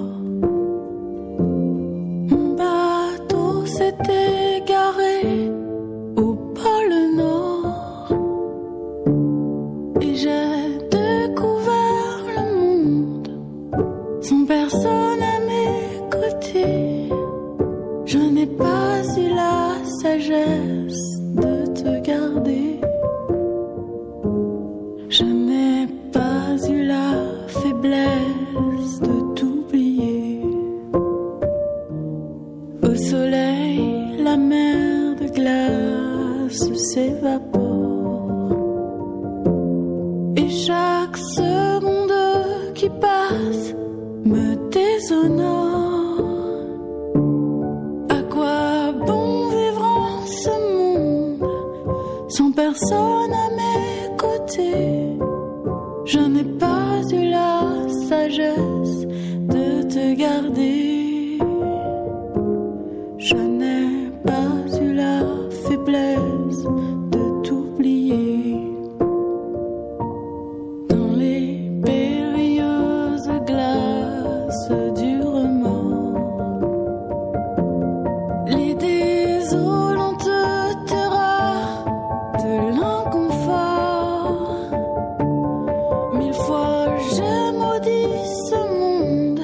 maudit 87.77 88.25
ce 88.49 88.55
monde 88.79 89.41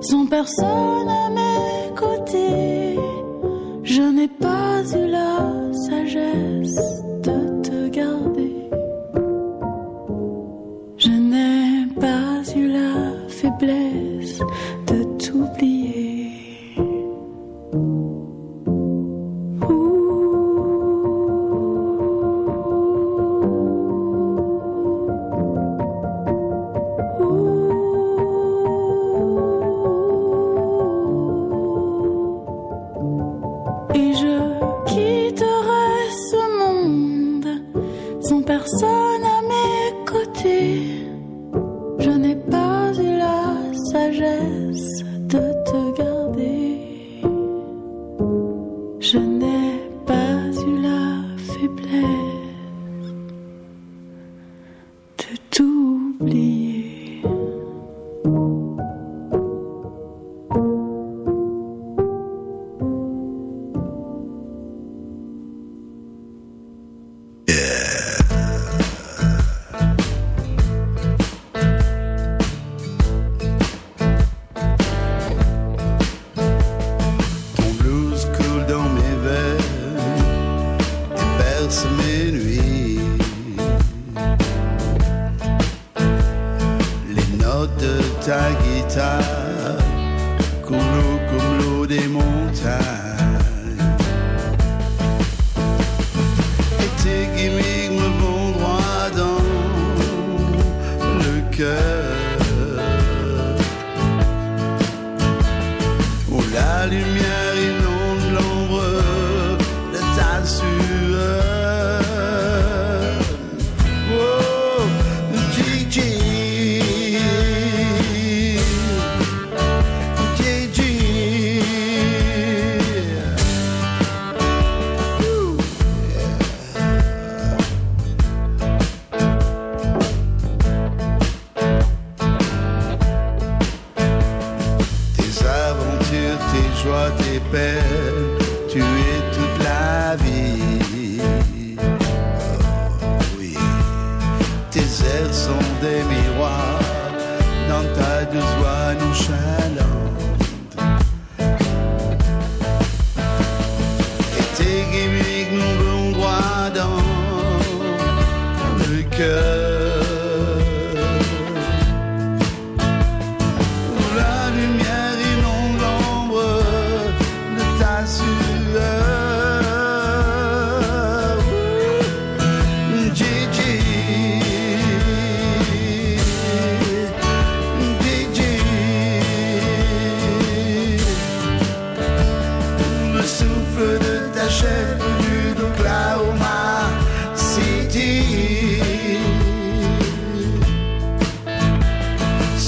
sans 0.00 0.26
personne 0.26 1.08
à 1.08 1.30
mes 1.30 1.94
côtés. 1.94 2.98
Je 3.82 4.02
n'ai 4.02 4.28
pas. 4.28 4.41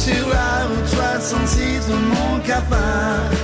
sur 0.05 0.29
la 0.29 0.67
route 0.67 0.87
66 0.87 1.89
de 1.89 1.95
mon 1.95 2.39
cafard. 2.41 3.44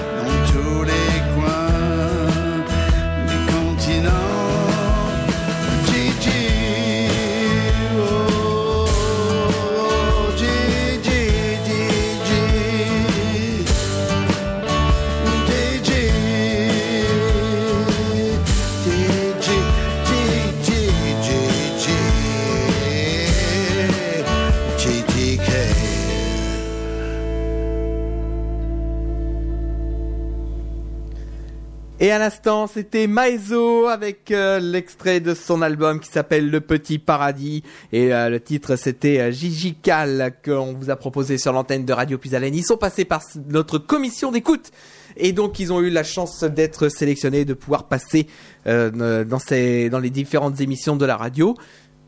Et 32.03 32.11
à 32.13 32.19
l'instant, 32.19 32.67
c'était 32.67 33.07
Maizo 33.07 33.87
avec 33.87 34.31
euh, 34.31 34.59
l'extrait 34.59 35.21
de 35.21 35.35
son 35.35 35.61
album 35.61 36.01
qui 36.01 36.11
s'appelle 36.11 36.49
Le 36.49 36.63
Petit 36.63 36.99
Paradis. 36.99 37.63
Et 37.93 38.15
euh, 38.15 38.31
le 38.31 38.41
titre, 38.41 38.77
c'était 38.77 39.21
euh, 39.21 39.31
Gigi 39.31 39.75
Cal 39.75 40.33
qu'on 40.43 40.73
vous 40.73 40.89
a 40.89 40.97
proposé 40.97 41.37
sur 41.37 41.53
l'antenne 41.53 41.85
de 41.85 41.93
Radio 41.93 42.17
Puisalène. 42.17 42.55
Ils 42.55 42.65
sont 42.65 42.79
passés 42.79 43.05
par 43.05 43.21
notre 43.51 43.77
commission 43.77 44.33
d'écoute. 44.33 44.71
Et 45.19 45.33
donc, 45.33 45.59
ils 45.61 45.75
ont 45.75 45.83
eu 45.83 45.91
la 45.91 46.03
chance 46.03 46.43
d'être 46.43 46.89
sélectionnés, 46.89 47.45
de 47.45 47.53
pouvoir 47.53 47.87
passer 47.87 48.29
dans 48.65 49.99
les 50.01 50.11
différentes 50.11 50.61
émissions 50.61 50.97
de 50.97 51.05
la 51.05 51.19
radio. 51.19 51.55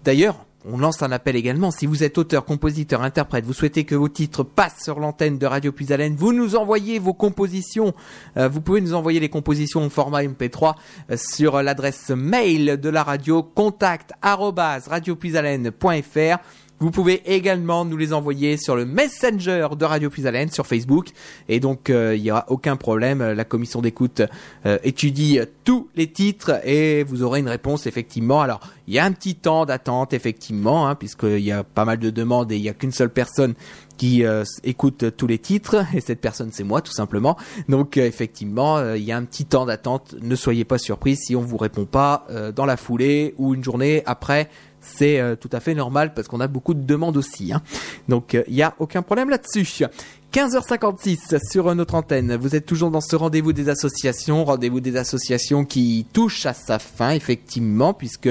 D'ailleurs, 0.05 0.47
on 0.65 0.79
lance 0.79 1.03
un 1.03 1.13
appel 1.13 1.37
également. 1.37 1.71
Si 1.71 1.87
vous 1.87 2.05
êtes 2.05 2.19
auteur, 2.19 2.45
compositeur, 2.45 3.03
interprète, 3.03 3.45
vous 3.45 3.53
souhaitez 3.53 3.85
que 3.85 3.95
vos 3.95 4.09
titres 4.09 4.43
passent 4.43 4.83
sur 4.83 5.01
l'antenne 5.01 5.39
de 5.39 5.47
Radio 5.47 5.73
Puisalène, 5.73 6.17
vous 6.17 6.33
nous 6.33 6.57
envoyez 6.57 6.99
vos 6.99 7.15
compositions. 7.15 7.95
Euh, 8.37 8.49
vous 8.49 8.61
pouvez 8.61 8.81
nous 8.81 8.95
envoyer 8.95 9.21
les 9.21 9.29
compositions 9.29 9.85
au 9.85 9.91
format 9.91 10.23
MP3 10.23 10.75
euh, 11.11 11.17
sur 11.17 11.63
l'adresse 11.63 12.11
mail 12.11 12.81
de 12.81 12.89
la 12.89 13.03
radio 13.03 13.43
contact 13.43 14.13
radiopuisalène.fr. 14.23 16.39
Vous 16.83 16.91
pouvez 16.91 17.23
également 17.33 17.85
nous 17.85 17.97
les 17.97 18.13
envoyer 18.13 18.57
sur 18.57 18.75
le 18.75 18.85
Messenger 18.85 19.69
de 19.79 19.85
Radio 19.85 20.11
Puisalène 20.11 20.51
sur 20.51 20.67
Facebook. 20.67 21.11
Et 21.49 21.61
donc, 21.61 21.91
euh, 21.91 22.17
il 22.17 22.23
n'y 22.25 22.33
aura 22.33 22.45
aucun 22.49 22.75
problème. 22.75 23.23
La 23.23 23.45
commission 23.45 23.81
d'écoute 23.81 24.21
euh, 24.67 24.79
étudie 24.83 25.39
tous 25.63 25.89
les 25.95 26.09
titres 26.09 26.61
et 26.67 27.05
vous 27.05 27.23
aurez 27.23 27.39
une 27.39 27.49
réponse 27.49 27.87
effectivement. 27.87 28.41
Alors, 28.41 28.59
il 28.89 28.95
y 28.95 28.99
a 28.99 29.05
un 29.05 29.13
petit 29.13 29.37
temps 29.37 29.65
d'attente 29.65 30.13
effectivement, 30.13 30.89
hein, 30.89 30.97
puisqu'il 30.97 31.39
y 31.39 31.53
a 31.53 31.63
pas 31.63 31.85
mal 31.85 31.99
de 31.99 32.11
demandes 32.11 32.51
et 32.51 32.57
il 32.57 32.63
n'y 32.63 32.69
a 32.69 32.75
qu'une 32.75 32.91
seule 32.91 33.11
personne 33.11 33.55
qui 33.97 34.25
euh, 34.25 34.43
écoute 34.65 35.17
tous 35.17 35.29
les 35.29 35.39
titres 35.39 35.85
et 35.95 36.01
cette 36.01 36.21
personne 36.21 36.51
c'est 36.51 36.65
moi 36.65 36.81
tout 36.81 36.93
simplement. 36.93 37.37
Donc 37.69 37.97
euh, 37.97 38.05
effectivement, 38.05 38.77
euh, 38.79 38.97
il 38.97 39.05
y 39.05 39.13
a 39.13 39.17
un 39.17 39.25
petit 39.25 39.45
temps 39.45 39.67
d'attente. 39.67 40.17
Ne 40.21 40.35
soyez 40.35 40.65
pas 40.65 40.79
surpris 40.79 41.15
si 41.15 41.37
on 41.37 41.41
vous 41.41 41.57
répond 41.57 41.85
pas 41.85 42.27
euh, 42.31 42.51
dans 42.51 42.67
la 42.67 42.77
foulée 42.77 43.35
ou 43.39 43.55
une 43.55 43.63
journée 43.63 44.03
après. 44.07 44.49
C'est 44.83 45.21
euh, 45.21 45.37
tout 45.37 45.51
à 45.53 45.61
fait 45.61 45.75
normal 45.75 46.13
parce 46.15 46.29
qu'on 46.29 46.41
a 46.41 46.49
beaucoup 46.49 46.75
de 46.75 46.83
demandes 46.83 47.17
aussi. 47.17 47.53
Hein. 47.53 47.63
Donc 48.09 48.35
euh, 48.35 48.43
il 48.49 48.55
n'y 48.55 48.63
a 48.63 48.75
aucun 48.79 49.03
problème 49.03 49.31
là-dessus. 49.31 49.85
15h56 50.33 51.51
sur 51.51 51.75
notre 51.75 51.95
antenne. 51.95 52.37
Vous 52.37 52.57
êtes 52.57 52.65
toujours 52.65 52.91
dans 52.91 53.03
ce 53.03 53.15
rendez-vous 53.17 53.53
des 53.53 53.69
associations, 53.69 54.47
rendez-vous 54.47 54.81
des 54.81 54.97
associations 54.97 55.67
qui 55.67 56.07
touche 56.11 56.47
à 56.47 56.55
sa 56.55 56.79
fin 56.79 57.11
effectivement 57.11 57.93
puisque 57.93 58.31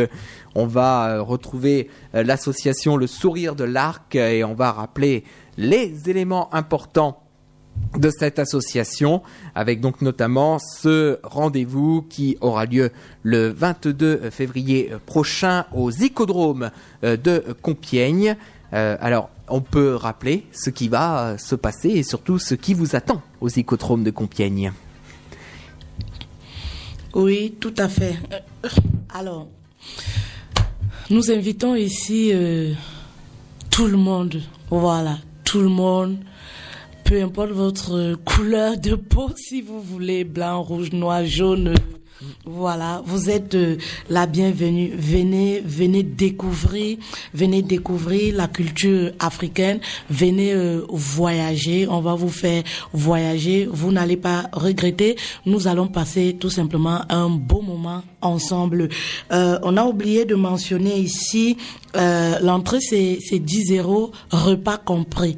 on 0.56 0.66
va 0.66 1.10
euh, 1.10 1.22
retrouver 1.22 1.90
euh, 2.16 2.24
l'association 2.24 2.98
Le 2.98 3.06
Sourire 3.06 3.56
de 3.56 3.66
l'Arc 3.66 4.16
euh, 4.16 4.30
et 4.30 4.44
on 4.44 4.56
va 4.56 4.72
rappeler 4.72 5.24
les 5.58 6.10
éléments 6.10 6.52
importants 6.56 7.22
de 7.98 8.10
cette 8.10 8.40
association, 8.40 9.22
avec 9.54 9.82
donc 9.82 10.02
notamment 10.02 10.60
ce 10.60 11.20
rendez-vous 11.24 12.06
qui 12.10 12.38
aura 12.42 12.66
lieu 12.66 12.92
le 13.24 13.50
22 13.50 14.30
février 14.30 14.92
prochain 15.06 15.66
au 15.74 15.92
Zicodrome 15.92 16.72
euh, 17.04 17.18
de 17.18 17.44
Compiègne. 17.62 18.38
Euh, 18.74 18.96
alors, 19.02 19.30
on 19.50 19.60
peut 19.60 19.96
rappeler 19.96 20.46
ce 20.54 20.70
qui 20.70 20.88
va 20.88 21.28
euh, 21.28 21.38
se 21.38 21.56
passer 21.56 21.90
et 21.90 22.04
surtout 22.04 22.40
ce 22.40 22.56
qui 22.56 22.74
vous 22.74 22.96
attend 22.96 23.22
au 23.42 23.50
Zicodrome 23.50 24.04
de 24.04 24.12
Compiègne. 24.12 24.72
Oui, 27.14 27.56
tout 27.60 27.74
à 27.78 27.90
fait. 27.90 28.16
Alors, 29.14 29.50
nous 31.10 31.30
invitons 31.30 31.76
ici 31.76 32.32
tout 33.70 33.88
le 33.88 33.98
monde. 33.98 34.42
Voilà, 34.70 35.18
tout 35.44 35.60
le 35.60 35.68
monde. 35.68 36.20
Peu 37.12 37.22
importe 37.22 37.52
votre 37.52 38.16
couleur 38.24 38.78
de 38.78 38.96
peau, 38.96 39.32
si 39.36 39.62
vous 39.62 39.82
voulez, 39.82 40.24
blanc, 40.24 40.64
rouge, 40.64 40.94
noir, 40.94 41.26
jaune. 41.26 41.74
Voilà, 42.46 43.02
vous 43.06 43.30
êtes 43.30 43.54
euh, 43.54 43.76
la 44.10 44.28
bienvenue. 44.28 44.94
Venez, 44.96 45.60
venez 45.60 46.04
découvrir, 46.04 47.00
venez 47.34 47.64
découvrir 47.64 48.34
la 48.34 48.48
culture 48.48 49.12
africaine. 49.20 49.82
Venez 50.10 50.54
euh, 50.54 50.86
voyager. 50.90 51.86
On 51.90 52.00
va 52.00 52.16
vous 52.16 52.30
faire 52.30 52.64
voyager. 52.94 53.68
Vous 53.70 53.92
n'allez 53.92 54.16
pas 54.16 54.46
regretter. 54.54 55.18
Nous 55.46 55.68
allons 55.68 55.88
passer 55.88 56.38
tout 56.40 56.50
simplement 56.50 57.02
un 57.10 57.30
beau 57.30 57.60
moment 57.60 58.04
ensemble. 58.22 58.88
Euh, 59.34 59.60
on 59.64 59.76
a 59.76 59.84
oublié 59.84 60.24
de 60.24 60.36
mentionner 60.36 60.98
ici 60.98 61.58
l'entrée, 61.94 62.80
c'est 62.80 63.20
10 63.38 63.80
euros, 63.80 64.14
repas 64.32 64.78
compris. 64.78 65.36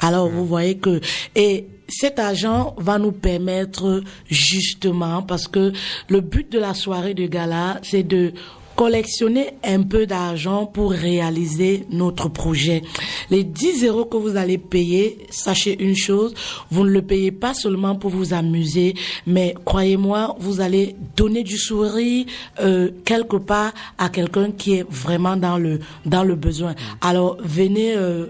Alors 0.00 0.28
vous 0.28 0.46
voyez 0.46 0.76
que 0.78 1.00
et 1.34 1.66
cet 1.88 2.18
argent 2.18 2.74
va 2.78 2.98
nous 2.98 3.12
permettre 3.12 4.02
justement 4.28 5.22
parce 5.22 5.48
que 5.48 5.72
le 6.08 6.20
but 6.20 6.50
de 6.50 6.58
la 6.58 6.74
soirée 6.74 7.14
de 7.14 7.26
gala 7.26 7.80
c'est 7.82 8.04
de 8.04 8.32
collectionner 8.80 9.50
un 9.62 9.82
peu 9.82 10.06
d'argent 10.06 10.64
pour 10.64 10.92
réaliser 10.92 11.84
notre 11.90 12.30
projet. 12.30 12.80
Les 13.28 13.44
10 13.44 13.84
euros 13.84 14.06
que 14.06 14.16
vous 14.16 14.38
allez 14.38 14.56
payer, 14.56 15.18
sachez 15.28 15.82
une 15.82 15.94
chose, 15.94 16.32
vous 16.70 16.84
ne 16.84 16.90
le 16.90 17.02
payez 17.02 17.30
pas 17.30 17.52
seulement 17.52 17.94
pour 17.96 18.10
vous 18.10 18.32
amuser, 18.32 18.94
mais 19.26 19.54
croyez-moi, 19.66 20.34
vous 20.40 20.62
allez 20.62 20.96
donner 21.14 21.42
du 21.42 21.58
sourire 21.58 22.24
euh, 22.60 22.90
quelque 23.04 23.36
part 23.36 23.74
à 23.98 24.08
quelqu'un 24.08 24.50
qui 24.50 24.76
est 24.76 24.86
vraiment 24.90 25.36
dans 25.36 25.58
le 25.58 25.80
dans 26.06 26.24
le 26.24 26.34
besoin. 26.34 26.74
Alors 27.02 27.36
venez 27.42 27.94
euh, 27.94 28.28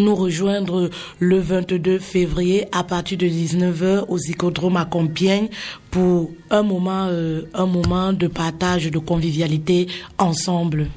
nous 0.00 0.14
rejoindre 0.14 0.90
le 1.18 1.38
22 1.38 1.98
février 1.98 2.66
à 2.72 2.84
partir 2.84 3.18
de 3.18 3.26
19h 3.26 4.06
au 4.08 4.18
Zicodrome 4.18 4.76
à 4.76 4.84
Compiègne 4.84 5.48
pour 5.90 6.30
un 6.50 6.62
moment, 6.62 7.06
euh, 7.08 7.42
un 7.54 7.66
moment 7.66 8.12
de 8.12 8.26
partage, 8.26 8.90
de 8.90 8.98
convivialité 8.98 9.88
ensemble. 10.18 10.88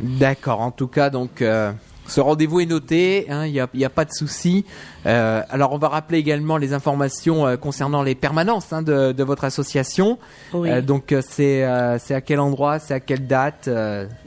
D'accord, 0.00 0.60
en 0.60 0.70
tout 0.70 0.88
cas, 0.88 1.10
donc 1.10 1.40
euh, 1.40 1.72
ce 2.06 2.20
rendez-vous 2.20 2.60
est 2.60 2.66
noté, 2.66 3.26
hein, 3.30 3.46
il 3.46 3.52
n'y 3.52 3.84
a, 3.84 3.90
pas 3.90 4.04
de 4.04 4.12
souci. 4.12 4.64
Euh, 5.06 5.42
alors 5.48 5.72
on 5.72 5.78
va 5.78 5.88
rappeler 5.88 6.18
également 6.18 6.56
les 6.56 6.72
informations 6.72 7.46
euh, 7.46 7.56
concernant 7.56 8.02
les 8.02 8.14
permanences 8.14 8.72
hein, 8.72 8.82
de, 8.82 9.12
de 9.12 9.24
votre 9.24 9.44
association. 9.44 10.18
Oui. 10.52 10.70
Euh, 10.70 10.82
donc 10.82 11.14
c'est 11.22 11.62
à 11.64 12.20
quel 12.24 12.40
endroit, 12.40 12.78
c'est 12.78 12.94
à 12.94 13.00
quelle 13.00 13.26
date 13.26 13.68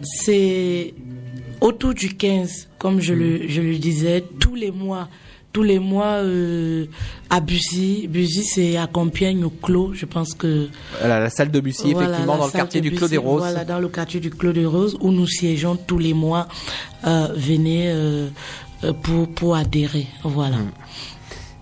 C'est 0.01 0.93
autour 1.61 1.93
du 1.93 2.15
15, 2.15 2.69
comme 2.77 2.99
je, 2.99 3.13
le, 3.13 3.47
je 3.47 3.61
le 3.61 3.77
disais, 3.77 4.23
tous 4.39 4.55
les 4.55 4.71
mois. 4.71 5.07
Tous 5.57 5.63
les 5.63 5.79
mois 5.79 6.21
euh, 6.21 6.85
à 7.31 7.39
Bussy. 7.39 8.07
Bussy, 8.07 8.43
c'est 8.45 8.77
à 8.77 8.85
Compiègne, 8.85 9.43
au 9.43 9.49
Clos. 9.49 9.91
Je 9.95 10.05
pense 10.05 10.35
que 10.35 10.69
la, 11.01 11.19
la 11.19 11.31
salle 11.31 11.49
de 11.49 11.59
Bussy, 11.59 11.93
Voilà, 11.93 12.09
effectivement, 12.09 12.37
dans 12.37 12.45
le 12.45 12.51
quartier 12.51 12.79
du 12.79 12.91
Clos 12.91 13.07
des 13.07 13.17
Roses. 13.17 13.39
Voilà, 13.41 13.65
dans 13.65 13.79
le 13.79 13.87
quartier 13.87 14.19
du 14.19 14.29
Clos 14.29 14.53
des 14.53 14.67
Roses, 14.67 14.95
où 15.01 15.09
nous 15.11 15.25
siégeons 15.25 15.75
tous 15.75 15.97
les 15.97 16.13
mois. 16.13 16.47
Euh, 17.07 17.29
venez 17.35 17.85
euh, 17.87 18.29
pour, 19.01 19.27
pour 19.29 19.55
adhérer. 19.55 20.05
Voilà. 20.23 20.57
Hmm. 20.57 20.69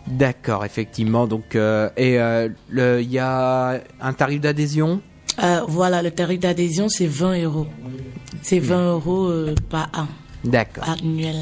D'accord, 0.07 0.65
effectivement. 0.65 1.25
Donc 1.25 1.55
et 1.55 2.19
il 2.19 3.11
y 3.11 3.17
a 3.17 3.79
un 4.01 4.13
tarif 4.13 4.41
d'adhésion? 4.41 4.99
Voilà, 5.69 6.01
le 6.01 6.11
tarif 6.11 6.41
d'adhésion, 6.41 6.89
c'est 6.89 7.07
20 7.07 7.43
euros. 7.43 7.67
C'est 8.41 8.59
20 8.59 8.91
euros 8.91 9.27
euh, 9.27 9.55
par 9.69 9.89
an, 9.95 10.07
D'accord, 10.43 10.83
annuel. 10.83 11.37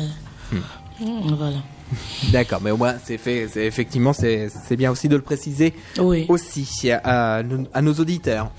Hmm. 0.51 0.57
Mm, 1.01 1.35
Voilà. 1.35 1.57
D'accord. 2.31 2.59
Mais 2.63 2.71
au 2.71 2.77
moins 2.77 2.95
c'est 3.03 3.17
fait. 3.17 3.47
c'est- 3.51 3.65
Effectivement, 3.65 4.13
c'est 4.13 4.49
c'est 4.67 4.75
bien 4.75 4.91
aussi 4.91 5.07
de 5.09 5.15
le 5.15 5.21
préciser 5.21 5.73
Oui. 5.99 6.25
aussi 6.29 6.91
à, 6.91 7.43
nos- 7.43 7.65
à 7.73 7.81
nos 7.81 7.93
auditeurs. 7.93 8.51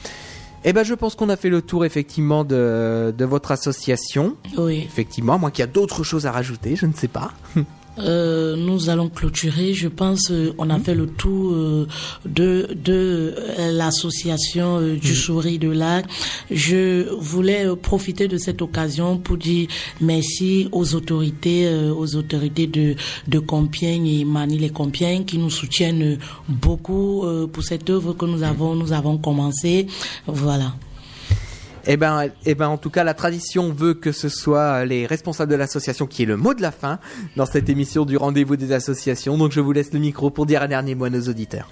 Eh 0.65 0.73
ben, 0.73 0.83
je 0.83 0.95
pense 0.95 1.15
qu'on 1.15 1.29
a 1.29 1.37
fait 1.37 1.51
le 1.51 1.61
tour 1.61 1.85
effectivement 1.85 2.43
de, 2.43 3.15
de 3.17 3.25
votre 3.27 3.53
association. 3.53 4.35
Oui. 4.57 4.83
Effectivement, 4.87 5.39
moi 5.39 5.51
qu'il 5.51 5.61
y 5.61 5.69
a 5.69 5.71
d'autres 5.71 6.03
choses 6.05 6.25
à 6.27 6.33
rajouter, 6.33 6.75
je 6.77 6.87
ne 6.87 6.93
sais 6.95 7.09
pas. 7.09 7.33
Euh, 7.99 8.57
nous 8.57 8.91
allons 8.91 9.09
clôturer. 9.09 9.73
Je 9.73 9.89
pense 9.89 10.31
euh, 10.31 10.53
on 10.59 10.69
a 10.71 10.79
fait 10.81 10.95
le 10.95 11.07
tour 11.07 11.53
euh, 11.53 11.87
de 12.27 12.69
de 12.75 13.35
euh, 13.59 13.73
l'association 13.73 14.79
euh, 14.79 14.97
du 14.97 15.15
Souris 15.15 15.59
de 15.59 15.71
Lac. 15.71 16.07
Je 16.51 17.09
voulais 17.15 17.65
profiter 17.77 18.27
de 18.27 18.37
cette 18.37 18.63
occasion 18.63 19.19
pour 19.19 19.37
dire 19.37 19.69
merci 20.01 20.69
aux 20.73 20.95
autorités 20.95 21.67
euh, 21.69 21.95
aux 21.95 22.17
autorités 22.17 22.67
de 22.67 22.97
de 23.29 23.39
Compiègne 23.39 24.09
et 24.09 24.25
Manille 24.25 24.65
et 24.65 24.71
Compiègne 24.71 25.25
qui 25.25 25.39
nous 25.39 25.51
soutiennent 25.51 26.19
beaucoup 26.49 27.25
euh, 27.25 27.47
pour 27.47 27.63
cette 27.63 27.89
œuvre 27.91 28.13
que 28.15 28.25
nous 28.27 28.43
avons 28.43 28.75
nous 28.75 28.93
avons 28.93 29.19
commencé. 29.19 29.87
Voilà. 30.27 30.75
Eh 31.87 31.97
ben, 31.97 32.29
eh 32.47 32.55
ben, 32.55 32.69
en 32.69 32.79
tout 32.79 32.91
cas, 32.91 33.05
la 33.05 33.15
tradition 33.15 33.71
veut 33.71 33.95
que 33.95 34.13
ce 34.13 34.29
soit 34.29 34.85
les 34.85 35.07
responsables 35.07 35.51
de 35.51 35.57
l'association 35.57 36.07
qui 36.07 36.23
est 36.23 36.27
le 36.27 36.37
mot 36.37 36.55
de 36.55 36.63
la 36.63 36.73
fin 36.73 36.99
dans 37.37 37.47
cette 37.47 37.69
émission 37.69 38.05
du 38.05 38.17
rendez-vous 38.17 38.57
des 38.57 38.73
associations. 38.73 39.37
Donc, 39.37 39.53
je 39.53 39.61
vous 39.61 39.73
laisse 39.73 39.93
le 39.93 39.99
micro 39.99 40.31
pour 40.31 40.47
dire 40.47 40.63
un 40.63 40.69
dernier 40.69 40.95
mot 40.95 41.05
à 41.05 41.11
nos 41.11 41.23
auditeurs. 41.23 41.69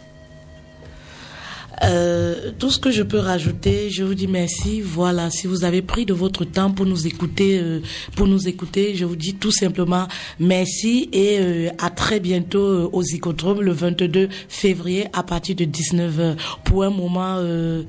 Euh, 1.85 2.53
tout 2.59 2.71
ce 2.71 2.79
que 2.79 2.91
je 2.91 3.03
peux 3.03 3.19
rajouter, 3.19 3.91
je 3.91 4.05
vous 4.05 4.15
dis 4.15 4.29
merci. 4.29 4.81
Voilà, 4.81 5.31
si 5.31 5.47
vous 5.47 5.65
avez 5.65 5.83
pris 5.83 6.07
de 6.07 6.13
votre 6.13 6.45
temps 6.45 6.71
pour 6.71 6.87
nous 6.87 7.07
écouter, 7.07 7.59
euh, 7.59 7.81
pour 8.15 8.29
nous 8.29 8.47
écouter, 8.47 8.95
je 8.95 9.05
vous 9.05 9.17
dis 9.17 9.35
tout 9.35 9.51
simplement 9.51 10.07
merci 10.39 11.09
et 11.13 11.39
euh, 11.41 11.71
à 11.79 11.91
très 11.91 12.21
bientôt 12.21 12.61
euh, 12.61 12.91
au 12.93 13.03
Zicodrome 13.03 13.63
le 13.63 13.73
22 13.73 14.29
février 14.49 15.07
à 15.13 15.23
partir 15.25 15.57
de 15.57 15.65
19h 15.65 16.37
pour 16.65 16.85
un 16.85 16.91
moment 16.91 17.37
euh, 17.39 17.83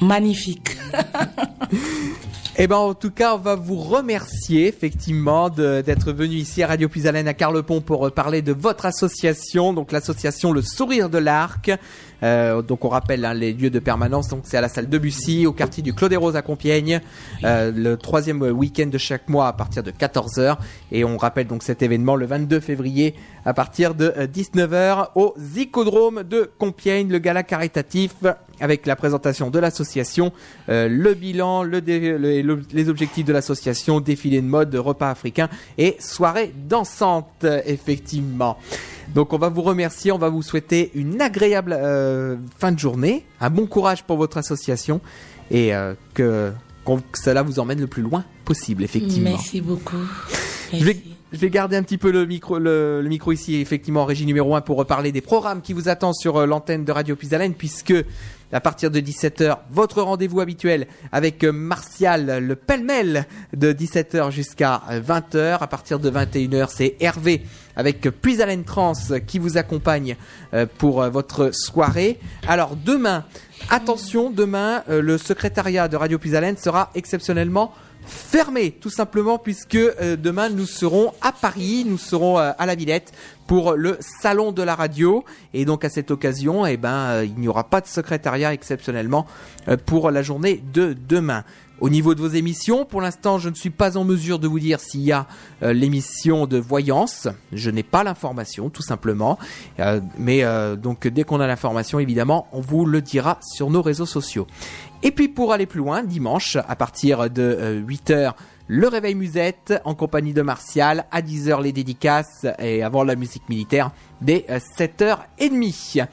magnifique. 0.00 0.76
Eh 2.60 2.66
ben, 2.66 2.74
en 2.74 2.92
tout 2.92 3.12
cas, 3.12 3.36
on 3.36 3.38
va 3.38 3.54
vous 3.54 3.76
remercier 3.76 4.66
effectivement 4.66 5.48
d'être 5.48 6.10
venu 6.10 6.34
ici 6.34 6.60
à 6.60 6.66
Radio 6.66 6.88
Puisalène 6.88 7.28
à 7.28 7.34
Carlepont 7.34 7.80
pour 7.80 8.08
euh, 8.08 8.10
parler 8.10 8.42
de 8.42 8.52
votre 8.52 8.84
association, 8.84 9.72
donc 9.72 9.92
l'association 9.92 10.50
Le 10.50 10.60
Sourire 10.60 11.08
de 11.08 11.18
l'Arc. 11.18 11.70
Euh, 12.22 12.62
donc 12.62 12.84
on 12.84 12.88
rappelle 12.88 13.24
hein, 13.24 13.34
les 13.34 13.52
lieux 13.52 13.70
de 13.70 13.78
permanence. 13.78 14.28
Donc 14.28 14.42
c'est 14.44 14.56
à 14.56 14.60
la 14.60 14.68
salle 14.68 14.88
de 14.88 14.98
Bussy, 14.98 15.46
au 15.46 15.52
quartier 15.52 15.82
du 15.82 15.94
Clos 15.94 16.08
des 16.08 16.16
Roses 16.16 16.36
à 16.36 16.42
Compiègne, 16.42 17.00
euh, 17.44 17.72
le 17.74 17.96
troisième 17.96 18.42
week-end 18.42 18.86
de 18.86 18.98
chaque 18.98 19.28
mois 19.28 19.48
à 19.48 19.52
partir 19.52 19.82
de 19.82 19.90
14h. 19.90 20.56
Et 20.92 21.04
on 21.04 21.16
rappelle 21.16 21.46
donc 21.46 21.62
cet 21.62 21.82
événement 21.82 22.16
le 22.16 22.26
22 22.26 22.60
février 22.60 23.14
à 23.44 23.54
partir 23.54 23.94
de 23.94 24.12
euh, 24.16 24.26
19h 24.26 25.08
au 25.14 25.34
Zicodrome 25.38 26.22
de 26.22 26.50
Compiègne, 26.58 27.08
le 27.08 27.18
gala 27.18 27.42
caritatif 27.42 28.14
avec 28.60 28.86
la 28.86 28.96
présentation 28.96 29.50
de 29.50 29.58
l'association, 29.58 30.32
euh, 30.68 30.88
le 30.88 31.14
bilan, 31.14 31.62
les 31.62 32.88
objectifs 32.88 33.24
de 33.24 33.32
l'association, 33.32 34.00
défilé 34.00 34.40
de 34.40 34.46
mode, 34.46 34.74
repas 34.74 35.10
africain 35.10 35.48
et 35.76 35.96
soirée 36.00 36.52
dansante, 36.68 37.44
euh, 37.44 37.60
effectivement. 37.66 38.58
Donc 39.14 39.32
on 39.32 39.38
va 39.38 39.48
vous 39.48 39.62
remercier, 39.62 40.12
on 40.12 40.18
va 40.18 40.28
vous 40.28 40.42
souhaiter 40.42 40.90
une 40.94 41.20
agréable 41.20 41.76
euh, 41.78 42.36
fin 42.58 42.72
de 42.72 42.78
journée, 42.78 43.24
un 43.40 43.50
bon 43.50 43.66
courage 43.66 44.04
pour 44.04 44.16
votre 44.16 44.36
association 44.38 45.00
et 45.50 45.74
euh, 45.74 45.94
que, 46.14 46.52
cela 47.14 47.42
vous 47.42 47.58
emmène 47.58 47.80
le 47.80 47.86
plus 47.86 48.02
loin 48.02 48.24
possible, 48.44 48.82
effectivement. 48.82 49.30
Merci 49.30 49.60
beaucoup. 49.60 49.96
Je 50.72 50.84
vais, 50.84 50.96
je 51.32 51.38
vais 51.38 51.50
garder 51.50 51.76
un 51.76 51.82
petit 51.82 51.98
peu 51.98 52.10
le 52.10 52.24
micro, 52.24 52.58
le, 52.58 53.02
le 53.02 53.08
micro 53.08 53.32
ici, 53.32 53.56
effectivement, 53.56 54.02
en 54.02 54.04
régie 54.06 54.24
numéro 54.24 54.54
1 54.54 54.62
pour 54.62 54.78
reparler 54.78 55.12
des 55.12 55.20
programmes 55.20 55.60
qui 55.60 55.74
vous 55.74 55.88
attendent 55.88 56.14
sur 56.14 56.36
euh, 56.36 56.46
l'antenne 56.46 56.84
de 56.84 56.92
Radio 56.92 57.16
Puisalène, 57.16 57.54
puisque 57.54 57.94
à 58.52 58.60
partir 58.60 58.90
de 58.90 59.00
17h, 59.00 59.58
votre 59.70 60.02
rendez-vous 60.02 60.40
habituel 60.40 60.86
avec 61.12 61.44
euh, 61.44 61.52
Martial, 61.52 62.44
le 62.44 62.56
pêle-mêle 62.56 63.26
de 63.54 63.72
17h 63.72 64.30
jusqu'à 64.30 64.82
euh, 64.90 65.00
20h. 65.00 65.58
À 65.60 65.66
partir 65.66 65.98
de 65.98 66.10
21h, 66.10 66.68
c'est 66.72 66.96
Hervé 67.00 67.42
avec 67.78 68.02
Puisalène 68.20 68.64
Trans 68.64 68.92
qui 69.26 69.38
vous 69.38 69.56
accompagne 69.56 70.16
euh, 70.52 70.66
pour 70.78 71.00
euh, 71.00 71.08
votre 71.08 71.54
soirée. 71.54 72.18
Alors 72.46 72.76
demain, 72.76 73.24
attention, 73.70 74.30
demain, 74.30 74.82
euh, 74.90 75.00
le 75.00 75.16
secrétariat 75.16 75.88
de 75.88 75.96
Radio 75.96 76.18
Puisalène 76.18 76.56
sera 76.56 76.90
exceptionnellement 76.94 77.72
fermé 78.08 78.72
tout 78.72 78.90
simplement 78.90 79.38
puisque 79.38 79.76
euh, 79.76 80.16
demain 80.16 80.48
nous 80.48 80.66
serons 80.66 81.12
à 81.20 81.32
Paris, 81.32 81.84
nous 81.86 81.98
serons 81.98 82.38
euh, 82.38 82.52
à 82.58 82.66
la 82.66 82.74
Villette 82.74 83.12
pour 83.46 83.74
le 83.74 83.96
salon 84.00 84.52
de 84.52 84.62
la 84.62 84.74
radio 84.74 85.24
et 85.54 85.64
donc 85.64 85.84
à 85.84 85.88
cette 85.88 86.10
occasion 86.10 86.66
eh 86.66 86.76
ben 86.76 86.90
euh, 86.90 87.24
il 87.24 87.38
n'y 87.38 87.48
aura 87.48 87.64
pas 87.64 87.80
de 87.80 87.86
secrétariat 87.86 88.52
exceptionnellement 88.52 89.26
pour 89.86 90.10
la 90.10 90.22
journée 90.22 90.62
de 90.72 90.94
demain. 91.08 91.44
Au 91.80 91.88
niveau 91.88 92.14
de 92.14 92.20
vos 92.20 92.28
émissions, 92.28 92.84
pour 92.84 93.00
l'instant, 93.00 93.38
je 93.38 93.48
ne 93.48 93.54
suis 93.54 93.70
pas 93.70 93.96
en 93.96 94.04
mesure 94.04 94.38
de 94.38 94.48
vous 94.48 94.58
dire 94.58 94.80
s'il 94.80 95.02
y 95.02 95.12
a 95.12 95.26
euh, 95.62 95.72
l'émission 95.72 96.46
de 96.46 96.58
voyance. 96.58 97.28
Je 97.52 97.70
n'ai 97.70 97.84
pas 97.84 98.02
l'information, 98.02 98.68
tout 98.68 98.82
simplement. 98.82 99.38
Euh, 99.78 100.00
mais 100.18 100.42
euh, 100.42 100.74
donc, 100.74 101.06
dès 101.06 101.22
qu'on 101.22 101.40
a 101.40 101.46
l'information, 101.46 102.00
évidemment, 102.00 102.48
on 102.52 102.60
vous 102.60 102.84
le 102.84 103.00
dira 103.00 103.38
sur 103.42 103.70
nos 103.70 103.82
réseaux 103.82 104.06
sociaux. 104.06 104.46
Et 105.02 105.12
puis, 105.12 105.28
pour 105.28 105.52
aller 105.52 105.66
plus 105.66 105.78
loin, 105.78 106.02
dimanche, 106.02 106.56
à 106.56 106.74
partir 106.74 107.30
de 107.30 107.80
8h, 107.86 108.34
le 108.70 108.86
réveil 108.86 109.14
musette 109.14 109.72
en 109.86 109.94
compagnie 109.94 110.34
de 110.34 110.42
Martial. 110.42 111.06
À 111.10 111.22
10h, 111.22 111.62
les 111.62 111.72
dédicaces 111.72 112.46
et 112.58 112.82
avant 112.82 113.02
la 113.02 113.16
musique 113.16 113.48
militaire 113.48 113.90
dès 114.20 114.44
euh, 114.50 114.58
7h30. 114.78 116.06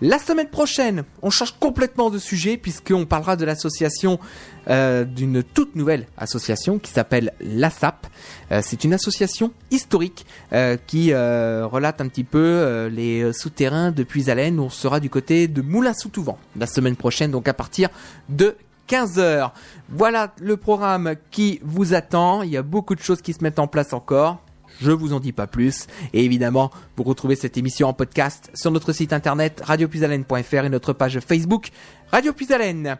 La 0.00 0.18
semaine 0.18 0.48
prochaine, 0.48 1.04
on 1.22 1.30
change 1.30 1.54
complètement 1.60 2.10
de 2.10 2.18
sujet 2.18 2.56
puisqu'on 2.56 3.06
parlera 3.06 3.36
de 3.36 3.44
l'association 3.44 4.18
euh, 4.68 5.04
d'une 5.04 5.44
toute 5.44 5.76
nouvelle 5.76 6.06
association 6.18 6.80
qui 6.80 6.90
s'appelle 6.90 7.32
l'ASAP. 7.40 8.08
Euh, 8.50 8.60
c'est 8.62 8.82
une 8.82 8.92
association 8.92 9.52
historique 9.70 10.26
euh, 10.52 10.76
qui 10.88 11.12
euh, 11.12 11.66
relate 11.66 12.00
un 12.00 12.08
petit 12.08 12.24
peu 12.24 12.88
les 12.90 13.32
souterrains 13.32 13.92
de 13.92 14.02
Puisalène. 14.02 14.58
On 14.58 14.68
sera 14.68 14.98
du 14.98 15.10
côté 15.10 15.46
de 15.46 15.62
Moulin-sous-Touvent 15.62 16.34
la 16.58 16.66
semaine 16.66 16.96
prochaine, 16.96 17.30
donc 17.30 17.46
à 17.46 17.54
partir 17.54 17.88
de 18.28 18.56
15h. 18.88 19.52
Voilà 19.88 20.34
le 20.40 20.56
programme 20.56 21.14
qui 21.30 21.60
vous 21.62 21.94
attend. 21.94 22.42
Il 22.42 22.50
y 22.50 22.56
a 22.56 22.62
beaucoup 22.62 22.96
de 22.96 23.00
choses 23.00 23.22
qui 23.22 23.32
se 23.32 23.42
mettent 23.44 23.60
en 23.60 23.68
place 23.68 23.92
encore. 23.92 24.43
Je 24.80 24.90
vous 24.90 25.12
en 25.12 25.20
dis 25.20 25.32
pas 25.32 25.46
plus. 25.46 25.86
Et 26.12 26.24
évidemment, 26.24 26.70
vous 26.96 27.04
retrouvez 27.04 27.36
cette 27.36 27.56
émission 27.56 27.88
en 27.88 27.92
podcast 27.92 28.50
sur 28.54 28.70
notre 28.70 28.92
site 28.92 29.12
internet 29.12 29.62
radiopuisalène.fr 29.64 30.64
et 30.64 30.68
notre 30.68 30.92
page 30.92 31.20
Facebook 31.20 31.70
Radio 32.10 32.32
Puisalène. 32.32 32.96